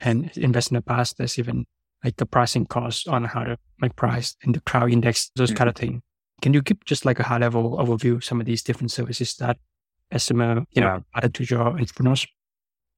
and 0.00 0.30
invest 0.36 0.70
in 0.70 0.76
the 0.76 0.82
past. 0.82 1.18
There's 1.18 1.38
even 1.38 1.66
like 2.04 2.16
the 2.16 2.26
pricing 2.26 2.66
costs 2.66 3.06
on 3.06 3.24
how 3.24 3.44
to 3.44 3.56
make 3.80 3.96
price 3.96 4.36
and 4.42 4.54
the 4.54 4.60
cloud 4.60 4.90
index, 4.90 5.30
those 5.36 5.50
mm-hmm. 5.50 5.56
kind 5.56 5.70
of 5.70 5.76
thing. 5.76 6.02
Can 6.42 6.54
you 6.54 6.62
give 6.62 6.82
just 6.84 7.04
like 7.04 7.18
a 7.20 7.22
high 7.22 7.38
level 7.38 7.76
overview 7.76 8.16
of 8.16 8.24
some 8.24 8.40
of 8.40 8.46
these 8.46 8.62
different 8.62 8.90
services 8.90 9.34
that 9.36 9.58
Bessemer, 10.10 10.64
you 10.72 10.80
know, 10.80 11.04
added 11.14 11.34
to 11.34 11.44
your 11.44 11.60
entrepreneurs? 11.60 12.26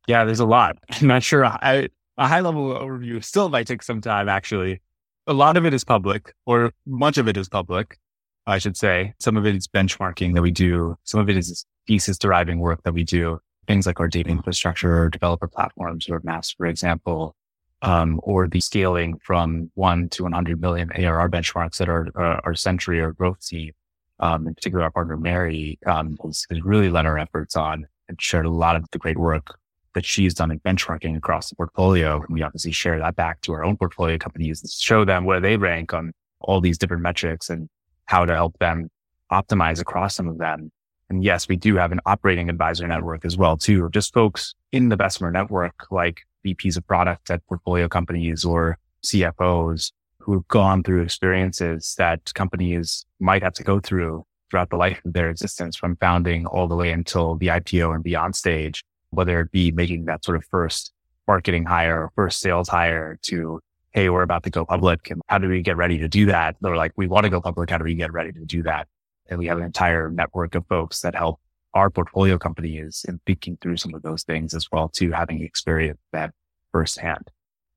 Yeah, 0.06 0.24
there's 0.24 0.40
a 0.40 0.46
lot. 0.46 0.78
I'm 0.90 1.08
not 1.08 1.22
sure. 1.22 1.44
I, 1.44 1.88
a 2.22 2.28
high 2.28 2.40
level 2.40 2.72
overview 2.72 3.22
still 3.22 3.48
might 3.48 3.66
take 3.66 3.82
some 3.82 4.00
time, 4.00 4.28
actually. 4.28 4.80
A 5.26 5.32
lot 5.32 5.56
of 5.56 5.66
it 5.66 5.74
is 5.74 5.82
public, 5.82 6.32
or 6.46 6.72
much 6.86 7.18
of 7.18 7.26
it 7.26 7.36
is 7.36 7.48
public. 7.48 7.98
I 8.46 8.58
should 8.58 8.76
say. 8.76 9.14
Some 9.18 9.36
of 9.36 9.44
it 9.46 9.56
is 9.56 9.68
benchmarking 9.68 10.34
that 10.34 10.42
we 10.42 10.50
do. 10.50 10.96
Some 11.04 11.20
of 11.20 11.28
it 11.28 11.36
is 11.36 11.64
thesis 11.86 12.18
deriving 12.18 12.58
work 12.58 12.82
that 12.84 12.94
we 12.94 13.04
do. 13.04 13.40
Things 13.66 13.86
like 13.86 14.00
our 14.00 14.08
data 14.08 14.30
infrastructure 14.30 15.02
or 15.02 15.08
developer 15.08 15.48
platforms 15.48 16.08
or 16.08 16.20
maps, 16.24 16.52
for 16.52 16.66
example, 16.66 17.36
um, 17.82 18.20
or 18.22 18.48
the 18.48 18.60
scaling 18.60 19.18
from 19.18 19.70
one 19.74 20.08
to 20.10 20.24
100 20.24 20.60
million 20.60 20.90
ARR 20.92 21.28
benchmarks 21.28 21.76
that 21.78 21.88
our, 21.88 22.08
uh, 22.16 22.40
our 22.44 22.54
Century 22.54 23.00
or 23.00 23.12
growth 23.12 23.44
team, 23.46 23.72
um, 24.18 24.46
in 24.48 24.54
particular 24.54 24.84
our 24.84 24.90
partner 24.90 25.16
Mary, 25.16 25.78
um, 25.86 26.16
has 26.24 26.46
really 26.62 26.90
led 26.90 27.06
our 27.06 27.18
efforts 27.18 27.54
on 27.56 27.86
and 28.08 28.20
shared 28.20 28.46
a 28.46 28.50
lot 28.50 28.74
of 28.74 28.84
the 28.90 28.98
great 28.98 29.18
work 29.18 29.56
that 29.94 30.04
she's 30.04 30.34
done 30.34 30.50
in 30.50 30.60
benchmarking 30.60 31.16
across 31.16 31.50
the 31.50 31.56
portfolio. 31.56 32.20
And 32.20 32.30
we 32.30 32.42
obviously 32.42 32.72
share 32.72 32.98
that 32.98 33.16
back 33.16 33.40
to 33.42 33.52
our 33.52 33.64
own 33.64 33.76
portfolio 33.76 34.18
companies 34.18 34.62
and 34.62 34.70
show 34.70 35.04
them 35.04 35.24
where 35.24 35.40
they 35.40 35.56
rank 35.56 35.92
on 35.92 36.12
all 36.40 36.60
these 36.60 36.78
different 36.78 37.02
metrics 37.02 37.50
and 37.50 37.68
how 38.06 38.24
to 38.24 38.34
help 38.34 38.58
them 38.58 38.88
optimize 39.30 39.80
across 39.80 40.16
some 40.16 40.28
of 40.28 40.38
them. 40.38 40.70
And 41.08 41.22
yes, 41.22 41.48
we 41.48 41.56
do 41.56 41.76
have 41.76 41.92
an 41.92 42.00
operating 42.06 42.48
advisor 42.48 42.86
network 42.86 43.24
as 43.24 43.36
well, 43.36 43.56
too, 43.56 43.88
just 43.90 44.14
folks 44.14 44.54
in 44.72 44.88
the 44.88 44.96
Bessemer 44.96 45.30
network, 45.30 45.90
like 45.90 46.22
VPs 46.44 46.76
of 46.76 46.86
product 46.86 47.30
at 47.30 47.46
portfolio 47.46 47.88
companies 47.88 48.44
or 48.44 48.78
CFOs 49.04 49.92
who've 50.18 50.46
gone 50.48 50.82
through 50.82 51.02
experiences 51.02 51.94
that 51.98 52.32
companies 52.34 53.04
might 53.20 53.42
have 53.42 53.52
to 53.54 53.62
go 53.62 53.80
through 53.80 54.24
throughout 54.50 54.70
the 54.70 54.76
life 54.76 55.00
of 55.04 55.12
their 55.12 55.30
existence 55.30 55.76
from 55.76 55.96
founding 55.96 56.46
all 56.46 56.68
the 56.68 56.76
way 56.76 56.92
until 56.92 57.36
the 57.36 57.48
IPO 57.48 57.94
and 57.94 58.04
beyond 58.04 58.36
stage, 58.36 58.84
whether 59.12 59.40
it 59.40 59.52
be 59.52 59.70
making 59.70 60.06
that 60.06 60.24
sort 60.24 60.36
of 60.36 60.44
first 60.46 60.92
marketing 61.28 61.64
hire 61.64 62.04
or 62.04 62.12
first 62.14 62.40
sales 62.40 62.68
hire 62.68 63.18
to 63.22 63.60
hey, 63.92 64.08
we're 64.08 64.22
about 64.22 64.42
to 64.42 64.50
go 64.50 64.64
public. 64.64 65.10
And 65.10 65.20
how 65.28 65.38
do 65.38 65.48
we 65.48 65.60
get 65.60 65.76
ready 65.76 65.98
to 65.98 66.08
do 66.08 66.26
that? 66.26 66.56
They're 66.60 66.76
like, 66.76 66.92
we 66.96 67.06
want 67.06 67.24
to 67.24 67.30
go 67.30 67.40
public. 67.40 67.70
How 67.70 67.78
do 67.78 67.84
we 67.84 67.94
get 67.94 68.12
ready 68.12 68.32
to 68.32 68.44
do 68.44 68.62
that? 68.62 68.88
And 69.28 69.38
we 69.38 69.46
have 69.46 69.58
an 69.58 69.64
entire 69.64 70.10
network 70.10 70.54
of 70.54 70.66
folks 70.66 71.00
that 71.02 71.14
help 71.14 71.40
our 71.74 71.90
portfolio 71.90 72.38
companies 72.38 73.04
in 73.06 73.20
thinking 73.26 73.58
through 73.60 73.76
some 73.76 73.94
of 73.94 74.02
those 74.02 74.22
things 74.22 74.54
as 74.54 74.66
well, 74.72 74.88
too, 74.88 75.12
having 75.12 75.42
experienced 75.42 76.02
that 76.12 76.32
firsthand. 76.70 77.30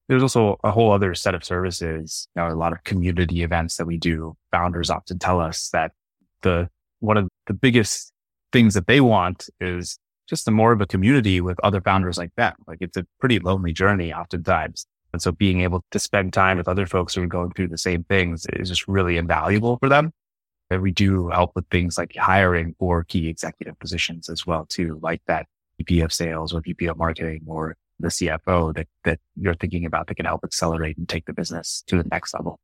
There's 0.08 0.22
also 0.22 0.58
a 0.64 0.72
whole 0.72 0.92
other 0.92 1.16
set 1.16 1.36
of 1.36 1.44
services, 1.44 2.28
you 2.36 2.42
know, 2.42 2.50
a 2.50 2.56
lot 2.56 2.74
of 2.74 2.84
community 2.84 3.42
events 3.42 3.78
that 3.78 3.86
we 3.86 3.98
do. 3.98 4.38
Founders 4.52 4.90
often 4.90 5.20
tell 5.20 5.40
us 5.40 5.70
that 5.74 5.92
the, 6.42 6.70
one 7.00 7.18
of 7.18 7.28
the 7.48 7.54
biggest 7.54 8.14
things 8.52 8.74
that 8.76 8.88
they 8.88 9.02
want 9.02 9.50
is 9.60 9.98
just 10.28 10.48
a 10.48 10.52
more 10.52 10.72
of 10.72 10.82
a 10.82 10.88
community 10.88 11.42
with 11.42 11.60
other 11.64 11.82
founders 11.82 12.18
like 12.18 12.34
them. 12.36 12.54
Like 12.68 12.80
it's 12.82 12.98
a 12.98 13.06
pretty 13.20 13.40
lonely 13.40 13.74
journey 13.74 14.14
oftentimes. 14.14 14.86
And 15.14 15.22
so 15.22 15.32
being 15.32 15.62
able 15.62 15.84
to 15.92 16.00
spend 16.00 16.34
time 16.34 16.58
with 16.58 16.68
other 16.68 16.86
folks 16.86 17.16
who 17.16 17.24
are 17.24 17.28
going 17.28 17.52
through 17.52 17.70
the 17.70 17.78
same 17.78 18.04
things 18.04 18.46
is 18.54 18.70
just 18.70 18.88
really 18.88 19.18
invaluable 19.18 19.78
for 19.78 19.88
them. 19.88 20.12
And 20.70 20.82
we 20.82 20.92
do 20.92 21.30
help 21.30 21.52
with 21.56 21.66
things 21.70 21.98
like 21.98 22.16
hiring 22.16 22.76
for 22.80 23.04
key 23.04 23.30
executive 23.30 23.80
positions 23.80 24.30
as 24.30 24.46
well, 24.48 24.66
too, 24.66 25.00
like 25.02 25.22
that 25.28 25.46
VP 25.78 26.02
of 26.02 26.12
sales 26.12 26.54
or 26.54 26.62
VP 26.62 26.88
of 26.88 26.98
marketing 26.98 27.44
or 27.46 27.78
the 28.00 28.10
CFO 28.10 28.76
that, 28.76 28.88
that 29.04 29.20
you're 29.38 29.54
thinking 29.54 29.86
about 29.86 30.08
that 30.08 30.16
can 30.16 30.26
help 30.26 30.44
accelerate 30.44 30.98
and 30.98 31.08
take 31.08 31.26
the 31.26 31.34
business 31.34 31.84
to 31.88 32.02
the 32.02 32.10
next 32.12 32.34
level. 32.34 32.60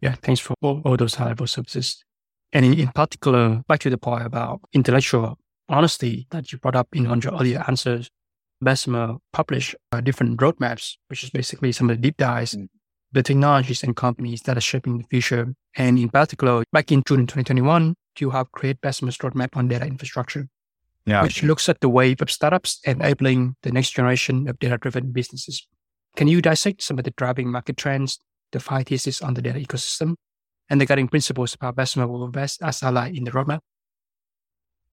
Yeah. 0.00 0.14
Thanks 0.22 0.40
for 0.40 0.54
all, 0.60 0.82
all 0.84 0.96
those 0.96 1.14
high 1.14 1.28
level 1.28 1.46
services. 1.46 2.04
And 2.52 2.64
in, 2.64 2.78
in 2.78 2.88
particular, 2.88 3.62
back 3.66 3.80
to 3.80 3.90
the 3.90 3.98
point 3.98 4.24
about 4.24 4.60
intellectual 4.72 5.38
honesty 5.68 6.26
that 6.30 6.52
you 6.52 6.58
brought 6.58 6.76
up 6.76 6.88
in 6.94 7.08
one 7.08 7.18
of 7.18 7.24
your 7.24 7.34
earlier 7.34 7.64
answers, 7.66 8.10
Bessemer 8.60 9.16
published 9.32 9.74
uh, 9.92 10.00
different 10.00 10.40
roadmaps, 10.40 10.96
which 11.08 11.22
is 11.22 11.30
basically 11.30 11.72
some 11.72 11.90
of 11.90 11.96
the 11.96 12.02
deep 12.02 12.16
dives, 12.16 12.54
mm. 12.54 12.68
the 13.12 13.22
technologies 13.22 13.82
and 13.82 13.94
companies 13.96 14.42
that 14.42 14.56
are 14.56 14.62
shaping 14.62 14.98
the 14.98 15.04
future. 15.04 15.54
And 15.76 15.98
in 15.98 16.08
particular, 16.08 16.64
back 16.72 16.90
in 16.90 17.02
June 17.06 17.26
2021, 17.26 17.94
you 18.18 18.30
have 18.30 18.50
created 18.52 18.80
Bessemer's 18.80 19.18
roadmap 19.18 19.56
on 19.56 19.68
data 19.68 19.84
infrastructure, 19.84 20.48
yeah. 21.04 21.22
which 21.22 21.42
looks 21.42 21.68
at 21.68 21.80
the 21.80 21.88
wave 21.88 22.22
of 22.22 22.30
startups 22.30 22.80
enabling 22.84 23.56
the 23.62 23.72
next 23.72 23.90
generation 23.90 24.48
of 24.48 24.58
data-driven 24.58 25.12
businesses. 25.12 25.66
Can 26.16 26.28
you 26.28 26.40
dissect 26.40 26.82
some 26.82 26.98
of 26.98 27.04
the 27.04 27.12
driving 27.16 27.50
market 27.50 27.76
trends, 27.76 28.20
the 28.52 28.60
five 28.60 28.86
theses 28.86 29.20
on 29.20 29.34
the 29.34 29.42
data 29.42 29.58
ecosystem, 29.58 30.14
and 30.70 30.80
the 30.80 30.86
guiding 30.86 31.08
principles 31.08 31.54
about 31.54 31.76
Bessemer 31.76 32.06
will 32.06 32.24
invest 32.24 32.62
as 32.62 32.82
outlined 32.82 33.16
in 33.16 33.24
the 33.24 33.30
roadmap? 33.30 33.60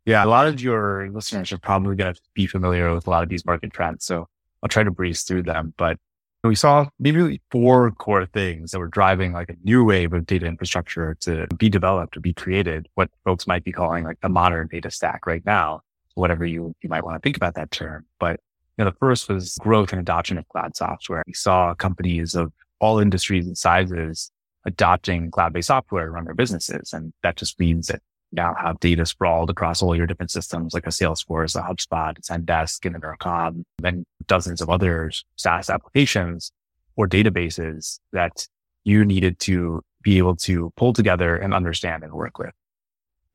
Yeah, 0.05 0.23
a 0.23 0.27
lot 0.27 0.47
of 0.47 0.61
your 0.61 1.09
listeners 1.11 1.51
are 1.51 1.57
probably 1.57 1.95
going 1.95 2.13
to 2.13 2.21
be 2.33 2.45
familiar 2.45 2.93
with 2.93 3.07
a 3.07 3.09
lot 3.09 3.23
of 3.23 3.29
these 3.29 3.45
market 3.45 3.71
trends. 3.71 4.05
So 4.05 4.27
I'll 4.61 4.69
try 4.69 4.83
to 4.83 4.91
breeze 4.91 5.23
through 5.23 5.43
them. 5.43 5.73
But 5.77 5.97
we 6.43 6.55
saw 6.55 6.87
maybe 6.99 7.41
four 7.51 7.91
core 7.91 8.25
things 8.25 8.71
that 8.71 8.79
were 8.79 8.87
driving 8.87 9.31
like 9.31 9.49
a 9.49 9.55
new 9.63 9.85
wave 9.85 10.11
of 10.11 10.25
data 10.25 10.45
infrastructure 10.45 11.15
to 11.21 11.47
be 11.57 11.69
developed 11.69 12.17
or 12.17 12.19
be 12.19 12.33
created, 12.33 12.89
what 12.95 13.09
folks 13.23 13.47
might 13.47 13.63
be 13.63 13.71
calling 13.71 14.03
like 14.03 14.19
the 14.19 14.27
modern 14.27 14.67
data 14.67 14.91
stack 14.91 15.25
right 15.25 15.45
now, 15.45 15.79
whatever 16.15 16.45
you, 16.45 16.75
you 16.81 16.89
might 16.89 17.05
want 17.05 17.15
to 17.15 17.25
think 17.25 17.37
about 17.37 17.55
that 17.55 17.71
term. 17.71 18.05
But 18.19 18.41
you 18.77 18.83
know, 18.83 18.91
the 18.91 18.97
first 18.97 19.29
was 19.29 19.57
growth 19.61 19.93
and 19.93 20.01
adoption 20.01 20.37
of 20.37 20.47
cloud 20.49 20.75
software. 20.75 21.23
We 21.25 21.33
saw 21.33 21.75
companies 21.75 22.35
of 22.35 22.51
all 22.79 22.99
industries 22.99 23.47
and 23.47 23.57
sizes 23.57 24.31
adopting 24.65 25.31
cloud-based 25.31 25.67
software 25.67 26.05
to 26.05 26.11
run 26.11 26.25
their 26.25 26.33
businesses. 26.33 26.91
And 26.91 27.13
that 27.21 27.37
just 27.37 27.59
means 27.59 27.87
that 27.87 28.01
now 28.33 28.55
have 28.59 28.79
data 28.79 29.05
sprawled 29.05 29.49
across 29.49 29.81
all 29.81 29.95
your 29.95 30.07
different 30.07 30.31
systems 30.31 30.73
like 30.73 30.85
a 30.85 30.89
Salesforce, 30.89 31.55
a 31.55 31.61
HubSpot, 31.61 32.19
Zendesk, 32.19 32.85
and 32.85 32.95
Intercom, 32.95 33.63
and 33.83 34.05
dozens 34.27 34.61
of 34.61 34.69
other 34.69 35.11
SaaS 35.35 35.69
applications 35.69 36.51
or 36.95 37.07
databases 37.07 37.99
that 38.11 38.47
you 38.83 39.05
needed 39.05 39.39
to 39.39 39.81
be 40.01 40.17
able 40.17 40.35
to 40.35 40.71
pull 40.75 40.93
together 40.93 41.37
and 41.37 41.53
understand 41.53 42.03
and 42.03 42.13
work 42.13 42.37
with. 42.37 42.51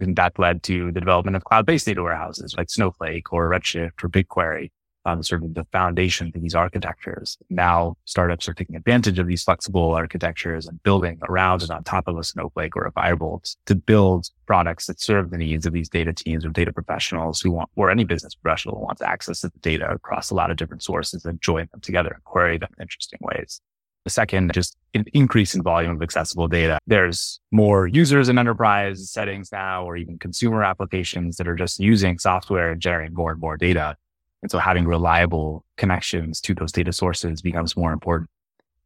And 0.00 0.14
that 0.16 0.38
led 0.38 0.62
to 0.64 0.92
the 0.92 1.00
development 1.00 1.36
of 1.36 1.44
cloud-based 1.44 1.86
data 1.86 2.02
warehouses 2.02 2.54
like 2.56 2.70
Snowflake 2.70 3.32
or 3.32 3.48
Redshift 3.48 4.04
or 4.04 4.08
BigQuery 4.08 4.70
um, 5.08 5.22
sort 5.22 5.42
of 5.42 5.54
the 5.54 5.64
foundation 5.72 6.30
for 6.32 6.38
these 6.38 6.54
architectures. 6.54 7.38
Now 7.50 7.96
startups 8.04 8.48
are 8.48 8.54
taking 8.54 8.76
advantage 8.76 9.18
of 9.18 9.26
these 9.26 9.42
flexible 9.42 9.94
architectures 9.94 10.66
and 10.66 10.82
building 10.82 11.18
around 11.28 11.62
and 11.62 11.70
on 11.70 11.84
top 11.84 12.08
of 12.08 12.18
a 12.18 12.24
Snowflake 12.24 12.76
or 12.76 12.86
a 12.86 12.92
Firebolt 12.92 13.56
to 13.66 13.74
build 13.74 14.28
products 14.46 14.86
that 14.86 15.00
serve 15.00 15.30
the 15.30 15.38
needs 15.38 15.66
of 15.66 15.72
these 15.72 15.88
data 15.88 16.12
teams 16.12 16.44
or 16.44 16.50
data 16.50 16.72
professionals 16.72 17.40
who 17.40 17.50
want, 17.52 17.70
or 17.76 17.90
any 17.90 18.04
business 18.04 18.34
professional 18.34 18.76
who 18.76 18.84
wants 18.84 19.02
access 19.02 19.40
to 19.40 19.48
the 19.48 19.58
data 19.60 19.88
across 19.90 20.30
a 20.30 20.34
lot 20.34 20.50
of 20.50 20.56
different 20.56 20.82
sources 20.82 21.24
and 21.24 21.40
join 21.40 21.68
them 21.72 21.80
together 21.80 22.10
and 22.10 22.24
query 22.24 22.58
them 22.58 22.70
in 22.76 22.82
interesting 22.82 23.20
ways. 23.22 23.60
The 24.04 24.10
second, 24.10 24.52
just 24.54 24.76
an 24.94 25.04
increase 25.12 25.54
in 25.54 25.62
volume 25.62 25.92
of 25.96 26.02
accessible 26.02 26.48
data. 26.48 26.78
There's 26.86 27.40
more 27.50 27.86
users 27.86 28.30
in 28.30 28.38
enterprise 28.38 29.10
settings 29.10 29.52
now, 29.52 29.84
or 29.84 29.96
even 29.96 30.18
consumer 30.18 30.64
applications 30.64 31.36
that 31.36 31.46
are 31.46 31.56
just 31.56 31.78
using 31.78 32.18
software 32.18 32.70
and 32.72 32.80
generating 32.80 33.14
more 33.14 33.32
and 33.32 33.40
more 33.40 33.58
data. 33.58 33.96
And 34.42 34.50
so 34.50 34.58
having 34.58 34.86
reliable 34.86 35.64
connections 35.76 36.40
to 36.42 36.54
those 36.54 36.72
data 36.72 36.92
sources 36.92 37.42
becomes 37.42 37.76
more 37.76 37.92
important. 37.92 38.30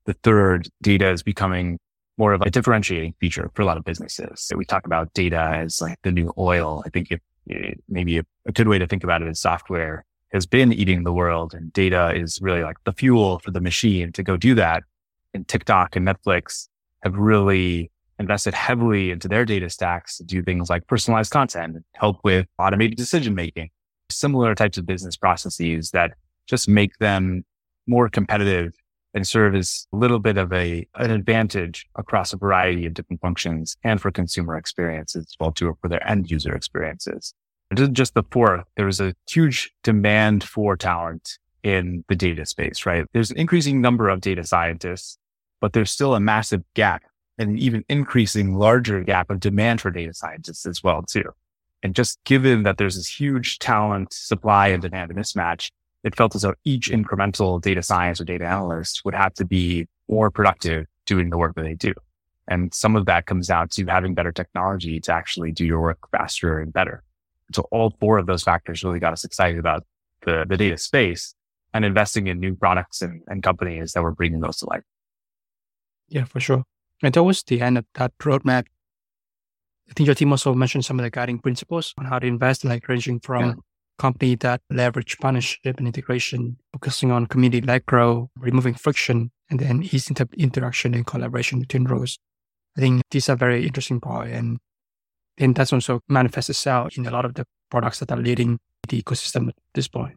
The 0.07 0.15
third, 0.15 0.69
data 0.83 1.11
is 1.11 1.23
becoming 1.23 1.79
more 2.19 2.33
of 2.33 2.43
a 2.43 2.51
differentiating 2.51 3.15
feature 3.21 3.51
for 3.55 3.63
a 3.63 3.65
lot 3.65 3.77
of 3.77 3.85
businesses. 3.85 4.51
We 4.55 4.65
talk 4.65 4.87
about 4.87 5.13
data 5.15 5.41
as 5.41 5.81
like 5.81 5.99
the 6.03 6.13
new 6.13 6.33
oil. 6.39 6.83
I 6.87 6.91
think 6.91 7.11
if, 7.11 7.21
eh, 7.51 7.75
maybe 7.89 8.19
a, 8.19 8.25
a 8.47 8.53
good 8.53 8.69
way 8.69 8.79
to 8.79 8.87
think 8.87 9.05
about 9.05 9.23
it 9.23 9.29
is 9.29 9.41
software 9.41 10.05
has 10.33 10.47
been 10.47 10.73
eating 10.73 11.05
the 11.05 11.13
world 11.13 11.53
and 11.55 11.73
data 11.73 12.13
is 12.15 12.41
really 12.41 12.63
like 12.63 12.77
the 12.85 12.93
fuel 12.93 13.39
for 13.39 13.51
the 13.51 13.61
machine 13.61 14.13
to 14.13 14.23
go 14.23 14.37
do 14.37 14.55
that. 14.55 14.83
And 15.35 15.47
TikTok 15.47 15.97
and 15.97 16.07
Netflix 16.07 16.69
have 17.03 17.15
really 17.15 17.91
invested 18.19 18.55
heavily 18.55 19.11
into 19.11 19.29
their 19.29 19.45
data 19.45 19.69
stacks 19.69 20.19
to 20.19 20.25
do 20.25 20.43
things 20.43 20.71
like 20.71 20.87
personalized 20.87 21.33
content 21.33 21.77
help 21.95 22.19
with 22.23 22.47
automated 22.59 22.97
decision 22.97 23.35
making 23.35 23.71
similar 24.17 24.55
types 24.55 24.79
of 24.79 24.87
business 24.87 25.17
processes 25.17 25.91
that 25.91 26.13
just 26.47 26.69
make 26.69 26.97
them 26.99 27.45
more 27.87 28.09
competitive 28.09 28.75
and 29.15 29.27
serve 29.27 29.55
as 29.55 29.87
a 29.93 29.97
little 29.97 30.19
bit 30.19 30.39
of 30.39 30.53
a 30.53 30.87
an 30.95 31.11
advantage 31.11 31.87
across 31.97 32.33
a 32.33 32.37
variety 32.37 32.87
of 32.87 32.95
different 32.95 33.21
functions 33.21 33.77
and 33.85 34.01
for 34.01 34.11
consumer 34.11 34.57
experiences 34.57 35.27
as 35.29 35.37
well 35.39 35.53
too 35.53 35.77
for 35.81 35.89
their 35.89 36.07
end 36.09 36.31
user 36.31 36.55
experiences. 36.55 37.35
And 37.71 37.95
just 37.95 38.15
the 38.15 38.25
fourth, 38.31 38.65
there 38.77 38.87
was 38.87 39.01
a 39.01 39.15
huge 39.29 39.73
demand 39.83 40.45
for 40.45 40.77
talent 40.77 41.39
in 41.63 42.05
the 42.09 42.17
data 42.17 42.45
space, 42.45 42.85
right? 42.85 43.07
There's 43.13 43.31
an 43.31 43.39
increasing 43.39 43.81
number 43.81 44.09
of 44.09 44.21
data 44.21 44.45
scientists, 44.45 45.19
but 45.61 45.73
there's 45.73 45.91
still 45.91 46.15
a 46.15 46.21
massive 46.21 46.63
gap 46.75 47.03
and 47.39 47.51
an 47.51 47.59
even 47.59 47.85
increasing 47.89 48.57
larger 48.57 49.03
gap 49.03 49.31
of 49.31 49.41
demand 49.41 49.81
for 49.81 49.91
data 49.91 50.13
scientists 50.13 50.67
as 50.67 50.83
well 50.83 51.03
too. 51.03 51.25
And 51.83 51.95
just 51.95 52.23
given 52.25 52.63
that 52.63 52.79
there's 52.79 52.97
this 52.97 53.09
huge 53.09 53.59
talent 53.59 54.13
supply 54.13 54.69
and 54.69 54.83
demand 54.83 55.13
mismatch, 55.13 55.71
it 56.05 56.17
felt 56.17 56.35
as 56.35 56.43
though 56.43 56.55
each 56.65 56.91
incremental 56.91 57.61
data 57.61 57.83
science 57.83 58.21
or 58.21 58.25
data 58.25 58.47
analyst 58.47 59.05
would 59.05 59.15
have 59.15 59.35
to 59.35 59.45
be 59.45 59.87
more 60.09 60.31
productive 60.31 60.87
doing 61.07 61.31
the 61.31 61.39
work 61.39 61.55
that 61.55 61.63
they 61.63 61.75
do. 61.75 61.93
And 62.49 62.73
some 62.75 62.97
of 62.97 63.07
that 63.07 63.27
comes 63.27 63.49
down 63.49 63.69
to 63.69 63.87
having 63.87 64.15
better 64.15 64.33
technology 64.33 65.01
to 65.01 65.13
actually 65.13 65.53
do 65.53 65.65
your 65.65 65.81
work 65.81 65.99
faster 66.11 66.59
and 66.59 66.73
better. 66.73 67.03
So 67.55 67.69
all 67.71 67.95
four 68.01 68.19
of 68.19 68.27
those 68.27 68.43
factors 68.43 68.83
really 68.83 68.99
got 68.99 69.13
us 69.13 69.25
excited 69.25 69.59
about 69.59 69.85
the, 70.23 70.45
the 70.49 70.57
data 70.57 70.79
space 70.79 71.35
and 71.75 71.85
investing 71.85 72.27
in 72.27 72.41
new 72.41 72.55
products 72.55 73.03
and, 73.03 73.23
and 73.27 73.43
companies 73.43 73.93
that 73.93 74.03
were 74.03 74.13
bringing 74.13 74.41
those 74.41 74.59
to 74.59 74.67
life. 74.67 74.83
Yeah, 76.09 76.25
for 76.25 76.41
sure. 76.41 76.65
And 77.03 77.15
towards 77.15 77.43
the 77.43 77.61
end 77.61 77.79
of 77.79 77.87
that 77.95 78.17
roadmap, 78.19 78.67
I 79.93 79.95
think 79.95 80.07
your 80.07 80.15
team 80.15 80.33
also 80.33 80.55
mentioned 80.55 80.87
some 80.87 80.99
of 80.99 81.03
the 81.03 81.11
guiding 81.11 81.39
principles 81.39 81.93
on 81.99 82.07
how 82.07 82.19
to 82.19 82.27
invest, 82.27 82.65
like 82.65 82.89
ranging 82.89 83.21
from 83.21 83.45
yeah. 83.45 83.55
company 83.99 84.37
that 84.37 84.63
leverage 84.71 85.19
partnership 85.19 85.77
and 85.77 85.87
integration, 85.87 86.57
focusing 86.73 87.13
on 87.13 87.27
community-led 87.27 87.85
growth, 87.85 88.31
removing 88.39 88.73
friction, 88.73 89.31
and 89.51 89.61
then 89.61 89.83
ease 89.83 90.09
inter- 90.09 90.25
interaction 90.35 90.95
and 90.95 91.07
collaboration 91.07 91.61
between 91.61 91.85
roles. 91.85 92.19
I 92.75 92.81
think 92.81 93.03
these 93.11 93.29
are 93.29 93.37
very 93.37 93.67
interesting 93.67 94.01
points, 94.01 94.33
and 94.33 94.59
and 95.37 95.55
that's 95.55 95.75
also 95.75 96.01
manifests 96.09 96.49
itself 96.49 96.97
in 96.97 97.05
a 97.05 97.11
lot 97.11 97.27
of 97.27 97.35
the 97.35 97.45
products 97.71 97.99
that 97.99 98.11
are 98.11 98.17
leading 98.17 98.59
the 98.89 99.03
ecosystem 99.03 99.49
at 99.49 99.55
this 99.75 99.89
point. 99.89 100.17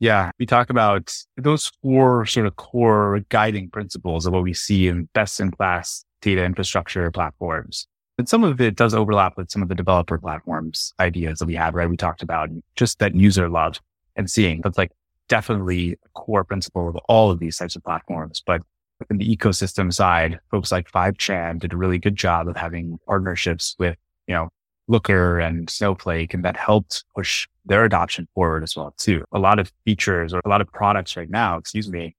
Yeah, 0.00 0.32
we 0.40 0.46
talk 0.46 0.68
about 0.68 1.14
those 1.36 1.70
four 1.80 2.26
sort 2.26 2.46
of 2.46 2.56
core 2.56 3.20
guiding 3.28 3.70
principles 3.70 4.26
of 4.26 4.32
what 4.32 4.42
we 4.42 4.52
see 4.52 4.88
in 4.88 5.08
best 5.14 5.38
in 5.38 5.52
class 5.52 6.04
data 6.20 6.42
infrastructure 6.42 7.08
platforms. 7.12 7.86
And 8.22 8.28
some 8.28 8.44
of 8.44 8.60
it 8.60 8.76
does 8.76 8.94
overlap 8.94 9.36
with 9.36 9.50
some 9.50 9.62
of 9.62 9.68
the 9.68 9.74
developer 9.74 10.16
platforms 10.16 10.94
ideas 11.00 11.40
that 11.40 11.46
we 11.46 11.56
had, 11.56 11.74
right? 11.74 11.90
We 11.90 11.96
talked 11.96 12.22
about 12.22 12.50
just 12.76 13.00
that 13.00 13.16
user 13.16 13.48
love 13.48 13.80
and 14.14 14.30
seeing. 14.30 14.60
That's 14.60 14.78
like 14.78 14.92
definitely 15.26 15.94
a 15.94 16.08
core 16.14 16.44
principle 16.44 16.88
of 16.88 16.94
all 17.08 17.32
of 17.32 17.40
these 17.40 17.56
types 17.56 17.74
of 17.74 17.82
platforms. 17.82 18.40
But 18.46 18.62
in 19.10 19.18
the 19.18 19.36
ecosystem 19.36 19.92
side, 19.92 20.38
folks 20.52 20.70
like 20.70 20.88
Fivetran 20.88 21.58
did 21.58 21.72
a 21.72 21.76
really 21.76 21.98
good 21.98 22.14
job 22.14 22.46
of 22.46 22.56
having 22.56 22.96
partnerships 23.08 23.74
with, 23.80 23.96
you 24.28 24.36
know, 24.36 24.50
Looker 24.86 25.40
and 25.40 25.68
Snowflake, 25.68 26.32
and 26.32 26.44
that 26.44 26.56
helped 26.56 27.04
push 27.16 27.48
their 27.64 27.84
adoption 27.84 28.28
forward 28.36 28.62
as 28.62 28.76
well, 28.76 28.94
too. 28.98 29.24
A 29.32 29.40
lot 29.40 29.58
of 29.58 29.72
features 29.84 30.32
or 30.32 30.40
a 30.44 30.48
lot 30.48 30.60
of 30.60 30.68
products 30.68 31.16
right 31.16 31.28
now, 31.28 31.56
excuse 31.56 31.90
me, 31.90 32.14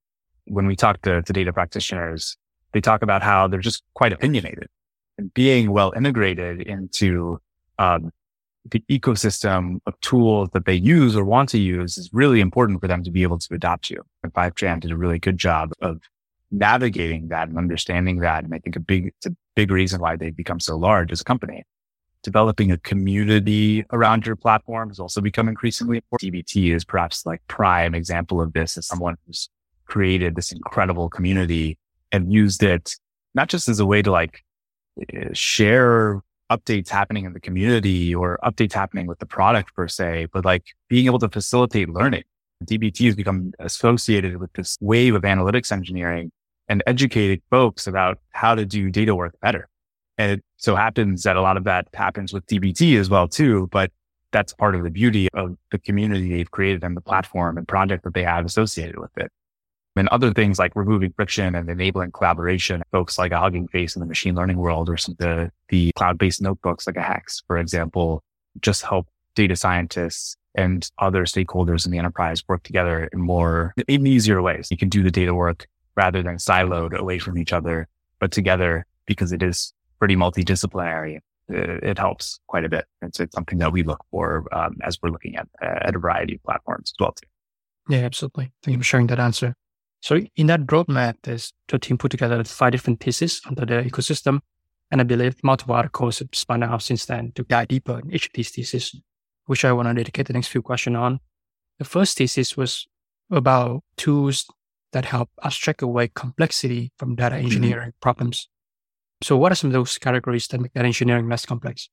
when 0.47 0.67
we 0.67 0.75
talk 0.75 1.01
to, 1.03 1.21
to 1.21 1.31
data 1.31 1.53
practitioners, 1.53 2.35
they 2.73 2.81
talk 2.81 3.03
about 3.03 3.23
how 3.23 3.47
they're 3.47 3.61
just 3.61 3.83
quite 3.93 4.11
opinionated 4.11 4.67
being 5.33 5.71
well 5.71 5.93
integrated 5.95 6.61
into 6.61 7.39
um, 7.79 8.11
the 8.69 8.83
ecosystem 8.89 9.79
of 9.85 9.99
tools 10.01 10.49
that 10.53 10.65
they 10.65 10.73
use 10.73 11.15
or 11.15 11.25
want 11.25 11.49
to 11.49 11.59
use 11.59 11.97
is 11.97 12.09
really 12.13 12.39
important 12.39 12.79
for 12.79 12.87
them 12.87 13.03
to 13.03 13.11
be 13.11 13.23
able 13.23 13.37
to 13.37 13.53
adopt 13.53 13.89
you. 13.89 14.01
And 14.23 14.33
Fivetran 14.33 14.79
did 14.79 14.91
a 14.91 14.97
really 14.97 15.19
good 15.19 15.37
job 15.37 15.71
of 15.81 15.99
navigating 16.49 17.27
that 17.29 17.49
and 17.49 17.57
understanding 17.57 18.19
that. 18.19 18.43
And 18.43 18.53
I 18.53 18.59
think 18.59 18.75
a 18.75 18.79
big, 18.79 19.07
it's 19.07 19.25
a 19.25 19.35
big 19.55 19.71
reason 19.71 19.99
why 19.99 20.15
they've 20.15 20.35
become 20.35 20.59
so 20.59 20.77
large 20.77 21.11
as 21.11 21.21
a 21.21 21.25
company. 21.25 21.63
Developing 22.21 22.71
a 22.71 22.77
community 22.77 23.83
around 23.91 24.25
your 24.25 24.37
platform 24.37 24.89
has 24.89 24.99
also 24.99 25.19
become 25.19 25.49
increasingly 25.49 25.97
important. 25.97 26.33
DBT 26.33 26.73
is 26.73 26.85
perhaps 26.85 27.25
like 27.25 27.41
prime 27.49 27.93
example 27.93 28.39
of 28.39 28.53
this 28.53 28.77
as 28.77 28.87
someone 28.87 29.17
who's 29.25 29.49
created 29.85 30.35
this 30.35 30.53
incredible 30.53 31.09
community 31.09 31.77
and 32.13 32.31
used 32.31 32.63
it 32.63 32.95
not 33.35 33.49
just 33.49 33.67
as 33.67 33.79
a 33.79 33.85
way 33.85 34.01
to 34.01 34.11
like 34.11 34.43
Eh, 35.01 35.29
share 35.33 36.21
updates 36.51 36.89
happening 36.89 37.25
in 37.25 37.33
the 37.33 37.39
community 37.39 38.13
or 38.13 38.37
updates 38.43 38.73
happening 38.73 39.07
with 39.07 39.19
the 39.19 39.25
product 39.25 39.73
per 39.73 39.87
se, 39.87 40.27
but 40.31 40.45
like 40.45 40.65
being 40.87 41.05
able 41.07 41.19
to 41.19 41.29
facilitate 41.29 41.89
learning. 41.89 42.23
DBT 42.63 43.05
has 43.07 43.15
become 43.15 43.51
associated 43.59 44.37
with 44.37 44.53
this 44.53 44.77
wave 44.79 45.15
of 45.15 45.23
analytics 45.23 45.71
engineering 45.71 46.31
and 46.69 46.83
educated 46.87 47.41
folks 47.49 47.87
about 47.87 48.19
how 48.31 48.55
to 48.55 48.65
do 48.65 48.89
data 48.89 49.15
work 49.15 49.35
better. 49.41 49.67
And 50.17 50.33
it 50.33 50.43
so 50.57 50.75
happens 50.75 51.23
that 51.23 51.35
a 51.35 51.41
lot 51.41 51.57
of 51.57 51.63
that 51.65 51.87
happens 51.93 52.31
with 52.31 52.45
DBT 52.45 52.97
as 52.99 53.09
well 53.09 53.27
too, 53.27 53.67
but 53.71 53.91
that's 54.31 54.53
part 54.53 54.75
of 54.75 54.83
the 54.83 54.89
beauty 54.91 55.27
of 55.33 55.57
the 55.71 55.79
community 55.79 56.29
they've 56.29 56.51
created 56.51 56.83
and 56.83 56.95
the 56.95 57.01
platform 57.01 57.57
and 57.57 57.67
project 57.67 58.03
that 58.03 58.13
they 58.13 58.23
have 58.23 58.45
associated 58.45 58.99
with 58.99 59.11
it 59.17 59.31
and 59.95 60.07
other 60.09 60.33
things 60.33 60.59
like 60.59 60.75
removing 60.75 61.13
friction 61.13 61.55
and 61.55 61.69
enabling 61.69 62.11
collaboration. 62.11 62.81
Folks 62.91 63.17
like 63.17 63.31
a 63.31 63.39
Hugging 63.39 63.67
Face 63.67 63.95
in 63.95 63.99
the 63.99 64.05
machine 64.05 64.35
learning 64.35 64.57
world 64.57 64.89
or 64.89 64.97
some 64.97 65.15
the, 65.19 65.51
the 65.69 65.91
cloud-based 65.95 66.41
notebooks 66.41 66.87
like 66.87 66.97
a 66.97 67.01
Hex, 67.01 67.43
for 67.47 67.57
example, 67.57 68.23
just 68.61 68.83
help 68.83 69.07
data 69.35 69.55
scientists 69.55 70.35
and 70.55 70.89
other 70.99 71.25
stakeholders 71.25 71.85
in 71.85 71.91
the 71.91 71.97
enterprise 71.97 72.43
work 72.47 72.63
together 72.63 73.09
in 73.11 73.19
more, 73.19 73.73
in 73.87 74.05
easier 74.05 74.41
ways. 74.41 74.67
You 74.69 74.77
can 74.77 74.89
do 74.89 75.03
the 75.03 75.11
data 75.11 75.33
work 75.33 75.67
rather 75.95 76.21
than 76.21 76.37
siloed 76.37 76.93
away 76.97 77.19
from 77.19 77.37
each 77.37 77.53
other, 77.53 77.87
but 78.19 78.31
together 78.31 78.85
because 79.05 79.31
it 79.31 79.41
is 79.41 79.73
pretty 79.99 80.15
multidisciplinary. 80.15 81.19
it, 81.49 81.83
it 81.83 81.97
helps 81.97 82.39
quite 82.47 82.65
a 82.65 82.69
bit. 82.69 82.85
It's, 83.01 83.19
it's, 83.19 83.33
something 83.33 83.57
that 83.59 83.71
we 83.71 83.83
look 83.83 84.03
for 84.11 84.45
um, 84.51 84.77
as 84.83 84.99
we're 85.01 85.09
looking 85.09 85.35
at, 85.35 85.47
at 85.61 85.95
a 85.95 85.99
variety 85.99 86.35
of 86.35 86.43
platforms 86.43 86.93
as 86.93 86.99
well 86.99 87.13
too. 87.13 87.27
Yeah, 87.89 88.05
absolutely. 88.05 88.51
Thank 88.61 88.73
you 88.73 88.79
for 88.79 88.85
sharing 88.85 89.07
that 89.07 89.19
answer. 89.19 89.55
So 90.03 90.19
in 90.35 90.47
that 90.47 90.65
roadmap, 90.65 91.15
there's 91.23 91.53
the 91.69 91.79
team 91.79 91.97
put 91.97 92.11
together 92.11 92.43
five 92.43 92.73
different 92.73 92.99
pieces 92.99 93.41
under 93.47 93.65
the 93.65 93.89
ecosystem. 93.89 94.41
And 94.91 94.99
I 94.99 95.05
believe 95.05 95.41
multiple 95.43 95.75
articles 95.75 96.19
have 96.19 96.27
spun 96.33 96.61
out 96.61 96.81
since 96.81 97.05
then 97.05 97.31
to 97.35 97.43
dive 97.43 97.69
deeper 97.69 97.99
in 97.99 98.11
each 98.13 98.25
of 98.25 98.33
these 98.33 98.51
theses, 98.51 98.93
which 99.45 99.63
I 99.63 99.71
want 99.71 99.87
to 99.87 99.93
dedicate 99.93 100.27
the 100.27 100.33
next 100.33 100.49
few 100.49 100.61
questions 100.61 100.97
on. 100.97 101.21
The 101.79 101.85
first 101.85 102.17
thesis 102.17 102.57
was 102.57 102.85
about 103.31 103.81
tools 103.95 104.45
that 104.91 105.05
help 105.05 105.29
abstract 105.41 105.81
away 105.81 106.09
complexity 106.09 106.91
from 106.97 107.15
data 107.15 107.35
mm-hmm. 107.35 107.45
engineering 107.45 107.89
mm-hmm. 107.91 108.01
problems. 108.01 108.49
So 109.21 109.37
what 109.37 109.53
are 109.53 109.55
some 109.55 109.69
of 109.69 109.73
those 109.73 109.97
categories 109.97 110.47
that 110.47 110.59
make 110.59 110.73
data 110.73 110.85
engineering 110.85 111.29
less 111.29 111.45
complex? 111.45 111.87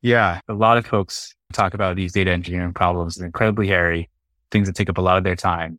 Yeah, 0.00 0.40
a 0.48 0.54
lot 0.54 0.78
of 0.78 0.86
folks 0.86 1.34
talk 1.52 1.74
about 1.74 1.96
these 1.96 2.14
data 2.14 2.30
engineering 2.30 2.72
problems 2.72 3.18
as 3.18 3.22
incredibly 3.22 3.68
hairy, 3.68 4.08
things 4.50 4.68
that 4.68 4.74
take 4.74 4.88
up 4.88 4.96
a 4.96 5.02
lot 5.02 5.18
of 5.18 5.24
their 5.24 5.36
time 5.36 5.78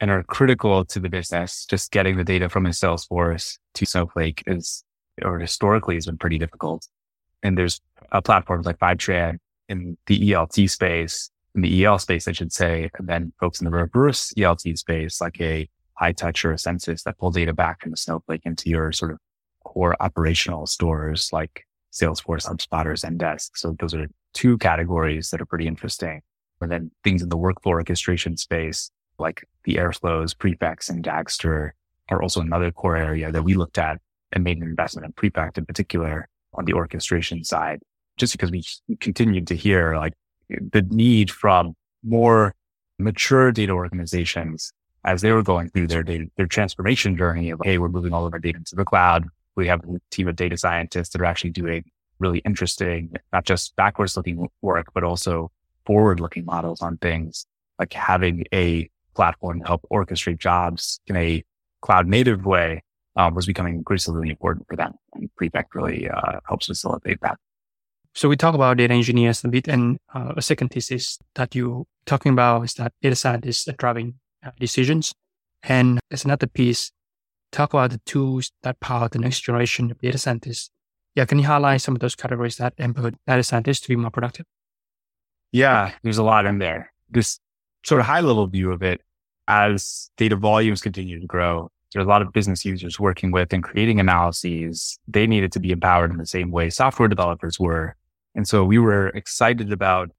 and 0.00 0.10
are 0.10 0.22
critical 0.22 0.84
to 0.84 1.00
the 1.00 1.08
business. 1.08 1.66
Just 1.66 1.90
getting 1.90 2.16
the 2.16 2.24
data 2.24 2.48
from 2.48 2.66
a 2.66 2.70
Salesforce 2.70 3.58
to 3.74 3.86
Snowflake 3.86 4.42
is, 4.46 4.84
or 5.22 5.38
historically 5.38 5.94
has 5.94 6.06
been 6.06 6.18
pretty 6.18 6.38
difficult. 6.38 6.86
And 7.42 7.56
there's 7.56 7.80
a 8.12 8.22
platforms 8.22 8.66
like 8.66 8.78
Fivetran 8.78 9.38
in 9.68 9.96
the 10.06 10.32
ELT 10.32 10.68
space, 10.68 11.30
in 11.54 11.62
the 11.62 11.84
EL 11.84 11.98
space, 11.98 12.26
I 12.26 12.32
should 12.32 12.52
say, 12.52 12.90
and 12.98 13.08
then 13.08 13.32
folks 13.38 13.60
in 13.60 13.64
the 13.64 13.70
reverse 13.70 14.32
ELT 14.36 14.76
space, 14.76 15.20
like 15.20 15.40
a 15.40 15.68
Hightouch 16.00 16.44
or 16.44 16.52
a 16.52 16.58
census 16.58 17.04
that 17.04 17.18
pull 17.18 17.30
data 17.30 17.52
back 17.52 17.82
from 17.82 17.92
the 17.92 17.96
Snowflake 17.96 18.42
into 18.44 18.68
your 18.68 18.92
sort 18.92 19.12
of 19.12 19.18
core 19.62 19.96
operational 20.00 20.66
stores 20.66 21.30
like 21.32 21.64
Salesforce, 21.92 22.46
HubSpot, 22.46 22.86
or 22.86 22.94
Zendesk. 22.94 23.50
So 23.54 23.76
those 23.78 23.94
are 23.94 24.08
two 24.32 24.58
categories 24.58 25.30
that 25.30 25.40
are 25.40 25.46
pretty 25.46 25.68
interesting. 25.68 26.20
And 26.60 26.70
then 26.70 26.90
things 27.04 27.22
in 27.22 27.28
the 27.28 27.36
workflow 27.36 27.72
orchestration 27.72 28.36
space, 28.36 28.90
like 29.18 29.46
the 29.64 29.76
Airflows, 29.76 30.36
Prefect, 30.36 30.88
and 30.88 31.04
Dagster 31.04 31.70
are 32.10 32.22
also 32.22 32.40
another 32.40 32.70
core 32.70 32.96
area 32.96 33.32
that 33.32 33.42
we 33.42 33.54
looked 33.54 33.78
at 33.78 34.00
and 34.32 34.44
made 34.44 34.58
an 34.58 34.64
investment 34.64 35.06
in 35.06 35.12
Prefect 35.12 35.58
in 35.58 35.66
particular 35.66 36.28
on 36.54 36.64
the 36.64 36.72
orchestration 36.72 37.44
side, 37.44 37.80
just 38.16 38.32
because 38.32 38.50
we 38.50 38.64
continued 39.00 39.46
to 39.48 39.56
hear 39.56 39.96
like 39.96 40.14
the 40.48 40.82
need 40.90 41.30
from 41.30 41.74
more 42.02 42.54
mature 42.98 43.50
data 43.50 43.72
organizations 43.72 44.72
as 45.04 45.20
they 45.20 45.32
were 45.32 45.42
going 45.42 45.68
through 45.70 45.86
their 45.86 46.02
data, 46.02 46.26
their 46.36 46.46
transformation 46.46 47.16
journey 47.16 47.50
of, 47.50 47.60
Hey, 47.62 47.78
we're 47.78 47.88
moving 47.88 48.12
all 48.12 48.26
of 48.26 48.32
our 48.32 48.38
data 48.38 48.58
into 48.58 48.74
the 48.74 48.84
cloud. 48.84 49.28
We 49.56 49.66
have 49.68 49.80
a 49.84 50.00
team 50.10 50.28
of 50.28 50.36
data 50.36 50.56
scientists 50.56 51.10
that 51.10 51.20
are 51.20 51.26
actually 51.26 51.50
doing 51.50 51.84
really 52.18 52.38
interesting, 52.40 53.12
not 53.32 53.44
just 53.44 53.76
backwards 53.76 54.16
looking 54.16 54.48
work, 54.62 54.86
but 54.94 55.04
also 55.04 55.50
forward 55.84 56.20
looking 56.20 56.44
models 56.44 56.80
on 56.80 56.96
things 56.98 57.46
like 57.78 57.92
having 57.92 58.44
a 58.52 58.88
platform 59.14 59.60
to 59.60 59.66
help 59.66 59.82
orchestrate 59.92 60.38
jobs 60.38 61.00
in 61.06 61.16
a 61.16 61.44
cloud 61.80 62.06
native 62.06 62.44
way 62.44 62.82
um, 63.16 63.34
was 63.34 63.46
becoming 63.46 63.74
increasingly 63.74 64.30
important 64.30 64.66
for 64.68 64.76
them. 64.76 64.94
And 65.14 65.34
Prefect 65.36 65.74
really 65.74 66.08
uh, 66.08 66.40
helps 66.46 66.66
facilitate 66.66 67.20
that. 67.22 67.38
So 68.14 68.28
we 68.28 68.36
talk 68.36 68.54
about 68.54 68.76
data 68.76 68.94
engineers 68.94 69.42
a 69.44 69.48
bit, 69.48 69.66
and 69.66 69.98
uh, 70.14 70.34
a 70.36 70.42
second 70.42 70.68
thesis 70.68 71.18
that 71.34 71.54
you 71.54 71.86
talking 72.06 72.32
about 72.32 72.62
is 72.62 72.74
that 72.74 72.92
data 73.02 73.16
scientists 73.16 73.66
are 73.66 73.72
driving 73.72 74.14
uh, 74.44 74.50
decisions. 74.58 75.12
And 75.64 75.98
there's 76.10 76.24
another 76.24 76.46
piece 76.46 76.92
talk 77.50 77.72
about 77.72 77.90
the 77.90 78.00
tools 78.04 78.50
that 78.62 78.80
power 78.80 79.08
the 79.08 79.18
next 79.18 79.40
generation 79.40 79.90
of 79.90 80.00
data 80.00 80.18
scientists. 80.18 80.70
Yeah, 81.14 81.24
can 81.24 81.38
you 81.38 81.46
highlight 81.46 81.80
some 81.80 81.94
of 81.94 82.00
those 82.00 82.16
categories 82.16 82.56
that 82.56 82.74
empower 82.78 83.12
data 83.26 83.42
scientists 83.42 83.80
to 83.80 83.88
be 83.88 83.96
more 83.96 84.10
productive? 84.10 84.46
Yeah, 85.52 85.92
there's 86.02 86.18
a 86.18 86.24
lot 86.24 86.46
in 86.46 86.58
there. 86.58 86.92
This 87.08 87.38
sort 87.84 88.00
of 88.00 88.06
high 88.06 88.20
level 88.20 88.46
view 88.46 88.72
of 88.72 88.82
it, 88.82 89.00
as 89.46 90.10
data 90.16 90.36
volumes 90.36 90.80
continue 90.80 91.20
to 91.20 91.26
grow, 91.26 91.70
there's 91.92 92.06
a 92.06 92.08
lot 92.08 92.22
of 92.22 92.32
business 92.32 92.64
users 92.64 92.98
working 92.98 93.30
with 93.30 93.52
and 93.52 93.62
creating 93.62 94.00
analyses. 94.00 94.98
They 95.06 95.26
needed 95.26 95.52
to 95.52 95.60
be 95.60 95.70
empowered 95.70 96.10
in 96.10 96.16
the 96.16 96.26
same 96.26 96.50
way 96.50 96.70
software 96.70 97.08
developers 97.08 97.60
were. 97.60 97.94
And 98.34 98.48
so 98.48 98.64
we 98.64 98.78
were 98.78 99.08
excited 99.08 99.70
about 99.70 100.10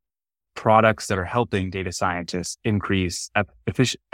products 0.54 1.08
that 1.08 1.18
are 1.18 1.26
helping 1.26 1.70
data 1.70 1.92
scientists 1.92 2.58
increase 2.64 3.30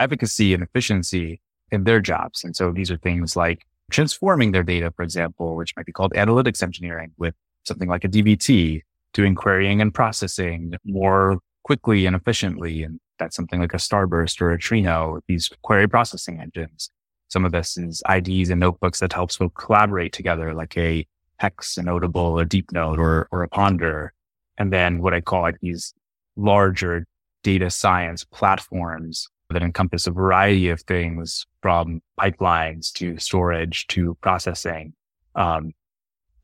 efficacy 0.00 0.54
and 0.54 0.62
efficiency 0.62 1.40
in 1.70 1.84
their 1.84 2.00
jobs. 2.00 2.42
And 2.42 2.56
so 2.56 2.72
these 2.72 2.90
are 2.90 2.96
things 2.96 3.36
like 3.36 3.64
transforming 3.92 4.50
their 4.50 4.64
data, 4.64 4.92
for 4.96 5.04
example, 5.04 5.54
which 5.54 5.72
might 5.76 5.86
be 5.86 5.92
called 5.92 6.12
analytics 6.14 6.62
engineering 6.62 7.12
with 7.16 7.34
something 7.64 7.88
like 7.88 8.02
a 8.02 8.08
DBT, 8.08 8.80
doing 9.12 9.36
querying 9.36 9.80
and 9.80 9.94
processing 9.94 10.74
more 10.84 11.38
quickly 11.62 12.06
and 12.06 12.16
efficiently. 12.16 12.82
And 12.82 12.98
that's 13.22 13.36
something 13.36 13.60
like 13.60 13.74
a 13.74 13.78
Starburst 13.78 14.40
or 14.40 14.50
a 14.50 14.58
Trino, 14.58 15.20
these 15.28 15.48
query 15.62 15.88
processing 15.88 16.40
engines. 16.40 16.90
Some 17.28 17.44
of 17.44 17.52
this 17.52 17.78
is 17.78 18.02
IDs 18.10 18.50
and 18.50 18.60
notebooks 18.60 19.00
that 19.00 19.12
helps 19.12 19.36
folks 19.36 19.64
collaborate 19.64 20.12
together, 20.12 20.52
like 20.52 20.76
a 20.76 21.06
Hex, 21.38 21.76
a 21.76 21.82
Notable, 21.82 22.38
a 22.38 22.44
Deepnote, 22.44 22.98
or, 22.98 23.28
or 23.30 23.42
a 23.42 23.48
Ponder. 23.48 24.12
And 24.58 24.72
then 24.72 25.00
what 25.00 25.14
I 25.14 25.20
call 25.20 25.42
like 25.42 25.58
these 25.60 25.94
larger 26.36 27.06
data 27.42 27.70
science 27.70 28.24
platforms 28.24 29.28
that 29.50 29.62
encompass 29.62 30.06
a 30.06 30.10
variety 30.10 30.68
of 30.68 30.80
things 30.82 31.46
from 31.62 32.00
pipelines 32.18 32.92
to 32.94 33.18
storage 33.18 33.86
to 33.88 34.16
processing. 34.20 34.94
Um, 35.34 35.72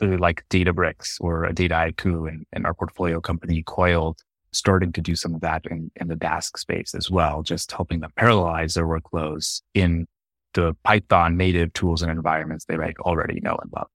like 0.01 0.45
Databricks 0.49 1.17
or 1.21 1.45
a 1.45 1.53
Data 1.53 1.75
Dataiku 1.75 2.29
and, 2.29 2.47
and 2.53 2.65
our 2.67 2.75
portfolio 2.75 3.21
company 3.21 3.65
Coiled 3.67 4.21
starting 4.53 4.93
to 4.93 5.01
do 5.01 5.15
some 5.15 5.35
of 5.35 5.41
that 5.41 5.65
in, 5.67 5.91
in 5.97 6.09
the 6.09 6.17
Dask 6.17 6.59
space 6.59 6.95
as 6.95 7.11
well, 7.11 7.43
just 7.43 7.71
helping 7.73 8.01
them 8.01 8.13
parallelize 8.19 8.75
their 8.75 8.87
workflows 8.87 9.63
in 9.75 10.07
the 10.55 10.75
Python 10.85 11.37
native 11.37 11.73
tools 11.73 12.03
and 12.03 12.11
environments 12.11 12.65
they 12.65 12.77
might 12.77 12.97
already 13.01 13.41
know 13.41 13.57
and 13.61 13.71
love. 13.75 13.89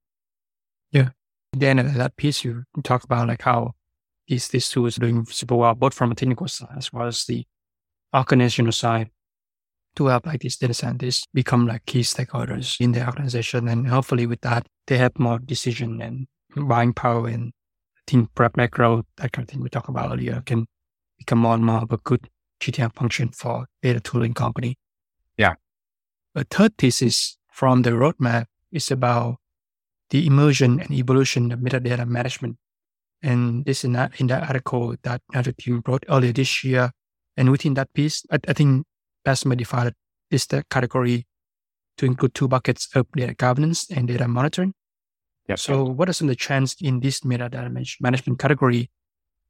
Yeah. 0.92 1.10
Then 1.52 1.76
that 1.96 2.16
piece 2.16 2.44
you 2.44 2.64
talk 2.82 3.04
about 3.04 3.28
like 3.28 3.42
how 3.42 3.72
these 4.28 4.48
these 4.48 4.68
tools 4.68 4.96
are 4.96 5.00
doing 5.00 5.26
super 5.26 5.56
well, 5.56 5.74
both 5.74 5.94
from 5.94 6.12
a 6.12 6.14
technical 6.14 6.48
side 6.48 6.76
as 6.76 6.92
well 6.92 7.06
as 7.06 7.24
the 7.24 7.44
organizational 8.14 8.72
side 8.72 9.10
to 9.96 10.06
help 10.06 10.26
like 10.26 10.40
these 10.40 10.56
data 10.56 10.74
scientists 10.74 11.26
become 11.32 11.66
like 11.66 11.84
key 11.86 12.00
stakeholders 12.00 12.80
in 12.80 12.92
the 12.92 13.06
organization. 13.06 13.68
And 13.68 13.86
hopefully 13.88 14.26
with 14.26 14.40
that, 14.40 14.66
they 14.86 14.98
have 14.98 15.18
more 15.18 15.38
decision 15.38 16.00
and 16.02 16.26
buying 16.68 16.92
power 16.92 17.28
and 17.28 17.52
team 18.06 18.28
prep 18.34 18.56
macro, 18.56 19.04
that 19.16 19.32
kind 19.32 19.46
of 19.46 19.50
thing 19.50 19.62
we 19.62 19.68
talked 19.68 19.88
about 19.88 20.12
earlier 20.12 20.42
can 20.44 20.66
become 21.18 21.38
more 21.38 21.54
and 21.54 21.64
more 21.64 21.82
of 21.82 21.92
a 21.92 21.98
good 21.98 22.28
GTM 22.60 22.94
function 22.94 23.30
for 23.30 23.66
data 23.82 24.00
tooling 24.00 24.34
company. 24.34 24.76
Yeah. 25.36 25.54
A 26.34 26.44
third 26.44 26.76
thesis 26.78 27.38
from 27.52 27.82
the 27.82 27.90
roadmap 27.90 28.46
is 28.72 28.90
about 28.90 29.36
the 30.10 30.26
immersion 30.26 30.80
and 30.80 30.90
evolution 30.90 31.52
of 31.52 31.60
metadata 31.60 32.06
management. 32.06 32.56
And 33.22 33.64
this 33.64 33.84
in 33.84 33.92
that 33.92 34.20
in 34.20 34.26
that 34.26 34.46
article 34.48 34.94
that 35.02 35.22
another 35.32 35.52
team 35.52 35.82
wrote 35.86 36.04
earlier 36.08 36.32
this 36.32 36.62
year. 36.62 36.90
And 37.36 37.50
within 37.50 37.74
that 37.74 37.92
piece, 37.94 38.24
I, 38.30 38.38
I 38.46 38.52
think 38.52 38.86
best 39.24 39.46
modified 39.46 39.94
is 40.30 40.46
the 40.46 40.64
category 40.70 41.26
to 41.96 42.06
include 42.06 42.34
two 42.34 42.48
buckets 42.48 42.88
of 42.94 43.06
data 43.16 43.34
governance 43.34 43.90
and 43.90 44.08
data 44.08 44.28
monitoring. 44.28 44.74
Yep. 45.48 45.58
So 45.58 45.84
what 45.84 46.08
are 46.08 46.12
some 46.12 46.28
of 46.28 46.30
the 46.30 46.36
trends 46.36 46.76
in 46.80 47.00
this 47.00 47.20
metadata 47.20 47.70
management 48.00 48.38
category 48.38 48.90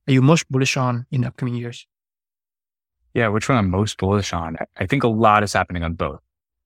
are 0.07 0.13
you 0.13 0.23
most 0.23 0.51
bullish 0.51 0.77
on 0.77 1.07
in 1.11 1.23
the 1.23 1.29
upcoming 1.29 1.55
years? 1.55 1.87
Yeah, 3.15 3.29
which 3.29 3.49
one 3.49 3.59
I'm 3.59 3.71
most 3.71 3.97
bullish 3.99 4.33
on? 4.33 4.57
I 4.77 4.87
think 4.87 5.05
a 5.05 5.09
lot 5.09 5.43
is 5.43 5.53
happening 5.53 5.83
on 5.83 5.95
both 5.95 6.21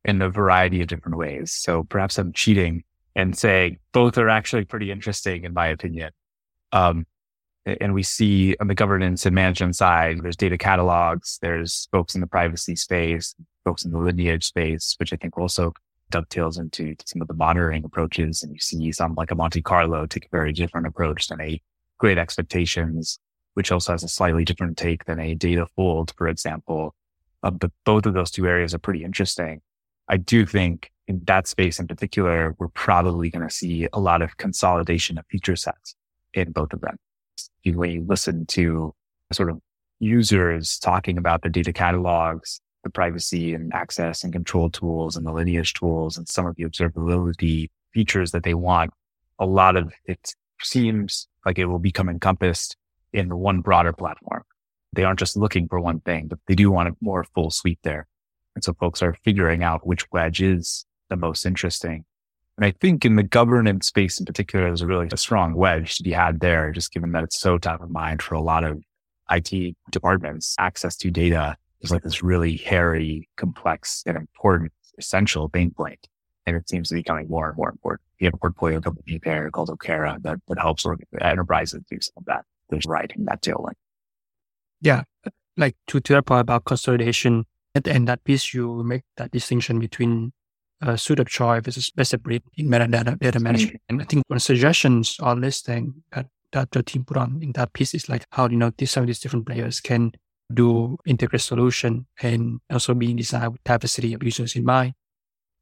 in 0.05 0.21
a 0.23 0.31
variety 0.31 0.81
of 0.81 0.89
different 0.89 1.19
ways. 1.19 1.53
So 1.53 1.85
perhaps 1.85 2.19
I'm 2.19 2.33
cheating 2.33 2.85
and 3.15 3.37
saying 3.37 3.79
both 3.93 4.19
are 4.19 4.29
actually 4.29 4.65
pretty 4.65 4.91
interesting 4.91 5.45
in 5.45 5.53
my 5.55 5.69
opinion. 5.69 6.11
Um, 6.73 7.07
and 7.67 7.93
we 7.93 8.03
see 8.03 8.57
on 8.61 8.69
the 8.69 8.75
governance 8.75 9.27
and 9.27 9.35
management 9.35 9.77
side, 9.77 10.23
there's 10.23 10.37
data 10.37 10.57
catalogs, 10.57 11.39
there's 11.43 11.87
folks 11.93 12.15
in 12.15 12.21
the 12.23 12.27
privacy 12.27 12.77
space, 12.77 13.35
folks 13.65 13.85
in 13.85 13.93
the 13.93 13.99
lineage 13.99 14.45
space, 14.45 14.95
which 14.99 15.13
I 15.13 15.17
think 15.17 15.37
also 15.37 15.75
dovetails 16.11 16.59
into 16.59 16.95
some 17.05 17.23
of 17.23 17.29
the 17.29 17.35
monitoring 17.35 17.85
approaches. 17.85 18.43
And 18.43 18.53
you 18.53 18.61
see 18.61 18.93
some 18.93 19.15
like 19.15 19.31
a 19.31 19.35
Monte 19.35 19.63
Carlo 19.63 20.07
take 20.07 20.27
a 20.27 20.31
very 20.31 20.53
different 20.53 20.87
approach 20.87 21.29
than 21.29 21.41
a 21.41 21.61
great 21.99 22.19
expectations, 22.19 23.19
which 23.55 23.73
also 23.73 23.93
has 23.93 24.05
a 24.05 24.09
slightly 24.09 24.45
different 24.45 24.77
take 24.77 25.05
than 25.05 25.21
a 25.21 25.35
data 25.35 25.67
fold, 25.77 26.13
for 26.17 26.29
example. 26.29 26.95
Uh, 27.43 27.51
but 27.51 27.71
both 27.85 28.07
of 28.07 28.15
those 28.15 28.31
two 28.31 28.47
areas 28.47 28.75
are 28.75 28.79
pretty 28.79 29.05
interesting. 29.05 29.61
I 30.09 30.17
do 30.17 30.47
think 30.47 30.91
in 31.07 31.23
that 31.27 31.47
space 31.47 31.79
in 31.79 31.87
particular, 31.87 32.55
we're 32.59 32.69
probably 32.69 33.31
going 33.31 33.47
to 33.47 33.55
see 33.55 33.89
a 33.93 34.01
lot 34.01 34.23
of 34.23 34.37
consolidation 34.37 35.19
of 35.19 35.27
feature 35.31 35.57
sets 35.57 35.95
in 36.35 36.53
both 36.53 36.73
of 36.73 36.81
them 36.81 36.97
when 37.75 37.91
you 37.91 38.05
listen 38.07 38.47
to 38.47 38.95
sort 39.33 39.51
of 39.51 39.61
users 40.01 40.79
talking 40.79 41.19
about 41.19 41.43
the 41.43 41.49
data 41.49 41.73
catalogs, 41.73 42.61
the 42.85 42.91
privacy 42.91 43.55
and 43.55 43.73
access 43.75 44.25
and 44.25 44.33
control 44.33 44.71
tools 44.71 45.17
and 45.17 45.27
the 45.27 45.33
lineage 45.33 45.75
tools 45.75 46.17
and 46.17 46.29
some 46.29 46.47
of 46.47 46.57
the 46.57 46.65
observability 46.65 47.71
features 47.93 48.31
that 48.33 48.45
they 48.45 48.55
want, 48.55 48.93
a 49.39 49.47
lot 49.47 49.77
of 49.77 49.93
it 50.05 50.35
seems 50.63 51.29
like 51.45 51.59
it 51.59 51.67
will 51.67 51.79
become 51.79 52.09
encompassed 52.09 52.77
in 53.13 53.37
one 53.39 53.61
broader 53.61 53.93
platform. 53.93 54.43
They 54.93 55.05
aren't 55.05 55.19
just 55.19 55.37
looking 55.37 55.69
for 55.69 55.81
one 55.81 56.01
thing, 56.01 56.29
but 56.29 56.39
they 56.47 56.55
do 56.55 56.71
want 56.71 56.89
a 56.89 56.97
more 57.01 57.25
full 57.35 57.51
suite 57.51 57.79
there. 57.83 58.07
And 58.55 58.65
so 58.65 58.75
folks 58.75 59.03
are 59.03 59.17
figuring 59.25 59.63
out 59.63 59.87
which 59.87 60.11
wedge 60.11 60.43
is 60.43 60.85
the 61.11 61.17
most 61.17 61.47
interesting. 61.47 62.05
And 62.57 62.65
I 62.65 62.73
think 62.73 63.05
in 63.05 63.15
the 63.15 63.23
governance 63.23 63.87
space 63.87 64.19
in 64.19 64.27
particular, 64.27 64.67
there's 64.67 64.83
a 64.83 64.87
really 64.87 65.09
a 65.13 65.17
strong 65.17 65.55
wedge 65.55 65.97
to 65.97 66.03
be 66.03 66.11
had 66.11 66.41
there, 66.41 66.73
just 66.73 66.93
given 66.93 67.13
that 67.13 67.23
it's 67.23 67.39
so 67.39 67.57
top 67.57 67.81
of 67.81 67.91
mind 67.91 68.21
for 68.21 68.35
a 68.35 68.41
lot 68.41 68.65
of 68.65 68.83
IT 69.31 69.77
departments. 69.91 70.57
Access 70.59 70.97
to 70.97 71.11
data 71.11 71.57
is 71.81 71.91
like 71.91 72.03
this 72.03 72.23
really 72.23 72.57
hairy, 72.57 73.29
complex 73.37 74.03
and 74.07 74.17
important, 74.17 74.73
essential 74.99 75.49
pain 75.49 75.71
point. 75.71 76.09
And 76.47 76.57
it 76.57 76.69
seems 76.69 76.89
to 76.89 76.95
be 76.95 77.01
becoming 77.01 77.29
more 77.29 77.49
and 77.49 77.57
more 77.57 77.71
important. 77.71 78.03
We 78.21 78.25
have 78.25 78.35
a 78.35 78.39
portfolio 78.39 78.81
company 78.81 79.21
there 79.23 79.51
called 79.51 79.69
Okera 79.69 80.23
that, 80.23 80.39
that 80.49 80.59
helps 80.59 80.87
enterprises 81.21 81.83
do 81.91 81.99
some 82.01 82.15
of 82.17 82.25
that. 82.25 82.45
There's 82.71 82.87
writing 82.87 83.25
that 83.27 83.43
tailwind. 83.43 83.75
Yeah. 84.81 85.03
Like 85.57 85.77
to, 85.89 86.01
to 86.01 86.13
that 86.15 86.27
point 86.27 86.41
about 86.41 86.65
consolidation, 86.65 87.45
at 87.75 87.85
the 87.85 87.93
end 87.93 88.09
that 88.09 88.25
piece, 88.25 88.55
you 88.55 88.83
make 88.83 89.03
that 89.17 89.31
distinction 89.31 89.79
between 89.79 90.33
a 90.81 90.97
suit 90.97 91.19
of 91.19 91.29
choice 91.29 91.63
versus 91.65 91.91
best 91.91 92.15
of 92.15 92.23
breed 92.23 92.43
in 92.57 92.69
metadata 92.69 93.19
data 93.19 93.41
management. 93.41 93.75
Mm-hmm. 93.75 93.95
And 93.95 94.03
I 94.03 94.05
think 94.05 94.25
one 94.29 94.39
suggestions 94.39 95.17
or 95.21 95.35
listing 95.37 96.03
that, 96.13 96.27
that 96.53 96.71
the 96.71 96.83
team 96.83 97.05
put 97.05 97.17
on 97.17 97.41
in 97.43 97.53
that 97.53 97.73
piece 97.73 97.95
is 97.95 98.09
like 98.09 98.25
how, 98.31 98.49
you 98.49 98.57
know, 98.57 98.73
these, 98.79 98.91
some 98.91 99.03
of 99.03 99.07
these 99.07 99.21
different 99.21 99.47
players 99.47 99.81
can 99.81 100.13
do 100.53 100.97
integrated 101.07 101.43
solution 101.43 102.07
and 102.23 102.61
also 102.71 102.95
being 102.95 103.17
designed 103.17 103.53
with 103.53 103.65
diversity 103.65 104.15
of 104.15 104.23
users 104.23 104.57
in 104.57 104.65
mind. 104.65 104.95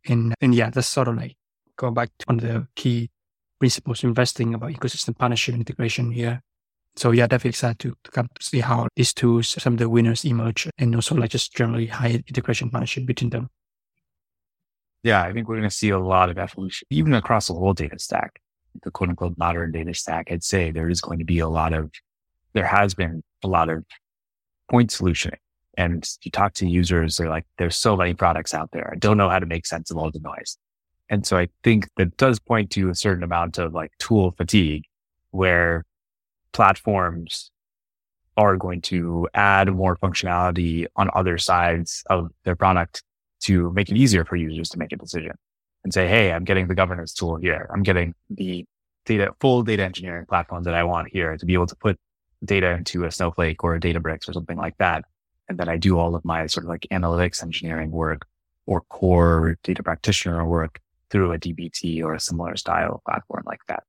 And, 0.08 0.34
and 0.40 0.54
yeah, 0.54 0.70
that's 0.70 0.86
sort 0.86 1.08
of 1.08 1.16
like 1.16 1.36
going 1.76 1.94
back 1.94 2.10
to 2.18 2.24
one 2.26 2.38
of 2.38 2.42
the 2.42 2.68
key 2.76 3.10
principles 3.58 4.04
investing 4.04 4.54
about 4.54 4.70
ecosystem 4.70 5.16
partnership 5.18 5.54
integration 5.54 6.12
here. 6.12 6.40
So 6.96 7.10
yeah, 7.10 7.26
definitely 7.26 7.50
excited 7.50 7.78
to, 7.80 7.96
to 8.04 8.10
come 8.10 8.28
to 8.34 8.42
see 8.42 8.60
how 8.60 8.88
these 8.96 9.12
tools, 9.12 9.48
some 9.48 9.74
of 9.74 9.78
the 9.78 9.88
winners 9.88 10.24
emerge 10.24 10.68
and 10.78 10.94
also 10.94 11.14
like 11.14 11.30
just 11.30 11.54
generally 11.54 11.86
high 11.86 12.22
integration 12.26 12.70
partnership 12.70 13.06
between 13.06 13.30
them. 13.30 13.50
Yeah, 15.02 15.22
I 15.22 15.32
think 15.32 15.48
we're 15.48 15.56
going 15.56 15.68
to 15.68 15.74
see 15.74 15.90
a 15.90 15.98
lot 15.98 16.30
of 16.30 16.38
evolution, 16.38 16.86
even 16.90 17.12
across 17.14 17.48
the 17.48 17.54
whole 17.54 17.74
data 17.74 17.98
stack, 17.98 18.40
the 18.82 18.90
quote 18.90 19.10
unquote 19.10 19.36
modern 19.36 19.72
data 19.72 19.94
stack. 19.94 20.28
I'd 20.30 20.42
say 20.42 20.70
there 20.70 20.88
is 20.88 21.00
going 21.00 21.18
to 21.18 21.24
be 21.24 21.38
a 21.38 21.48
lot 21.48 21.74
of, 21.74 21.90
there 22.54 22.66
has 22.66 22.94
been 22.94 23.22
a 23.44 23.48
lot 23.48 23.68
of 23.68 23.84
point 24.70 24.90
solutioning. 24.90 25.38
And 25.78 26.08
you 26.22 26.30
talk 26.30 26.54
to 26.54 26.66
users, 26.66 27.16
they're 27.18 27.28
like, 27.28 27.44
there's 27.58 27.76
so 27.76 27.96
many 27.96 28.14
products 28.14 28.54
out 28.54 28.70
there. 28.72 28.90
I 28.92 28.96
don't 28.96 29.18
know 29.18 29.28
how 29.28 29.38
to 29.38 29.46
make 29.46 29.66
sense 29.66 29.90
of 29.90 29.98
all 29.98 30.10
the 30.10 30.20
noise. 30.20 30.56
And 31.08 31.26
so 31.26 31.36
I 31.36 31.48
think 31.62 31.88
that 31.96 32.16
does 32.16 32.38
point 32.38 32.70
to 32.72 32.88
a 32.88 32.94
certain 32.94 33.22
amount 33.22 33.58
of 33.58 33.74
like 33.74 33.92
tool 33.98 34.32
fatigue 34.32 34.84
where 35.30 35.84
platforms 36.52 37.50
are 38.36 38.56
going 38.56 38.80
to 38.82 39.28
add 39.34 39.72
more 39.72 39.96
functionality 39.96 40.86
on 40.96 41.10
other 41.14 41.38
sides 41.38 42.02
of 42.10 42.30
their 42.44 42.56
product 42.56 43.02
to 43.40 43.70
make 43.72 43.88
it 43.90 43.96
easier 43.96 44.24
for 44.24 44.36
users 44.36 44.68
to 44.70 44.78
make 44.78 44.92
a 44.92 44.96
decision 44.96 45.32
and 45.84 45.92
say, 45.92 46.08
Hey, 46.08 46.32
I'm 46.32 46.44
getting 46.44 46.66
the 46.66 46.74
governance 46.74 47.14
tool 47.14 47.36
here. 47.36 47.68
I'm 47.72 47.82
getting 47.82 48.14
the 48.30 48.64
data, 49.04 49.32
full 49.40 49.62
data 49.62 49.84
engineering 49.84 50.26
platform 50.26 50.64
that 50.64 50.74
I 50.74 50.84
want 50.84 51.08
here 51.12 51.36
to 51.36 51.46
be 51.46 51.54
able 51.54 51.66
to 51.66 51.76
put 51.76 51.98
data 52.44 52.72
into 52.72 53.04
a 53.04 53.10
Snowflake 53.10 53.62
or 53.64 53.74
a 53.74 53.80
Databricks 53.80 54.28
or 54.28 54.32
something 54.32 54.56
like 54.56 54.76
that. 54.78 55.04
And 55.48 55.58
then 55.58 55.68
I 55.68 55.76
do 55.76 55.98
all 55.98 56.14
of 56.14 56.24
my 56.24 56.46
sort 56.46 56.64
of 56.64 56.70
like 56.70 56.86
analytics 56.92 57.42
engineering 57.42 57.90
work 57.90 58.26
or 58.66 58.80
core 58.82 59.56
data 59.62 59.82
practitioner 59.82 60.44
work 60.44 60.80
through 61.10 61.32
a 61.32 61.38
DBT 61.38 62.02
or 62.02 62.14
a 62.14 62.20
similar 62.20 62.56
style 62.56 63.00
platform 63.06 63.44
like 63.46 63.60
that. 63.68 63.84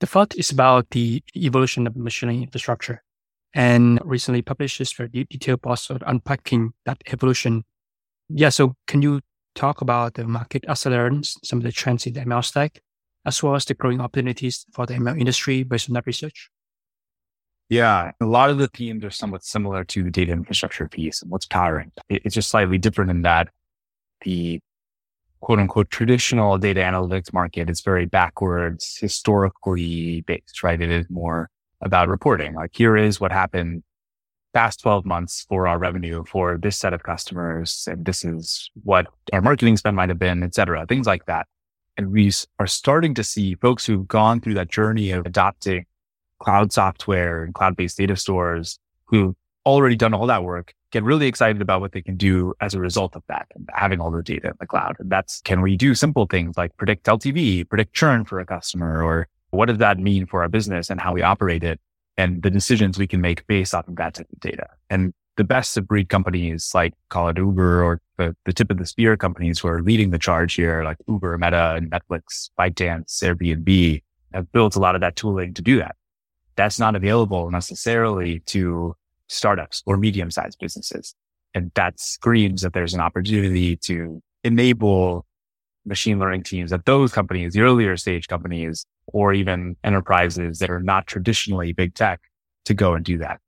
The 0.00 0.06
thought 0.06 0.34
is 0.36 0.50
about 0.50 0.90
the 0.90 1.22
evolution 1.34 1.86
of 1.86 1.96
machine 1.96 2.28
learning 2.28 2.42
infrastructure 2.42 3.02
and 3.54 3.98
recently 4.04 4.42
published 4.42 4.78
this 4.78 4.92
very 4.92 5.08
detailed 5.08 5.62
post 5.62 5.90
on 5.90 6.00
unpacking 6.06 6.74
that 6.84 6.98
evolution. 7.10 7.64
Yeah. 8.28 8.50
So 8.50 8.74
can 8.86 9.00
you 9.00 9.22
talk 9.54 9.80
about 9.80 10.14
the 10.14 10.26
market 10.26 10.64
accelerants, 10.68 11.38
some 11.42 11.60
of 11.60 11.62
the 11.62 11.72
trends 11.72 12.06
in 12.06 12.12
the 12.12 12.20
ML 12.20 12.44
stack, 12.44 12.80
as 13.24 13.42
well 13.42 13.54
as 13.54 13.64
the 13.64 13.72
growing 13.72 14.00
opportunities 14.00 14.66
for 14.72 14.84
the 14.84 14.94
ML 14.94 15.18
industry 15.18 15.62
based 15.62 15.88
on 15.88 15.94
that 15.94 16.06
research? 16.06 16.50
Yeah, 17.68 18.12
a 18.20 18.24
lot 18.24 18.50
of 18.50 18.58
the 18.58 18.68
themes 18.68 19.04
are 19.04 19.10
somewhat 19.10 19.44
similar 19.44 19.82
to 19.84 20.04
the 20.04 20.10
data 20.10 20.32
infrastructure 20.32 20.88
piece 20.88 21.20
and 21.22 21.30
what's 21.30 21.46
powering. 21.46 21.90
It's 22.08 22.34
just 22.34 22.50
slightly 22.50 22.78
different 22.78 23.10
in 23.10 23.22
that 23.22 23.48
the 24.22 24.60
quote 25.40 25.58
unquote 25.58 25.90
traditional 25.90 26.58
data 26.58 26.80
analytics 26.80 27.32
market 27.32 27.68
is 27.68 27.80
very 27.80 28.06
backwards, 28.06 28.96
historically 29.00 30.22
based, 30.22 30.62
right? 30.62 30.80
It 30.80 30.90
is 30.90 31.06
more 31.10 31.50
about 31.80 32.08
reporting. 32.08 32.54
Like 32.54 32.70
here 32.74 32.96
is 32.96 33.20
what 33.20 33.32
happened 33.32 33.82
past 34.54 34.80
12 34.80 35.04
months 35.04 35.44
for 35.48 35.68
our 35.68 35.78
revenue 35.78 36.24
for 36.24 36.56
this 36.56 36.78
set 36.78 36.94
of 36.94 37.02
customers. 37.02 37.86
And 37.90 38.06
this 38.06 38.24
is 38.24 38.70
what 38.84 39.06
our 39.32 39.42
marketing 39.42 39.76
spend 39.76 39.96
might 39.96 40.08
have 40.08 40.18
been, 40.18 40.42
et 40.42 40.54
cetera, 40.54 40.86
things 40.86 41.06
like 41.06 41.26
that. 41.26 41.46
And 41.98 42.10
we 42.10 42.32
are 42.58 42.66
starting 42.66 43.14
to 43.14 43.24
see 43.24 43.54
folks 43.56 43.84
who've 43.84 44.06
gone 44.06 44.40
through 44.40 44.54
that 44.54 44.70
journey 44.70 45.10
of 45.10 45.26
adopting 45.26 45.84
cloud 46.38 46.72
software 46.72 47.42
and 47.42 47.54
cloud 47.54 47.76
based 47.76 47.98
data 47.98 48.16
stores 48.16 48.78
who've 49.06 49.34
already 49.64 49.96
done 49.96 50.14
all 50.14 50.26
that 50.26 50.44
work 50.44 50.74
get 50.92 51.02
really 51.02 51.26
excited 51.26 51.60
about 51.60 51.80
what 51.80 51.92
they 51.92 52.00
can 52.00 52.16
do 52.16 52.54
as 52.60 52.72
a 52.72 52.80
result 52.80 53.16
of 53.16 53.22
that 53.28 53.46
and 53.54 53.68
having 53.74 54.00
all 54.00 54.10
their 54.10 54.22
data 54.22 54.48
in 54.48 54.54
the 54.60 54.66
cloud. 54.66 54.96
And 54.98 55.10
that's, 55.10 55.40
can 55.42 55.60
we 55.60 55.76
do 55.76 55.94
simple 55.94 56.26
things 56.26 56.56
like 56.56 56.76
predict 56.76 57.04
LTV, 57.04 57.68
predict 57.68 57.92
churn 57.92 58.24
for 58.24 58.38
a 58.38 58.46
customer, 58.46 59.02
or 59.02 59.28
what 59.50 59.66
does 59.66 59.78
that 59.78 59.98
mean 59.98 60.26
for 60.26 60.42
our 60.42 60.48
business 60.48 60.88
and 60.88 61.00
how 61.00 61.12
we 61.12 61.22
operate 61.22 61.64
it 61.64 61.80
and 62.16 62.42
the 62.42 62.50
decisions 62.50 62.98
we 62.98 63.06
can 63.06 63.20
make 63.20 63.46
based 63.46 63.74
off 63.74 63.88
of 63.88 63.96
that 63.96 64.14
type 64.14 64.28
of 64.32 64.40
data. 64.40 64.66
And 64.88 65.12
the 65.36 65.44
best 65.44 65.76
of 65.76 65.86
breed 65.86 66.08
companies 66.08 66.70
like 66.74 66.94
call 67.10 67.28
it 67.28 67.36
Uber 67.36 67.82
or 67.82 68.00
the, 68.16 68.34
the 68.46 68.52
tip 68.52 68.70
of 68.70 68.78
the 68.78 68.86
spear 68.86 69.16
companies 69.16 69.58
who 69.58 69.68
are 69.68 69.82
leading 69.82 70.10
the 70.10 70.18
charge 70.18 70.54
here, 70.54 70.82
like 70.82 70.96
Uber, 71.08 71.36
Meta 71.36 71.74
and 71.74 71.90
Netflix, 71.90 72.48
ByteDance, 72.58 73.22
Airbnb 73.22 74.02
have 74.32 74.50
built 74.52 74.76
a 74.76 74.78
lot 74.78 74.94
of 74.94 75.02
that 75.02 75.16
tooling 75.16 75.52
to 75.54 75.62
do 75.62 75.78
that 75.78 75.96
that's 76.56 76.78
not 76.78 76.96
available 76.96 77.50
necessarily 77.50 78.40
to 78.46 78.94
startups 79.28 79.82
or 79.86 79.96
medium 79.96 80.30
sized 80.30 80.58
businesses. 80.58 81.14
And 81.54 81.70
that 81.74 81.98
screams 81.98 82.62
that 82.62 82.72
there's 82.72 82.94
an 82.94 83.00
opportunity 83.00 83.76
to 83.78 84.22
enable 84.44 85.24
machine 85.84 86.18
learning 86.18 86.42
teams 86.42 86.72
at 86.72 86.84
those 86.84 87.12
companies, 87.12 87.54
the 87.54 87.60
earlier 87.60 87.96
stage 87.96 88.28
companies, 88.28 88.84
or 89.06 89.32
even 89.32 89.76
enterprises 89.84 90.58
that 90.58 90.70
are 90.70 90.82
not 90.82 91.06
traditionally 91.06 91.72
big 91.72 91.94
tech 91.94 92.20
to 92.64 92.74
go 92.74 92.94
and 92.94 93.04
do 93.04 93.18
that. 93.18 93.40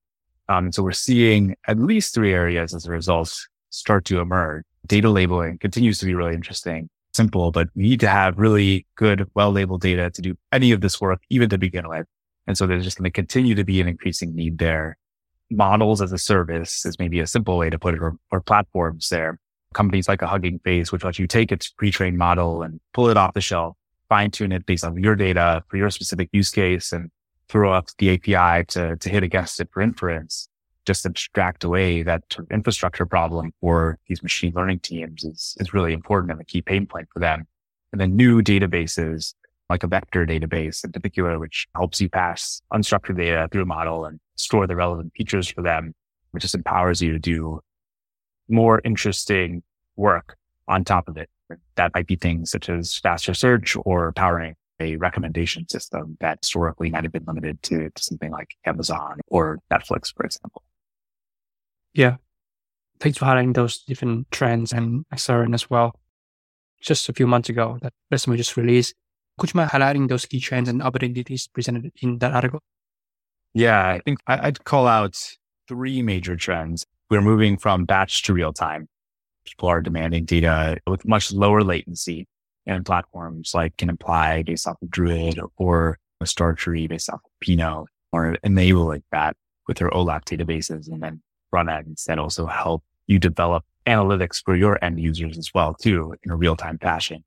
Um, 0.48 0.72
so 0.72 0.82
we're 0.82 0.92
seeing 0.92 1.56
at 1.66 1.78
least 1.78 2.14
three 2.14 2.32
areas 2.32 2.74
as 2.74 2.86
a 2.86 2.90
result 2.90 3.34
start 3.70 4.04
to 4.06 4.20
emerge. 4.20 4.64
Data 4.86 5.10
labeling 5.10 5.58
continues 5.58 5.98
to 5.98 6.06
be 6.06 6.14
really 6.14 6.34
interesting, 6.34 6.88
simple, 7.12 7.50
but 7.50 7.68
we 7.74 7.82
need 7.82 8.00
to 8.00 8.08
have 8.08 8.38
really 8.38 8.86
good, 8.94 9.28
well 9.34 9.52
labeled 9.52 9.82
data 9.82 10.10
to 10.10 10.22
do 10.22 10.36
any 10.52 10.72
of 10.72 10.80
this 10.80 11.00
work, 11.00 11.20
even 11.28 11.50
to 11.50 11.58
begin 11.58 11.88
with. 11.88 12.06
And 12.48 12.56
so 12.56 12.66
there's 12.66 12.82
just 12.82 12.96
going 12.96 13.04
to 13.04 13.10
continue 13.10 13.54
to 13.54 13.62
be 13.62 13.78
an 13.80 13.86
increasing 13.86 14.34
need 14.34 14.56
there. 14.56 14.96
Models 15.50 16.00
as 16.00 16.12
a 16.12 16.18
service 16.18 16.86
is 16.86 16.98
maybe 16.98 17.20
a 17.20 17.26
simple 17.26 17.58
way 17.58 17.68
to 17.68 17.78
put 17.78 17.94
it, 17.94 18.00
or, 18.00 18.16
or 18.32 18.40
platforms 18.40 19.10
there. 19.10 19.38
Companies 19.74 20.08
like 20.08 20.22
a 20.22 20.26
Hugging 20.26 20.58
Face, 20.60 20.90
which 20.90 21.04
lets 21.04 21.18
you 21.18 21.26
take 21.26 21.52
its 21.52 21.68
pre-trained 21.68 22.16
model 22.16 22.62
and 22.62 22.80
pull 22.94 23.10
it 23.10 23.18
off 23.18 23.34
the 23.34 23.42
shelf, 23.42 23.76
fine 24.08 24.30
tune 24.30 24.50
it 24.50 24.64
based 24.64 24.82
on 24.82 24.96
your 24.96 25.14
data 25.14 25.62
for 25.68 25.76
your 25.76 25.90
specific 25.90 26.30
use 26.32 26.50
case 26.50 26.90
and 26.90 27.10
throw 27.50 27.70
up 27.70 27.88
the 27.98 28.14
API 28.14 28.64
to, 28.68 28.96
to 28.96 29.10
hit 29.10 29.22
against 29.22 29.60
it 29.60 29.68
for 29.70 29.82
inference. 29.82 30.48
Just 30.86 31.04
abstract 31.04 31.64
away 31.64 32.02
that 32.02 32.34
infrastructure 32.50 33.04
problem 33.04 33.52
for 33.60 33.98
these 34.08 34.22
machine 34.22 34.54
learning 34.56 34.78
teams 34.78 35.22
is, 35.22 35.54
is 35.60 35.74
really 35.74 35.92
important 35.92 36.32
and 36.32 36.40
a 36.40 36.44
key 36.44 36.62
pain 36.62 36.86
point 36.86 37.08
for 37.12 37.20
them. 37.20 37.46
And 37.92 38.00
then 38.00 38.16
new 38.16 38.40
databases 38.40 39.34
like 39.68 39.82
a 39.82 39.86
vector 39.86 40.24
database 40.26 40.84
in 40.84 40.92
particular, 40.92 41.38
which 41.38 41.66
helps 41.74 42.00
you 42.00 42.08
pass 42.08 42.62
unstructured 42.72 43.16
data 43.16 43.48
through 43.50 43.62
a 43.62 43.66
model 43.66 44.04
and 44.04 44.18
store 44.36 44.66
the 44.66 44.76
relevant 44.76 45.12
features 45.16 45.48
for 45.48 45.62
them, 45.62 45.94
which 46.30 46.42
just 46.42 46.54
empowers 46.54 47.02
you 47.02 47.12
to 47.12 47.18
do 47.18 47.60
more 48.48 48.80
interesting 48.84 49.62
work 49.96 50.36
on 50.68 50.84
top 50.84 51.08
of 51.08 51.16
it. 51.16 51.28
That 51.76 51.92
might 51.94 52.06
be 52.06 52.16
things 52.16 52.50
such 52.50 52.68
as 52.68 52.96
faster 52.96 53.34
search 53.34 53.76
or 53.84 54.12
powering 54.12 54.54
a 54.80 54.96
recommendation 54.96 55.68
system 55.68 56.16
that 56.20 56.38
historically 56.40 56.90
might 56.90 57.04
have 57.04 57.12
been 57.12 57.24
limited 57.26 57.62
to, 57.64 57.90
to 57.90 58.02
something 58.02 58.30
like 58.30 58.54
Amazon 58.64 59.18
or 59.26 59.58
Netflix, 59.72 60.14
for 60.14 60.24
example. 60.24 60.62
Yeah. 61.92 62.16
Thanks 63.00 63.18
for 63.18 63.24
highlighting 63.24 63.54
those 63.54 63.78
different 63.78 64.30
trends 64.30 64.72
and 64.72 65.04
accelerant 65.12 65.54
as 65.54 65.68
well. 65.68 65.98
Just 66.80 67.08
a 67.08 67.12
few 67.12 67.26
months 67.26 67.48
ago, 67.48 67.78
that 67.82 67.92
Bessemer 68.10 68.36
just 68.36 68.56
released 68.56 68.94
mind 69.54 69.70
highlighting 69.70 70.08
those 70.08 70.26
key 70.26 70.40
trends 70.40 70.68
and 70.68 70.82
opportunities 70.82 71.48
presented 71.48 71.92
in 72.02 72.18
that 72.18 72.32
article? 72.32 72.60
Yeah, 73.54 73.88
I 73.88 74.00
think 74.04 74.20
I'd 74.26 74.64
call 74.64 74.86
out 74.86 75.16
three 75.66 76.02
major 76.02 76.36
trends. 76.36 76.86
We're 77.10 77.22
moving 77.22 77.56
from 77.56 77.84
batch 77.84 78.22
to 78.24 78.32
real 78.32 78.52
time. 78.52 78.88
People 79.44 79.68
are 79.68 79.80
demanding 79.80 80.24
data 80.24 80.78
with 80.86 81.06
much 81.06 81.32
lower 81.32 81.62
latency 81.62 82.26
and 82.66 82.84
platforms 82.84 83.52
like 83.54 83.76
can 83.78 83.88
Imply 83.88 84.42
based 84.42 84.66
off 84.66 84.76
of 84.82 84.90
Druid 84.90 85.40
or 85.56 85.98
a 86.20 86.24
StarTree 86.24 86.88
based 86.88 87.08
off 87.08 87.20
of 87.24 87.30
Pinot 87.40 87.86
or 88.12 88.36
enabling 88.44 89.02
that 89.10 89.36
with 89.66 89.78
their 89.78 89.90
OLAP 89.90 90.24
databases 90.24 90.88
and 90.88 91.02
then 91.02 91.22
front 91.50 91.70
ends 91.70 92.04
that 92.04 92.18
also 92.18 92.46
help 92.46 92.82
you 93.06 93.18
develop 93.18 93.64
analytics 93.86 94.42
for 94.44 94.54
your 94.54 94.82
end 94.84 95.00
users 95.00 95.38
as 95.38 95.50
well, 95.54 95.74
too, 95.74 96.14
in 96.22 96.30
a 96.30 96.36
real 96.36 96.56
time 96.56 96.78
fashion. 96.78 97.24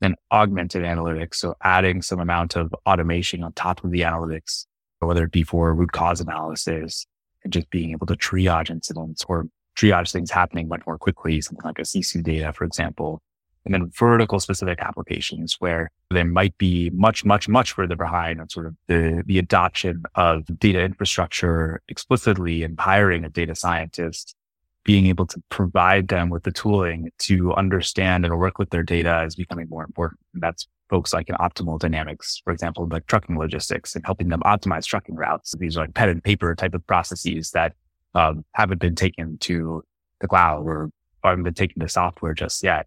Then 0.00 0.16
augmented 0.32 0.82
analytics. 0.82 1.36
So 1.36 1.54
adding 1.62 2.02
some 2.02 2.20
amount 2.20 2.56
of 2.56 2.74
automation 2.86 3.42
on 3.42 3.52
top 3.52 3.84
of 3.84 3.90
the 3.90 4.00
analytics, 4.00 4.66
whether 4.98 5.24
it 5.24 5.32
be 5.32 5.42
for 5.42 5.74
root 5.74 5.92
cause 5.92 6.20
analysis 6.20 7.06
and 7.42 7.52
just 7.52 7.70
being 7.70 7.92
able 7.92 8.06
to 8.06 8.14
triage 8.14 8.70
incidents 8.70 9.24
or 9.28 9.46
triage 9.76 10.12
things 10.12 10.30
happening 10.30 10.68
much 10.68 10.82
more 10.86 10.98
quickly, 10.98 11.40
something 11.40 11.64
like 11.64 11.78
a 11.78 11.82
Sisu 11.82 12.22
data, 12.22 12.52
for 12.52 12.64
example. 12.64 13.20
And 13.64 13.72
then 13.72 13.90
vertical 13.98 14.40
specific 14.40 14.78
applications 14.80 15.56
where 15.58 15.90
they 16.10 16.22
might 16.22 16.56
be 16.58 16.90
much, 16.90 17.24
much, 17.24 17.48
much 17.48 17.72
further 17.72 17.96
behind 17.96 18.40
on 18.40 18.48
sort 18.50 18.66
of 18.66 18.76
the, 18.88 19.22
the 19.26 19.38
adoption 19.38 20.02
of 20.14 20.44
data 20.58 20.82
infrastructure 20.82 21.80
explicitly 21.88 22.62
and 22.62 22.78
hiring 22.78 23.24
a 23.24 23.30
data 23.30 23.54
scientist 23.54 24.36
being 24.84 25.06
able 25.06 25.26
to 25.26 25.42
provide 25.48 26.08
them 26.08 26.28
with 26.28 26.42
the 26.42 26.52
tooling 26.52 27.10
to 27.18 27.54
understand 27.54 28.24
and 28.24 28.38
work 28.38 28.58
with 28.58 28.70
their 28.70 28.82
data 28.82 29.24
is 29.24 29.34
becoming 29.34 29.66
more 29.68 29.82
important. 29.82 30.20
That's 30.34 30.68
folks 30.90 31.14
like 31.14 31.28
in 31.28 31.34
optimal 31.36 31.78
dynamics, 31.78 32.40
for 32.44 32.52
example, 32.52 32.86
like 32.90 33.06
trucking 33.06 33.38
logistics 33.38 33.96
and 33.96 34.04
helping 34.04 34.28
them 34.28 34.42
optimize 34.44 34.84
trucking 34.84 35.16
routes. 35.16 35.54
These 35.58 35.76
are 35.76 35.82
like 35.82 35.94
pen 35.94 36.10
and 36.10 36.22
paper 36.22 36.54
type 36.54 36.74
of 36.74 36.86
processes 36.86 37.50
that 37.52 37.72
um, 38.14 38.44
haven't 38.52 38.80
been 38.80 38.94
taken 38.94 39.38
to 39.38 39.82
the 40.20 40.28
cloud 40.28 40.66
or 40.66 40.90
haven't 41.24 41.44
been 41.44 41.54
taken 41.54 41.80
to 41.80 41.88
software 41.88 42.34
just 42.34 42.62
yet. 42.62 42.86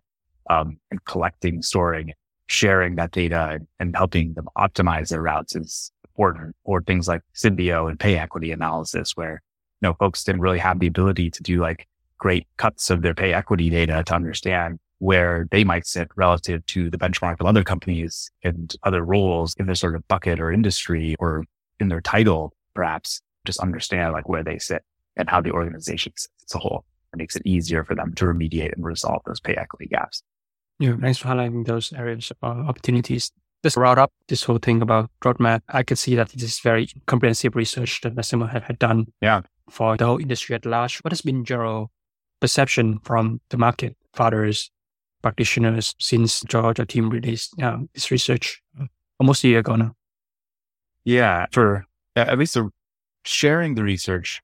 Um, 0.50 0.78
and 0.92 1.04
collecting, 1.04 1.62
storing, 1.62 2.14
sharing 2.46 2.96
that 2.96 3.12
data 3.12 3.50
and, 3.52 3.68
and 3.80 3.96
helping 3.96 4.34
them 4.36 4.48
optimize 4.58 5.10
their 5.10 5.22
routes 5.22 5.56
is 5.56 5.92
important. 6.06 6.56
Or 6.64 6.82
things 6.82 7.08
like 7.08 7.22
Syndio 7.36 7.90
and 7.90 8.00
pay 8.00 8.18
equity 8.18 8.52
analysis, 8.52 9.18
where 9.18 9.42
know, 9.82 9.94
folks 9.94 10.24
didn't 10.24 10.42
really 10.42 10.60
have 10.60 10.80
the 10.80 10.88
ability 10.88 11.30
to 11.32 11.44
do 11.44 11.60
like 11.60 11.88
great 12.18 12.48
cuts 12.58 12.90
of 12.90 13.02
their 13.02 13.14
pay 13.14 13.34
equity 13.34 13.70
data 13.70 14.04
to 14.06 14.16
understand 14.16 14.80
where 15.00 15.48
they 15.52 15.64
might 15.64 15.86
sit 15.86 16.10
relative 16.16 16.66
to 16.66 16.90
the 16.90 16.98
benchmark 16.98 17.40
of 17.40 17.46
other 17.46 17.64
companies 17.64 18.32
and 18.44 18.76
other 18.84 19.04
roles 19.04 19.54
in 19.60 19.68
their 19.68 19.76
sort 19.76 19.96
of 19.96 20.08
bucket 20.08 20.40
or 20.40 20.52
industry 20.52 21.16
or 21.20 21.44
in 21.80 21.90
their 21.90 22.02
title, 22.02 22.54
perhaps 22.74 23.22
just 23.46 23.60
understand 23.60 24.14
like 24.14 24.28
where 24.28 24.44
they 24.44 24.58
sit 24.58 24.84
and 25.16 25.30
how 25.30 25.40
the 25.40 25.52
organization 25.52 26.12
sits 26.16 26.34
as 26.50 26.56
a 26.56 26.60
whole. 26.60 26.84
It 27.14 27.18
makes 27.18 27.36
it 27.36 27.44
easier 27.46 27.84
for 27.84 27.96
them 27.96 28.14
to 28.16 28.26
remediate 28.26 28.74
and 28.74 28.84
resolve 28.84 29.22
those 29.26 29.40
pay 29.40 29.54
equity 29.54 29.88
gaps. 29.88 30.24
Yeah, 30.80 30.96
thanks 31.00 31.20
for 31.20 31.28
highlighting 31.30 31.66
those 31.66 31.94
areas 31.94 32.32
of 32.32 32.38
uh, 32.44 32.62
opportunities. 32.68 33.32
Just 33.64 33.76
brought 33.76 33.98
up 33.98 34.12
this 34.28 34.44
whole 34.44 34.60
thing 34.60 34.82
about 34.82 35.10
roadmap. 35.24 35.62
I 35.70 35.84
could 35.84 35.98
see 35.98 36.16
that 36.16 36.30
this 36.30 36.44
is 36.44 36.60
very 36.60 36.90
comprehensive 37.06 37.56
research 37.56 38.02
that 38.02 38.16
Bessemer 38.16 38.48
had, 38.48 38.64
had 38.64 38.80
done. 38.80 39.08
Yeah 39.22 39.42
for 39.70 39.98
the 39.98 40.06
whole 40.06 40.20
industry 40.20 40.56
at 40.56 40.66
large, 40.66 41.00
what 41.00 41.12
has 41.12 41.22
been 41.22 41.46
general 41.46 41.92
perception 42.40 43.00
from 43.04 43.42
the 43.50 43.58
market 43.58 43.96
fathers, 44.14 44.72
practitioners 45.22 45.96
since 46.00 46.42
Georgia 46.42 46.86
team 46.86 47.10
released 47.10 47.60
uh, 47.62 47.78
this 47.94 48.12
research 48.12 48.62
almost 49.20 49.44
a 49.44 49.48
year 49.48 49.60
ago 49.60 49.76
now? 49.76 49.94
Yeah, 51.04 51.46
for 51.52 51.86
at 52.16 52.38
least 52.38 52.58
sharing 53.24 53.76
the 53.76 53.84
research, 53.84 54.42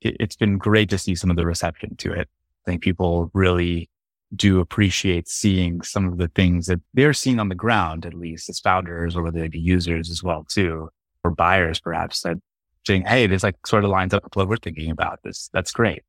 it, 0.00 0.16
it's 0.20 0.36
been 0.36 0.58
great 0.58 0.90
to 0.90 0.98
see 0.98 1.14
some 1.14 1.30
of 1.30 1.36
the 1.36 1.46
reception 1.46 1.96
to 1.96 2.12
it. 2.12 2.28
I 2.66 2.70
think 2.70 2.82
people 2.82 3.30
really 3.34 3.90
do 4.34 4.60
appreciate 4.60 5.28
seeing 5.28 5.82
some 5.82 6.08
of 6.08 6.18
the 6.18 6.28
things 6.28 6.66
that 6.66 6.80
they're 6.94 7.12
seeing 7.12 7.38
on 7.38 7.48
the 7.48 7.54
ground, 7.54 8.06
at 8.06 8.14
least 8.14 8.48
as 8.48 8.58
founders 8.58 9.14
or 9.14 9.22
whether 9.22 9.40
they 9.40 9.48
be 9.48 9.60
users 9.60 10.10
as 10.10 10.22
well 10.22 10.44
too, 10.48 10.88
or 11.22 11.30
buyers 11.30 11.80
perhaps 11.80 12.22
that 12.22 12.38
saying, 12.86 13.04
Hey, 13.04 13.26
this 13.26 13.42
like 13.42 13.66
sort 13.66 13.84
of 13.84 13.90
lines 13.90 14.14
up 14.14 14.24
with 14.24 14.36
what 14.36 14.48
we're 14.48 14.56
thinking 14.56 14.90
about 14.90 15.20
this. 15.24 15.50
That's 15.52 15.72
great. 15.72 16.02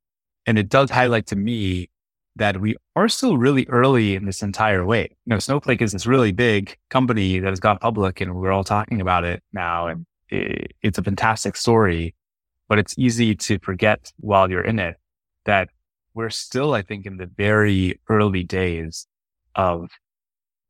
And 0.46 0.60
it 0.60 0.70
does 0.70 0.90
highlight 0.90 1.28
to 1.28 1.36
me 1.36 1.90
that 2.36 2.60
we 2.60 2.76
are 2.96 3.08
still 3.08 3.38
really 3.38 3.66
early 3.70 4.16
in 4.16 4.26
this 4.26 4.42
entire 4.42 4.86
way. 4.86 5.16
You 5.26 5.32
know, 5.32 5.40
Snowflake 5.40 5.82
is 5.82 5.94
this 5.94 6.06
really 6.06 6.32
big 6.32 6.78
company 6.90 7.40
that 7.40 7.50
has 7.50 7.60
gone 7.60 7.78
public 7.78 8.20
and 8.20 8.36
we're 8.36 8.52
all 8.52 8.64
talking 8.64 9.02
about 9.02 9.24
it 9.24 9.42
now. 9.54 9.88
And 9.88 10.06
it, 10.30 10.74
it's 10.82 10.98
a 10.98 11.04
fantastic 11.04 11.56
story, 11.56 12.14
but 12.68 12.78
it's 12.78 12.94
easy 12.98 13.36
to 13.36 13.58
forget 13.60 14.12
while 14.18 14.50
you're 14.50 14.62
in 14.62 14.80
it 14.80 14.98
that 15.46 15.70
we're 16.14 16.30
still, 16.30 16.74
I 16.74 16.82
think, 16.82 17.06
in 17.06 17.18
the 17.18 17.26
very 17.26 18.00
early 18.10 18.44
days 18.44 19.08
of 19.56 19.90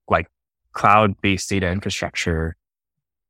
like 0.08 0.28
cloud 0.74 1.20
based 1.22 1.50
data 1.50 1.70
infrastructure 1.70 2.56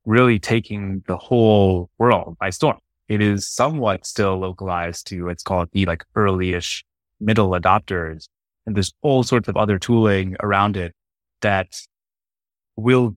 really 0.06 0.40
taking 0.40 1.04
the 1.08 1.18
whole 1.18 1.90
world 1.98 2.38
by 2.40 2.50
storm. 2.50 2.78
It 3.08 3.22
is 3.22 3.48
somewhat 3.48 4.06
still 4.06 4.38
localized 4.38 5.08
to, 5.08 5.28
let's 5.28 5.44
the 5.44 5.86
like 5.86 6.04
early-ish 6.16 6.84
middle 7.20 7.52
adopters. 7.52 8.28
And 8.66 8.76
there's 8.76 8.94
all 9.02 9.24
sorts 9.24 9.48
of 9.48 9.58
other 9.58 9.78
tooling 9.78 10.36
around 10.42 10.76
it 10.76 10.94
that 11.42 11.80
will 12.76 13.16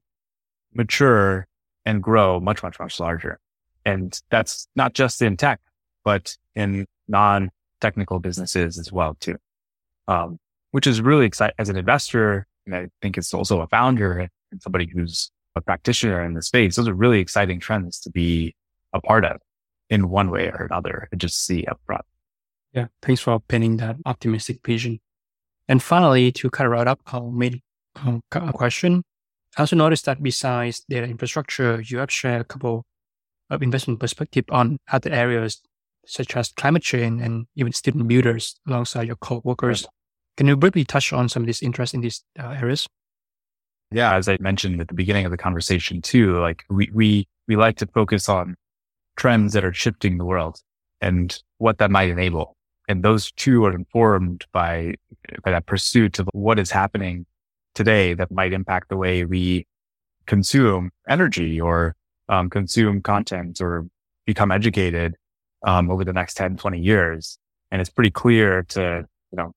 mature 0.75 1.47
and 1.87 2.03
grow 2.03 2.39
much, 2.39 2.63
much, 2.63 2.79
much 2.79 3.01
larger. 3.01 3.39
And 3.85 4.19
that's 4.31 4.69
not 4.77 4.93
just 4.93 5.23
in 5.23 5.37
tech, 5.37 5.61
but 6.05 6.37
in 6.55 6.87
non 7.07 7.51
technical 7.81 8.19
businesses 8.19 8.79
as 8.79 8.93
well, 8.93 9.17
too. 9.21 9.37
Um, 10.07 10.39
which 10.73 10.87
is 10.87 11.01
really 11.01 11.25
exciting 11.25 11.55
as 11.59 11.71
an 11.71 11.77
investor. 11.77 12.47
And 12.67 12.75
I 12.75 12.89
think 13.01 13.17
it's 13.17 13.33
also 13.33 13.63
a 13.63 13.67
founder 13.67 14.29
and 14.53 14.63
somebody 14.63 14.87
who's 14.93 15.31
a 15.59 15.63
practitioner 15.63 16.25
in 16.25 16.35
the 16.35 16.43
space, 16.43 16.77
those 16.77 16.89
are 16.89 16.95
really 16.95 17.21
exciting 17.21 17.61
trends 17.61 18.01
to 18.01 18.11
be 18.11 18.55
a 18.93 19.01
part 19.01 19.25
of 19.25 19.41
in 19.91 20.09
one 20.09 20.31
way 20.31 20.49
or 20.49 20.65
another 20.65 21.09
and 21.13 21.21
just 21.21 21.45
see 21.45 21.67
upfront. 21.67 22.03
Yeah. 22.73 22.87
Thanks 23.03 23.21
for 23.21 23.41
painting 23.41 23.79
that 23.79 23.97
optimistic 24.07 24.61
vision. 24.65 25.01
And 25.69 25.83
finally, 25.83 26.33
to 26.33 26.51
kind 26.51 26.67
of 26.67 26.73
wrap 26.73 26.87
up 26.87 27.01
our 27.13 27.31
main 27.31 27.61
um, 27.97 28.23
question, 28.31 29.03
I 29.57 29.63
also 29.63 29.77
noticed 29.77 30.05
that 30.07 30.23
besides 30.23 30.85
data 30.89 31.07
infrastructure, 31.07 31.81
you 31.81 31.99
have 31.99 32.11
shared 32.11 32.41
a 32.41 32.45
couple 32.45 32.85
of 33.51 33.63
investment 33.63 34.01
perspective 34.01 34.45
on 34.51 34.79
other 34.91 35.11
areas 35.11 35.61
such 36.07 36.37
as 36.37 36.53
climate 36.53 36.83
change 36.83 37.21
and 37.21 37.47
even 37.55 37.73
student 37.73 38.09
builders 38.09 38.59
alongside 38.67 39.07
your 39.07 39.17
co-workers. 39.17 39.83
Right. 39.83 39.91
Can 40.39 40.47
you 40.47 40.57
briefly 40.57 40.85
touch 40.85 41.13
on 41.13 41.29
some 41.29 41.43
of 41.43 41.47
this 41.47 41.63
interest 41.63 41.95
in 41.95 42.01
these 42.01 42.25
uh, 42.39 42.51
areas? 42.51 42.87
Yeah, 43.91 44.15
as 44.15 44.29
I 44.29 44.37
mentioned 44.41 44.81
at 44.81 44.89
the 44.89 44.95
beginning 44.95 45.25
of 45.25 45.31
the 45.31 45.39
conversation 45.39 46.03
too, 46.03 46.39
like 46.39 46.65
we 46.69 46.91
we 46.93 47.27
we 47.47 47.57
like 47.57 47.77
to 47.79 47.87
focus 47.87 48.29
on 48.29 48.55
trends 49.17 49.53
that 49.55 49.65
are 49.65 49.73
shifting 49.73 50.19
the 50.19 50.25
world 50.25 50.61
and 51.01 51.43
what 51.59 51.79
that 51.79 51.91
might 51.91 52.11
enable. 52.11 52.55
And 52.89 53.03
those 53.03 53.33
two 53.33 53.65
are 53.65 53.75
informed 53.75 54.47
by, 54.53 54.95
by 55.43 55.51
that 55.51 55.67
pursuit 55.67 56.19
of 56.19 56.29
what 56.33 56.59
is 56.59 56.71
happening 56.71 57.27
today 57.75 58.15
that 58.15 58.31
might 58.31 58.53
impact 58.53 58.89
the 58.89 58.97
way 58.97 59.25
we 59.25 59.67
consume 60.27 60.91
energy 61.09 61.61
or 61.61 61.97
um, 62.29 62.49
consume 62.49 63.03
content 63.03 63.61
or 63.61 63.87
become 64.27 64.51
educated 64.51 65.17
um, 65.67 65.91
over 65.91 66.05
the 66.05 66.13
next 66.13 66.35
10, 66.35 66.57
20 66.57 66.81
years. 66.81 67.39
And 67.71 67.81
it's 67.81 67.91
pretty 67.91 68.11
clear 68.11 68.63
to, 68.71 69.07
you 69.33 69.37
know, 69.37 69.53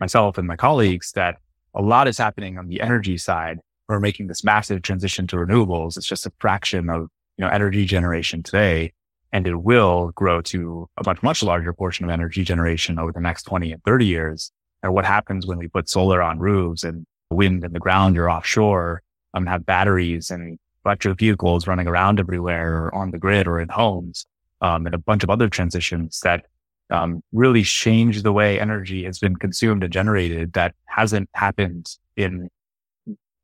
myself 0.00 0.38
and 0.38 0.48
my 0.48 0.56
colleagues 0.56 1.12
that 1.12 1.36
a 1.74 1.82
lot 1.82 2.08
is 2.08 2.18
happening 2.18 2.58
on 2.58 2.68
the 2.68 2.80
energy 2.80 3.16
side. 3.16 3.58
We're 3.88 4.00
making 4.00 4.28
this 4.28 4.44
massive 4.44 4.82
transition 4.82 5.26
to 5.28 5.36
renewables. 5.36 5.96
It's 5.96 6.06
just 6.06 6.26
a 6.26 6.32
fraction 6.38 6.88
of, 6.88 7.08
you 7.36 7.44
know, 7.44 7.48
energy 7.48 7.84
generation 7.84 8.42
today. 8.42 8.92
And 9.32 9.46
it 9.46 9.56
will 9.56 10.10
grow 10.14 10.40
to 10.42 10.88
a 10.96 11.02
much, 11.06 11.22
much 11.22 11.42
larger 11.42 11.72
portion 11.72 12.04
of 12.04 12.10
energy 12.10 12.42
generation 12.42 12.98
over 12.98 13.12
the 13.12 13.20
next 13.20 13.44
20 13.44 13.72
and 13.72 13.84
30 13.84 14.06
years. 14.06 14.50
And 14.82 14.92
what 14.92 15.04
happens 15.04 15.46
when 15.46 15.58
we 15.58 15.68
put 15.68 15.88
solar 15.88 16.22
on 16.22 16.38
roofs 16.38 16.82
and 16.82 17.04
wind 17.30 17.64
in 17.64 17.72
the 17.72 17.78
ground 17.78 18.18
or 18.18 18.30
offshore, 18.30 19.02
um, 19.34 19.46
have 19.46 19.64
batteries 19.64 20.30
and 20.30 20.58
electric 20.84 21.18
vehicles 21.18 21.66
running 21.66 21.86
around 21.86 22.18
everywhere 22.18 22.84
or 22.84 22.94
on 22.94 23.10
the 23.10 23.18
grid 23.18 23.46
or 23.46 23.60
in 23.60 23.68
homes, 23.68 24.26
um, 24.60 24.86
and 24.86 24.94
a 24.94 24.98
bunch 24.98 25.22
of 25.22 25.30
other 25.30 25.48
transitions 25.48 26.20
that 26.20 26.46
um, 26.90 27.22
really 27.32 27.62
change 27.62 28.22
the 28.22 28.32
way 28.32 28.60
energy 28.60 29.04
has 29.04 29.18
been 29.18 29.36
consumed 29.36 29.84
and 29.84 29.92
generated 29.92 30.52
that 30.54 30.74
hasn't 30.86 31.28
happened 31.34 31.96
in 32.16 32.48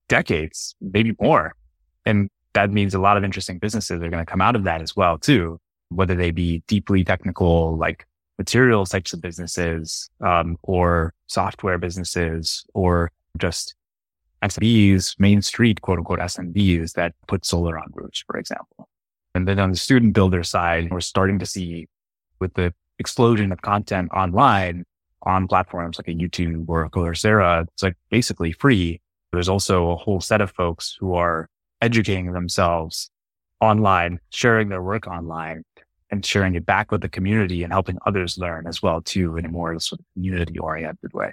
decades, 0.08 0.74
maybe 0.80 1.14
more. 1.20 1.54
And 2.04 2.28
that 2.54 2.70
means 2.70 2.94
a 2.94 2.98
lot 2.98 3.16
of 3.16 3.24
interesting 3.24 3.58
businesses 3.58 4.02
are 4.02 4.08
going 4.08 4.24
to 4.24 4.30
come 4.30 4.40
out 4.40 4.56
of 4.56 4.64
that 4.64 4.80
as 4.80 4.96
well, 4.96 5.18
too, 5.18 5.58
whether 5.90 6.14
they 6.14 6.30
be 6.30 6.62
deeply 6.66 7.04
technical, 7.04 7.76
like 7.76 8.06
materials 8.38 8.90
types 8.90 9.12
of 9.12 9.20
businesses, 9.20 10.10
um, 10.20 10.56
or 10.62 11.14
software 11.26 11.78
businesses, 11.78 12.64
or 12.74 13.10
just 13.38 13.74
SMBs, 14.42 15.18
main 15.18 15.42
street, 15.42 15.80
quote 15.80 15.98
unquote, 15.98 16.18
SMBs 16.18 16.92
that 16.92 17.14
put 17.26 17.44
solar 17.44 17.78
on 17.78 17.86
roofs, 17.92 18.22
for 18.26 18.38
example. 18.38 18.88
And 19.34 19.46
then 19.46 19.58
on 19.58 19.70
the 19.70 19.76
student 19.76 20.14
builder 20.14 20.42
side, 20.42 20.90
we're 20.90 21.00
starting 21.00 21.38
to 21.40 21.46
see 21.46 21.88
with 22.40 22.54
the 22.54 22.72
explosion 22.98 23.52
of 23.52 23.62
content 23.62 24.10
online 24.12 24.84
on 25.22 25.48
platforms 25.48 25.98
like 25.98 26.08
a 26.08 26.14
YouTube 26.14 26.64
or 26.68 26.84
a 26.84 26.90
Coursera. 26.90 27.62
It's 27.72 27.82
like 27.82 27.96
basically 28.10 28.52
free. 28.52 29.00
There's 29.32 29.48
also 29.48 29.90
a 29.90 29.96
whole 29.96 30.20
set 30.20 30.40
of 30.40 30.50
folks 30.50 30.96
who 30.98 31.14
are 31.14 31.48
educating 31.82 32.32
themselves 32.32 33.10
online, 33.60 34.20
sharing 34.30 34.68
their 34.68 34.82
work 34.82 35.06
online 35.06 35.64
and 36.10 36.24
sharing 36.24 36.54
it 36.54 36.64
back 36.64 36.92
with 36.92 37.00
the 37.00 37.08
community 37.08 37.62
and 37.62 37.72
helping 37.72 37.98
others 38.06 38.38
learn 38.38 38.66
as 38.66 38.80
well 38.82 39.02
too 39.02 39.36
in 39.36 39.44
a 39.44 39.48
more 39.48 39.78
sort 39.80 40.00
of 40.00 40.06
community 40.14 40.58
oriented 40.58 41.12
way. 41.12 41.32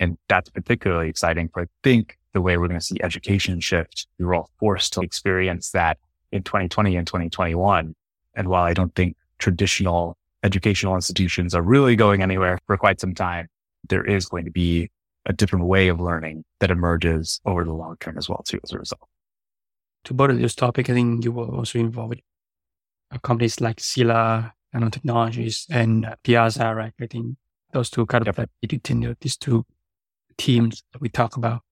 And 0.00 0.16
that's 0.28 0.50
particularly 0.50 1.08
exciting 1.08 1.48
for 1.52 1.62
I 1.62 1.66
think 1.82 2.18
the 2.32 2.40
way 2.40 2.56
we're 2.56 2.68
going 2.68 2.80
to 2.80 2.84
see 2.84 2.96
education 3.02 3.60
shift. 3.60 4.06
We 4.18 4.24
were 4.24 4.34
all 4.34 4.50
forced 4.58 4.92
to 4.94 5.00
experience 5.00 5.70
that 5.70 5.98
in 6.32 6.42
2020 6.42 6.96
and 6.96 7.06
2021. 7.06 7.94
And 8.34 8.48
while 8.48 8.64
I 8.64 8.74
don't 8.74 8.94
think 8.94 9.16
traditional 9.38 10.16
educational 10.46 10.94
institutions 10.94 11.54
are 11.54 11.62
really 11.62 11.96
going 11.96 12.22
anywhere 12.22 12.58
for 12.66 12.76
quite 12.76 13.00
some 13.00 13.14
time, 13.14 13.48
there 13.88 14.04
is 14.04 14.26
going 14.26 14.44
to 14.44 14.50
be 14.50 14.90
a 15.26 15.32
different 15.32 15.66
way 15.66 15.88
of 15.88 16.00
learning 16.00 16.44
that 16.60 16.70
emerges 16.70 17.40
over 17.44 17.64
the 17.64 17.72
long 17.72 17.96
term 17.98 18.16
as 18.16 18.28
well 18.28 18.42
too 18.44 18.60
as 18.62 18.72
a 18.72 18.78
result. 18.78 19.08
To 20.04 20.14
both 20.14 20.38
this 20.38 20.54
topic, 20.54 20.88
I 20.88 20.94
think 20.94 21.24
you 21.24 21.32
were 21.32 21.46
also 21.46 21.80
involved 21.80 22.10
with 23.12 23.22
companies 23.22 23.60
like 23.60 23.80
Sila 23.80 24.54
Nanotechnologies 24.74 25.66
and 25.70 26.06
uh, 26.06 26.14
Piazza, 26.22 26.74
right? 26.74 26.92
I 27.00 27.06
think 27.06 27.36
those 27.72 27.90
two 27.90 28.06
kind 28.06 28.26
of 28.28 28.38
like 28.38 28.48
editing 28.62 29.16
these 29.20 29.36
two 29.36 29.64
teams 30.38 30.84
that 30.92 31.00
we 31.02 31.08
talk 31.08 31.36
about. 31.36 31.62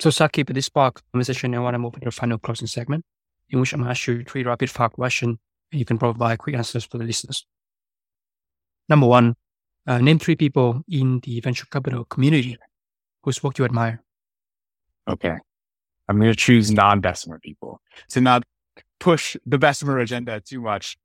So 0.00 0.08
Sakib, 0.10 0.48
at 0.50 0.54
this 0.54 0.70
part 0.70 1.02
conversation, 1.12 1.54
I 1.54 1.58
want 1.58 1.74
to 1.74 1.78
move 1.78 1.92
to 1.94 2.00
the 2.00 2.10
final 2.10 2.38
closing 2.38 2.66
segment 2.66 3.04
in 3.50 3.60
which 3.60 3.72
I'm 3.72 3.80
going 3.80 3.88
to 3.88 3.90
ask 3.90 4.06
you 4.06 4.24
three 4.24 4.42
rapid 4.42 4.70
fire 4.70 4.88
questions 4.88 5.38
and 5.70 5.78
you 5.78 5.84
can 5.84 5.98
provide 5.98 6.38
quick 6.38 6.56
answers 6.56 6.84
for 6.84 6.98
the 6.98 7.04
listeners. 7.04 7.46
Number 8.88 9.06
one, 9.06 9.34
uh, 9.86 9.98
name 9.98 10.18
three 10.18 10.36
people 10.36 10.82
in 10.88 11.20
the 11.20 11.40
venture 11.40 11.66
capital 11.70 12.04
community 12.04 12.56
whose 13.22 13.42
work 13.42 13.58
you 13.58 13.64
admire. 13.64 14.02
Okay. 15.08 15.36
I'm 16.08 16.18
going 16.18 16.30
to 16.30 16.36
choose 16.36 16.70
non-Bessemer 16.70 17.38
people 17.38 17.80
to 18.10 18.20
not 18.20 18.42
push 19.00 19.36
the 19.46 19.58
Bessemer 19.58 19.98
agenda 19.98 20.40
too 20.40 20.60
much. 20.60 20.96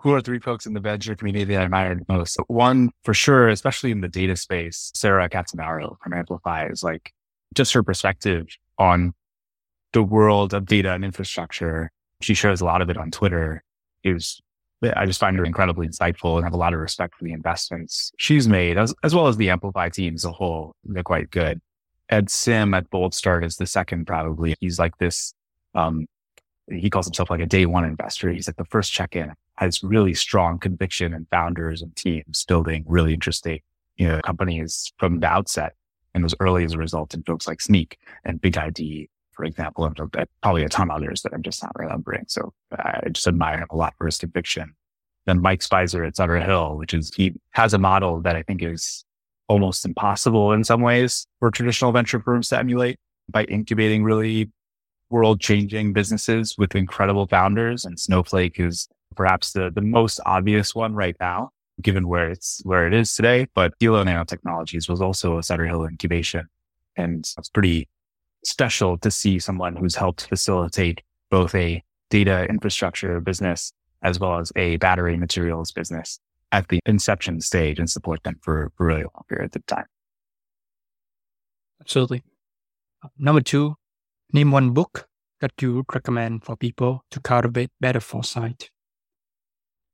Who 0.00 0.12
are 0.12 0.20
three 0.20 0.38
folks 0.38 0.66
in 0.66 0.74
the 0.74 0.80
venture 0.80 1.14
community 1.16 1.54
that 1.54 1.60
I 1.60 1.64
admire 1.64 1.94
the 1.94 2.04
most? 2.12 2.38
One, 2.48 2.90
for 3.02 3.14
sure, 3.14 3.48
especially 3.48 3.90
in 3.90 4.02
the 4.02 4.08
data 4.08 4.36
space, 4.36 4.90
Sarah 4.94 5.28
Catanzaro 5.28 5.98
from 6.02 6.12
Amplify 6.12 6.68
is 6.68 6.82
like 6.82 7.12
just 7.54 7.72
her 7.72 7.82
perspective 7.82 8.46
on 8.78 9.14
the 9.92 10.02
world 10.02 10.52
of 10.52 10.66
data 10.66 10.92
and 10.92 11.04
infrastructure. 11.04 11.90
She 12.20 12.34
shares 12.34 12.60
a 12.60 12.64
lot 12.66 12.82
of 12.82 12.90
it 12.90 12.96
on 12.96 13.10
Twitter. 13.10 13.62
Is 14.04 14.40
I 14.82 15.06
just 15.06 15.20
find 15.20 15.36
her 15.38 15.44
incredibly 15.44 15.88
insightful 15.88 16.36
and 16.36 16.44
have 16.44 16.52
a 16.52 16.58
lot 16.58 16.74
of 16.74 16.80
respect 16.80 17.14
for 17.16 17.24
the 17.24 17.32
investments 17.32 18.12
she's 18.18 18.46
made, 18.46 18.76
as, 18.76 18.94
as 19.02 19.14
well 19.14 19.26
as 19.26 19.36
the 19.36 19.50
Amplify 19.50 19.88
team 19.88 20.14
as 20.14 20.24
a 20.24 20.32
whole. 20.32 20.74
They're 20.84 21.02
quite 21.02 21.30
good. 21.30 21.60
Ed 22.08 22.30
Sim 22.30 22.74
at 22.74 22.90
Boldstart 22.90 23.44
is 23.44 23.56
the 23.56 23.66
second, 23.66 24.06
probably. 24.06 24.54
He's 24.60 24.78
like 24.78 24.96
this, 24.98 25.34
um, 25.74 26.06
he 26.70 26.90
calls 26.90 27.06
himself 27.06 27.30
like 27.30 27.40
a 27.40 27.46
day 27.46 27.66
one 27.66 27.84
investor. 27.84 28.30
He's 28.30 28.48
like 28.48 28.56
the 28.56 28.64
first 28.66 28.92
check 28.92 29.16
in, 29.16 29.32
has 29.56 29.82
really 29.82 30.14
strong 30.14 30.58
conviction 30.58 31.14
and 31.14 31.26
founders 31.30 31.82
and 31.82 31.94
teams 31.96 32.44
building 32.44 32.84
really 32.86 33.14
interesting, 33.14 33.60
you 33.96 34.08
know, 34.08 34.20
companies 34.20 34.92
from 34.98 35.20
the 35.20 35.26
outset 35.26 35.72
and 36.14 36.22
was 36.22 36.34
early 36.38 36.64
as 36.64 36.74
a 36.74 36.78
result 36.78 37.14
in 37.14 37.22
folks 37.22 37.48
like 37.48 37.58
Snyk 37.58 37.94
and 38.24 38.40
BigID 38.40 39.08
for 39.36 39.44
example, 39.44 39.84
and 39.84 40.26
probably 40.42 40.64
a 40.64 40.68
ton 40.68 40.90
of 40.90 40.96
others 40.96 41.20
that 41.22 41.34
I'm 41.34 41.42
just 41.42 41.62
not 41.62 41.72
remembering. 41.76 42.24
So 42.26 42.54
I 42.78 43.08
just 43.10 43.26
admire 43.26 43.58
him 43.58 43.66
a 43.70 43.76
lot 43.76 43.94
for 43.98 44.06
his 44.06 44.18
conviction. 44.18 44.74
Then 45.26 45.40
Mike 45.40 45.60
Speiser 45.60 46.06
at 46.06 46.16
Sutter 46.16 46.38
Hill, 46.38 46.76
which 46.76 46.94
is, 46.94 47.12
he 47.14 47.34
has 47.50 47.74
a 47.74 47.78
model 47.78 48.20
that 48.22 48.36
I 48.36 48.42
think 48.42 48.62
is 48.62 49.04
almost 49.48 49.84
impossible 49.84 50.52
in 50.52 50.64
some 50.64 50.80
ways 50.80 51.26
for 51.38 51.50
traditional 51.50 51.92
venture 51.92 52.20
firms 52.20 52.48
to 52.48 52.58
emulate 52.58 52.98
by 53.28 53.44
incubating 53.44 54.04
really 54.04 54.50
world 55.10 55.40
changing 55.40 55.92
businesses 55.92 56.56
with 56.58 56.74
incredible 56.74 57.26
founders. 57.26 57.84
And 57.84 57.98
Snowflake 57.98 58.58
is 58.58 58.88
perhaps 59.14 59.52
the, 59.52 59.70
the 59.74 59.80
most 59.80 60.20
obvious 60.26 60.74
one 60.74 60.94
right 60.94 61.16
now, 61.20 61.50
given 61.80 62.08
where 62.08 62.30
it's, 62.30 62.60
where 62.64 62.86
it 62.86 62.94
is 62.94 63.14
today. 63.14 63.46
But 63.54 63.72
Sila 63.80 64.04
Nanotechnologies 64.04 64.88
was 64.88 65.00
also 65.00 65.38
a 65.38 65.42
Sutter 65.42 65.66
Hill 65.66 65.84
incubation. 65.84 66.48
And 66.96 67.28
it's 67.38 67.48
pretty 67.48 67.88
special 68.44 68.96
to 68.98 69.10
see 69.10 69.38
someone 69.38 69.76
who's 69.76 69.96
helped 69.96 70.28
facilitate 70.28 71.02
both 71.30 71.54
a 71.54 71.82
data 72.10 72.46
infrastructure 72.48 73.20
business 73.20 73.72
as 74.02 74.20
well 74.20 74.38
as 74.38 74.52
a 74.56 74.76
battery 74.76 75.16
materials 75.16 75.72
business 75.72 76.18
at 76.52 76.68
the 76.68 76.80
inception 76.86 77.40
stage 77.40 77.78
and 77.78 77.90
support 77.90 78.22
them 78.22 78.36
for, 78.40 78.70
for 78.76 78.86
really 78.86 79.02
long 79.02 79.24
periods 79.28 79.56
of 79.56 79.66
time. 79.66 79.86
Absolutely. 81.80 82.22
Number 83.18 83.40
two, 83.40 83.76
name 84.32 84.50
one 84.50 84.70
book 84.70 85.08
that 85.40 85.52
you 85.60 85.76
would 85.76 85.94
recommend 85.94 86.44
for 86.44 86.56
people 86.56 87.04
to 87.10 87.20
cultivate 87.20 87.70
better 87.80 88.00
foresight. 88.00 88.70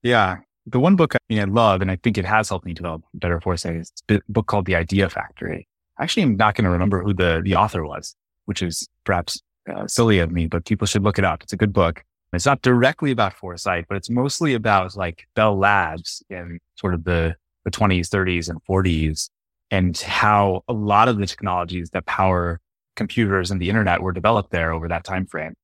Yeah. 0.02 0.38
The 0.66 0.78
one 0.78 0.94
book 0.94 1.14
I, 1.14 1.18
mean, 1.28 1.40
I 1.40 1.44
love, 1.44 1.82
and 1.82 1.90
I 1.90 1.96
think 1.96 2.16
it 2.16 2.24
has 2.24 2.48
helped 2.48 2.64
me 2.64 2.72
develop 2.72 3.02
better 3.14 3.40
foresight, 3.40 3.76
is 3.76 3.92
a 4.08 4.20
book 4.28 4.46
called 4.46 4.66
The 4.66 4.76
Idea 4.76 5.08
Factory. 5.08 5.66
Actually, 5.98 6.22
I'm 6.22 6.36
not 6.36 6.54
going 6.54 6.64
to 6.64 6.70
remember 6.70 7.02
who 7.02 7.12
the, 7.12 7.42
the 7.44 7.56
author 7.56 7.84
was 7.84 8.14
which 8.46 8.62
is 8.62 8.88
perhaps 9.04 9.40
uh, 9.70 9.86
silly 9.86 10.18
of 10.18 10.30
me, 10.30 10.46
but 10.46 10.64
people 10.64 10.86
should 10.86 11.02
look 11.02 11.18
it 11.18 11.24
up. 11.24 11.42
It's 11.42 11.52
a 11.52 11.56
good 11.56 11.72
book. 11.72 12.04
It's 12.32 12.46
not 12.46 12.62
directly 12.62 13.10
about 13.10 13.34
foresight, 13.34 13.84
but 13.88 13.96
it's 13.96 14.08
mostly 14.08 14.54
about 14.54 14.96
like 14.96 15.26
Bell 15.34 15.56
Labs 15.58 16.22
in 16.30 16.58
sort 16.76 16.94
of 16.94 17.04
the, 17.04 17.34
the 17.64 17.70
20s, 17.70 18.08
30s, 18.08 18.48
and 18.48 18.58
40s, 18.64 19.28
and 19.70 19.96
how 19.98 20.62
a 20.66 20.72
lot 20.72 21.08
of 21.08 21.18
the 21.18 21.26
technologies 21.26 21.90
that 21.90 22.06
power 22.06 22.58
computers 22.96 23.50
and 23.50 23.60
the 23.60 23.68
internet 23.68 24.00
were 24.02 24.12
developed 24.12 24.50
there 24.50 24.72
over 24.72 24.88
that 24.88 25.04
time 25.04 25.26
frame. 25.26 25.54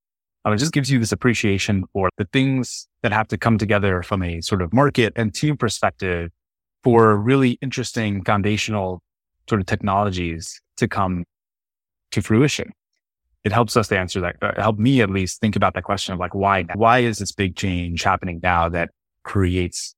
Um, 0.45 0.53
it 0.53 0.59
just 0.59 0.73
gives 0.73 0.91
you 0.91 0.99
this 0.99 1.13
appreciation 1.13 1.85
for 1.93 2.11
the 2.17 2.27
things 2.33 2.87
that 3.03 3.13
have 3.13 3.29
to 3.29 3.39
come 3.39 3.59
together 3.59 4.03
from 4.03 4.23
a 4.23 4.41
sort 4.41 4.63
of 4.63 4.73
market 4.73 5.13
and 5.17 5.35
team 5.35 5.57
perspective 5.57 6.31
for 6.85 7.17
really 7.17 7.59
interesting 7.61 8.25
foundational 8.25 9.03
sort 9.49 9.61
of 9.61 9.67
technologies 9.67 10.61
to 10.77 10.87
come 10.87 11.25
to 12.13 12.23
fruition. 12.23 12.73
It 13.45 13.53
helps 13.53 13.77
us 13.77 13.89
to 13.89 13.99
answer 13.99 14.21
that, 14.21 14.37
uh, 14.43 14.53
help 14.57 14.79
me 14.79 15.01
at 15.01 15.11
least 15.11 15.41
think 15.41 15.57
about 15.57 15.75
that 15.75 15.85
question 15.85 16.13
of 16.13 16.21
like, 16.21 16.35
why, 16.35 16.65
why 16.75 16.99
is 16.99 17.19
this 17.19 17.33
big 17.33 17.57
change 17.57 18.03
happening 18.03 18.41
now 18.43 18.69
that 18.69 18.91
creates 19.23 19.95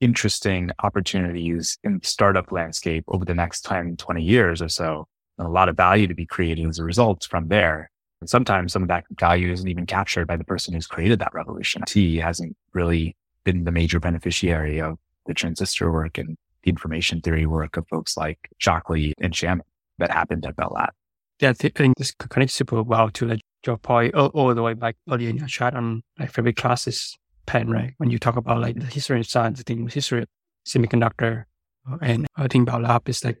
interesting 0.00 0.70
opportunities 0.82 1.78
in 1.82 1.98
the 1.98 2.06
startup 2.06 2.52
landscape 2.52 3.04
over 3.08 3.24
the 3.24 3.34
next 3.34 3.64
10, 3.64 3.96
20 3.96 4.22
years 4.22 4.62
or 4.62 4.68
so? 4.68 5.08
And 5.38 5.46
a 5.46 5.50
lot 5.50 5.68
of 5.68 5.76
value 5.76 6.06
to 6.06 6.14
be 6.14 6.26
created 6.26 6.66
as 6.66 6.78
a 6.78 6.84
result 6.84 7.26
from 7.28 7.48
there. 7.48 7.90
And 8.20 8.30
sometimes 8.30 8.72
some 8.72 8.82
of 8.82 8.88
that 8.88 9.04
value 9.18 9.52
isn't 9.52 9.68
even 9.68 9.84
captured 9.84 10.26
by 10.26 10.36
the 10.36 10.44
person 10.44 10.72
who's 10.72 10.86
created 10.86 11.18
that 11.18 11.34
revolution. 11.34 11.82
T 11.86 12.16
hasn't 12.16 12.56
really 12.72 13.16
been 13.44 13.64
the 13.64 13.72
major 13.72 14.00
beneficiary 14.00 14.80
of 14.80 14.98
the 15.26 15.34
transistor 15.34 15.92
work 15.92 16.16
and 16.16 16.38
the 16.62 16.70
information 16.70 17.20
theory 17.20 17.46
work 17.46 17.76
of 17.76 17.86
folks 17.88 18.16
like 18.16 18.38
Shockley 18.58 19.12
and 19.20 19.34
Shannon 19.34 19.62
that 19.98 20.10
happened 20.10 20.46
at 20.46 20.56
Bell 20.56 20.72
Lab 20.74 20.92
yeah, 21.40 21.50
I 21.50 21.52
think 21.52 21.96
this 21.96 22.12
connects 22.12 22.54
super 22.54 22.82
well 22.82 23.10
to 23.10 23.26
like 23.26 23.40
your 23.66 23.76
point 23.76 24.14
all, 24.14 24.28
all 24.28 24.54
the 24.54 24.62
way 24.62 24.74
back 24.74 24.96
earlier 25.10 25.28
in 25.28 25.36
your 25.36 25.48
chat 25.48 25.74
on 25.74 26.02
like 26.18 26.32
favorite 26.32 26.56
classes 26.56 27.16
pen, 27.46 27.70
right? 27.70 27.94
When 27.98 28.10
you 28.10 28.18
talk 28.18 28.36
about 28.36 28.60
like 28.60 28.78
the 28.78 28.86
history 28.86 29.20
of 29.20 29.26
science, 29.26 29.60
I 29.60 29.62
think 29.62 29.92
history 29.92 30.22
of 30.22 30.28
semiconductor 30.66 31.44
uh, 31.90 31.98
and 32.00 32.26
I 32.36 32.48
think 32.48 32.66
Bell 32.66 32.80
Lab 32.80 33.08
is 33.08 33.24
like 33.24 33.38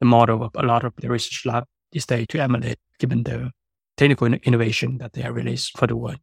the 0.00 0.06
model 0.06 0.42
of 0.42 0.50
a 0.56 0.62
lot 0.66 0.84
of 0.84 0.94
the 0.96 1.08
research 1.08 1.46
lab 1.46 1.64
these 1.92 2.06
days 2.06 2.26
to 2.30 2.40
emulate 2.40 2.78
given 2.98 3.22
the 3.22 3.50
technical 3.96 4.26
innovation 4.26 4.98
that 4.98 5.12
they 5.12 5.22
have 5.22 5.34
released 5.34 5.76
for 5.78 5.86
the 5.86 5.96
world. 5.96 6.18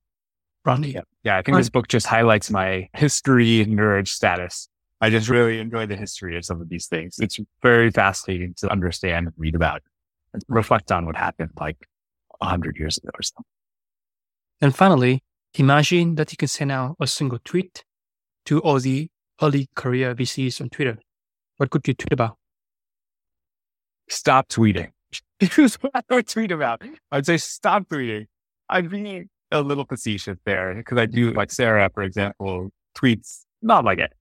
Broadly. 0.64 0.94
Yeah. 0.94 1.02
yeah, 1.24 1.38
I 1.38 1.42
think 1.42 1.58
this 1.58 1.70
book 1.70 1.88
just 1.88 2.06
highlights 2.06 2.52
my 2.52 2.88
history 2.94 3.66
nerd 3.66 4.08
status. 4.08 4.68
I 5.00 5.10
just 5.10 5.30
really 5.30 5.60
enjoy 5.60 5.88
the 5.88 5.96
history 5.96 6.38
of 6.38 6.46
some 6.46 6.62
of 6.62 6.70
these 6.70 6.86
things. 6.86 7.16
It's 7.20 7.40
very 7.64 7.90
fascinating 7.90 8.54
to 8.58 8.72
understand 8.72 9.28
and 9.28 9.36
read 9.38 9.56
about 9.56 9.82
reflect 10.48 10.92
on 10.92 11.06
what 11.06 11.16
happened 11.16 11.52
like 11.60 11.88
a 12.40 12.46
hundred 12.46 12.78
years 12.78 12.98
ago 12.98 13.10
or 13.14 13.22
so. 13.22 13.36
And 14.62 14.76
finally, 14.76 15.24
imagine 15.56 16.16
that 16.16 16.32
you 16.32 16.38
can 16.38 16.48
send 16.48 16.72
out 16.72 16.96
a 17.00 17.08
single 17.08 17.40
tweet 17.44 17.84
to 18.46 18.60
all 18.60 18.80
the 18.80 19.10
early 19.42 19.70
career 19.76 20.16
VCs 20.16 20.62
on 20.62 20.70
Twitter. 20.70 20.98
What 21.58 21.70
could 21.70 21.88
you 21.88 21.94
tweet 21.94 22.14
about? 22.14 22.38
Stop 24.10 24.50
tweeting. 24.50 24.92
Here's 25.40 25.76
what 25.76 25.92
I 25.96 26.02
would 26.14 26.28
tweet 26.28 26.52
about. 26.52 26.84
I'd 27.12 27.26
say 27.26 27.38
stop 27.38 27.88
tweeting. 27.90 28.28
I'd 28.70 28.90
be 28.90 29.26
a 29.52 29.62
little 29.62 29.86
facetious 29.86 30.38
there 30.46 30.76
because 30.76 30.98
I 30.98 31.06
do 31.06 31.32
like 31.32 31.52
Sarah, 31.52 31.90
for 31.94 32.04
example, 32.04 32.70
tweets 32.96 33.42
not 33.62 33.86
like 33.86 34.00
it 34.00 34.14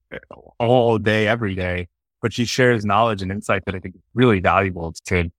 all 0.59 0.97
day, 0.97 1.27
every 1.27 1.55
day, 1.55 1.87
but 2.21 2.33
she 2.33 2.45
shares 2.45 2.85
knowledge 2.85 3.21
and 3.21 3.31
insight 3.31 3.63
that 3.65 3.75
I 3.75 3.79
think 3.79 3.95
is 3.95 4.01
really 4.13 4.39
valuable 4.39 4.93
to 5.05 5.31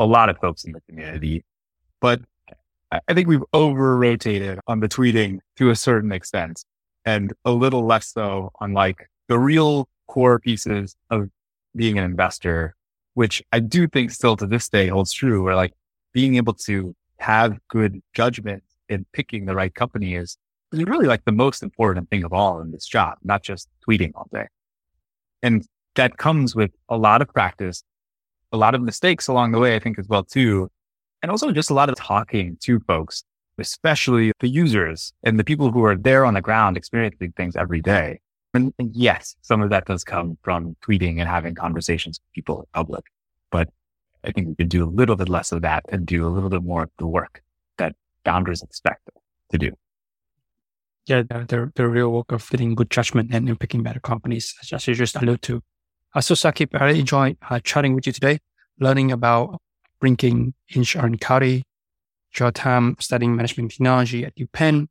a 0.00 0.06
lot 0.06 0.30
of 0.30 0.38
folks 0.38 0.64
in 0.64 0.72
the 0.72 0.80
community. 0.88 1.44
But 2.00 2.22
I 2.90 3.14
think 3.14 3.28
we've 3.28 3.44
over 3.52 3.96
rotated 3.96 4.58
on 4.66 4.80
the 4.80 4.88
tweeting 4.88 5.38
to 5.56 5.70
a 5.70 5.76
certain 5.76 6.10
extent 6.10 6.64
and 7.04 7.32
a 7.44 7.52
little 7.52 7.86
less 7.86 8.08
so 8.08 8.50
on 8.60 8.72
like 8.72 9.08
the 9.28 9.38
real 9.38 9.88
core 10.08 10.40
pieces 10.40 10.96
of 11.10 11.28
being 11.76 11.98
an 11.98 12.04
investor, 12.04 12.74
which 13.14 13.42
I 13.52 13.60
do 13.60 13.86
think 13.86 14.10
still 14.10 14.36
to 14.38 14.46
this 14.46 14.68
day 14.68 14.88
holds 14.88 15.12
true 15.12 15.44
where 15.44 15.54
like 15.54 15.72
being 16.12 16.34
able 16.34 16.54
to 16.54 16.96
have 17.18 17.58
good 17.68 18.00
judgment 18.14 18.64
in 18.88 19.06
picking 19.12 19.44
the 19.44 19.54
right 19.54 19.72
company 19.72 20.16
is, 20.16 20.36
is 20.72 20.82
really 20.84 21.06
like 21.06 21.24
the 21.26 21.32
most 21.32 21.62
important 21.62 22.10
thing 22.10 22.24
of 22.24 22.32
all 22.32 22.60
in 22.60 22.72
this 22.72 22.86
job, 22.86 23.18
not 23.22 23.42
just 23.42 23.68
tweeting 23.88 24.12
all 24.14 24.28
day. 24.32 24.48
And 25.42 25.64
that 25.94 26.16
comes 26.16 26.56
with 26.56 26.72
a 26.88 26.96
lot 26.96 27.22
of 27.22 27.28
practice, 27.28 27.84
a 28.52 28.56
lot 28.56 28.74
of 28.74 28.82
mistakes 28.82 29.28
along 29.28 29.52
the 29.52 29.58
way, 29.58 29.76
I 29.76 29.78
think 29.78 29.98
as 29.98 30.08
well 30.08 30.24
too. 30.24 30.70
And 31.22 31.30
also 31.30 31.52
just 31.52 31.70
a 31.70 31.74
lot 31.74 31.88
of 31.88 31.96
talking 31.96 32.56
to 32.62 32.80
folks, 32.80 33.24
especially 33.58 34.32
the 34.40 34.48
users 34.48 35.12
and 35.22 35.38
the 35.38 35.44
people 35.44 35.70
who 35.70 35.84
are 35.84 35.96
there 35.96 36.24
on 36.24 36.34
the 36.34 36.40
ground 36.40 36.76
experiencing 36.76 37.32
things 37.32 37.56
every 37.56 37.80
day. 37.80 38.20
And, 38.54 38.72
and 38.78 38.94
yes, 38.94 39.36
some 39.42 39.62
of 39.62 39.70
that 39.70 39.86
does 39.86 40.02
come 40.02 40.36
from 40.42 40.76
tweeting 40.82 41.20
and 41.20 41.28
having 41.28 41.54
conversations 41.54 42.18
with 42.18 42.32
people 42.34 42.60
in 42.60 42.66
public, 42.74 43.04
but 43.50 43.68
I 44.24 44.32
think 44.32 44.48
we 44.48 44.54
can 44.54 44.68
do 44.68 44.84
a 44.84 44.90
little 44.90 45.16
bit 45.16 45.28
less 45.28 45.52
of 45.52 45.62
that 45.62 45.84
and 45.90 46.04
do 46.06 46.26
a 46.26 46.28
little 46.28 46.50
bit 46.50 46.62
more 46.62 46.84
of 46.84 46.90
the 46.98 47.06
work 47.06 47.42
that 47.78 47.94
founders 48.24 48.62
expect 48.62 49.08
to 49.52 49.58
do. 49.58 49.72
Yeah, 51.06 51.22
the, 51.22 51.72
the, 51.74 51.88
real 51.88 52.12
work 52.12 52.30
of 52.30 52.42
fitting 52.42 52.74
good 52.74 52.90
judgment 52.90 53.34
and, 53.34 53.58
picking 53.58 53.82
better 53.82 54.00
companies, 54.00 54.54
as 54.62 54.86
you 54.86 54.94
just 54.94 55.16
alluded 55.16 55.42
to. 55.42 55.62
Uh, 56.12 56.20
so, 56.20 56.48
I 56.48 56.84
really 56.84 57.00
enjoyed 57.00 57.36
uh, 57.48 57.60
chatting 57.60 57.94
with 57.94 58.06
you 58.06 58.12
today, 58.12 58.40
learning 58.80 59.12
about 59.12 59.60
bringing 60.00 60.54
in 60.68 60.82
Sharon 60.82 61.18
your 62.38 62.50
time 62.52 62.96
studying 63.00 63.36
management 63.36 63.72
technology 63.72 64.24
at 64.24 64.34
UPenn, 64.36 64.88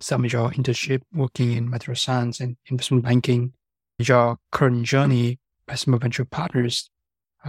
some 0.00 0.24
of 0.24 0.32
your 0.32 0.50
internship 0.50 1.02
working 1.12 1.52
in 1.52 1.70
material 1.70 1.96
science 1.96 2.40
and 2.40 2.56
investment 2.66 3.04
banking, 3.04 3.52
your 3.98 4.38
current 4.52 4.84
journey 4.84 5.38
as 5.68 5.82
some 5.82 5.98
venture 5.98 6.24
partners 6.24 6.90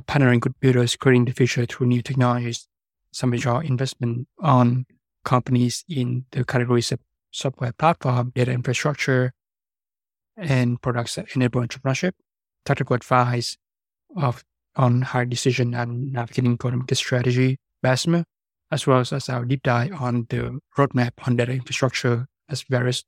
partnering 0.07 0.43
with 0.43 0.59
builders, 0.59 0.95
creating 0.95 1.25
the 1.25 1.33
future 1.33 1.65
through 1.65 1.87
new 1.87 2.01
technologies. 2.01 2.67
Some 3.11 3.33
of 3.33 3.43
your 3.43 3.63
investment 3.63 4.27
on 4.39 4.85
companies 5.25 5.83
in 5.89 6.25
the 6.31 6.45
categories 6.45 6.91
of 6.91 6.99
software 7.31 7.73
platform, 7.73 8.31
data 8.35 8.51
infrastructure, 8.51 9.33
and 10.37 10.81
products 10.81 11.15
that 11.15 11.35
enable 11.35 11.61
entrepreneurship, 11.61 12.11
technical 12.65 12.95
advice 12.95 13.57
of 14.15 14.43
on 14.75 15.01
hard 15.01 15.29
decision 15.29 15.73
and 15.73 16.13
navigating 16.13 16.53
economic 16.53 16.93
strategy, 16.95 17.57
Bessemer, 17.81 18.23
as 18.71 18.85
well 18.85 18.99
as 18.99 19.29
our 19.29 19.45
deep 19.45 19.63
dive 19.63 19.93
on 19.99 20.25
the 20.29 20.59
roadmap 20.77 21.11
on 21.25 21.35
data 21.35 21.51
infrastructure 21.51 22.27
as 22.49 22.63
various 22.63 23.03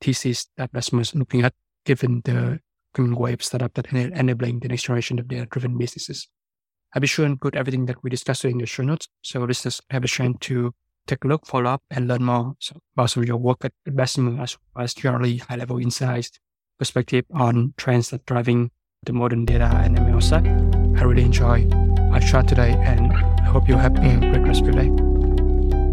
theses 0.00 0.48
that 0.56 0.72
Bessemer 0.72 1.02
is 1.02 1.14
looking 1.14 1.42
at 1.42 1.54
given 1.84 2.22
the 2.24 2.58
coming 2.94 3.14
wave 3.14 3.42
startup 3.42 3.72
that 3.74 3.86
enabling 3.92 4.60
the 4.60 4.68
next 4.68 4.82
generation 4.82 5.18
of 5.18 5.28
data-driven 5.28 5.78
businesses. 5.78 6.28
I'll 6.92 7.00
be 7.00 7.06
sure 7.06 7.24
and 7.24 7.40
put 7.40 7.54
everything 7.54 7.86
that 7.86 8.02
we 8.02 8.10
discussed 8.10 8.44
in 8.44 8.58
the 8.58 8.66
show 8.66 8.82
notes 8.82 9.08
so 9.22 9.40
listeners 9.40 9.80
have 9.90 10.02
a 10.02 10.08
chance 10.08 10.36
to 10.40 10.72
take 11.06 11.24
a 11.24 11.28
look, 11.28 11.46
follow 11.46 11.70
up, 11.70 11.82
and 11.90 12.08
learn 12.08 12.24
more 12.24 12.54
about 12.94 13.10
some 13.10 13.22
of 13.22 13.28
your 13.28 13.36
work 13.36 13.64
at 13.64 13.72
Bessemer 13.86 14.42
as 14.42 14.58
well 14.74 14.84
as 14.84 14.94
generally 14.94 15.36
high-level 15.36 15.78
insights, 15.78 16.32
perspective 16.80 17.26
on 17.34 17.74
trends 17.76 18.08
that 18.08 18.22
are 18.22 18.24
driving 18.24 18.70
the 19.04 19.12
modern 19.12 19.44
data 19.44 19.70
and 19.84 19.98
ML 19.98 20.22
side. 20.22 20.46
I 20.98 21.04
really 21.04 21.22
enjoy 21.22 21.68
our 22.10 22.20
chat 22.20 22.48
today, 22.48 22.72
and 22.72 23.12
I 23.12 23.44
hope 23.44 23.68
you 23.68 23.76
have 23.76 23.94
a 23.98 24.16
great 24.18 24.46
rest 24.48 24.62
of 24.62 24.68
your 24.68 24.82
day. 24.82 24.90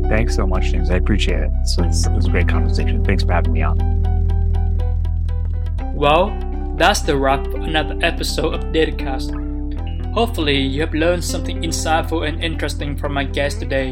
Thanks 0.08 0.36
so 0.36 0.48
much, 0.48 0.72
James. 0.72 0.90
I 0.90 0.96
appreciate 0.96 1.42
it. 1.42 1.52
So 1.66 1.84
it 1.84 2.16
was 2.16 2.28
a 2.28 2.30
great 2.30 2.48
conversation. 2.48 3.04
Thanks 3.04 3.24
for 3.24 3.34
having 3.34 3.52
me 3.52 3.64
on. 3.64 3.78
Well, 5.94 6.32
that's 6.78 7.02
the 7.02 7.18
wrap 7.18 7.44
for 7.48 7.58
another 7.58 8.00
episode 8.02 8.54
of 8.54 8.62
Datacast. 8.72 9.34
Hopefully, 10.14 10.58
you 10.58 10.80
have 10.82 10.94
learned 10.94 11.26
something 11.26 11.64
insightful 11.64 12.26
and 12.26 12.42
interesting 12.42 12.96
from 12.96 13.12
my 13.12 13.26
guest 13.26 13.60
today. 13.60 13.90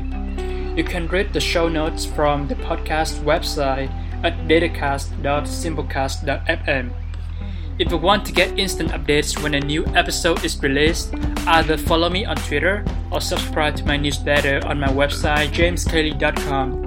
You 0.77 0.85
can 0.85 1.07
read 1.07 1.33
the 1.33 1.41
show 1.41 1.67
notes 1.67 2.05
from 2.05 2.47
the 2.47 2.55
podcast 2.55 3.19
website 3.23 3.91
at 4.23 4.47
datacast.simplecast.fm. 4.47 6.91
If 7.77 7.91
you 7.91 7.97
want 7.97 8.25
to 8.25 8.31
get 8.31 8.57
instant 8.57 8.91
updates 8.91 9.43
when 9.43 9.53
a 9.53 9.59
new 9.59 9.85
episode 9.87 10.45
is 10.45 10.61
released, 10.63 11.13
either 11.45 11.77
follow 11.77 12.09
me 12.09 12.23
on 12.23 12.37
Twitter 12.37 12.85
or 13.11 13.19
subscribe 13.19 13.75
to 13.75 13.85
my 13.85 13.97
newsletter 13.97 14.65
on 14.65 14.79
my 14.79 14.87
website 14.87 15.49
jameskle.com. 15.49 16.85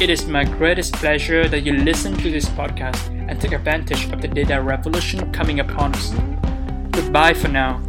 It 0.00 0.08
is 0.08 0.26
my 0.26 0.44
greatest 0.44 0.94
pleasure 0.94 1.46
that 1.48 1.64
you 1.64 1.74
listen 1.74 2.16
to 2.16 2.30
this 2.30 2.46
podcast 2.46 3.08
and 3.28 3.38
take 3.40 3.52
advantage 3.52 4.10
of 4.10 4.22
the 4.22 4.28
data 4.28 4.62
revolution 4.62 5.30
coming 5.32 5.60
upon 5.60 5.94
us. 5.94 6.14
Goodbye 6.92 7.34
for 7.34 7.48
now. 7.48 7.82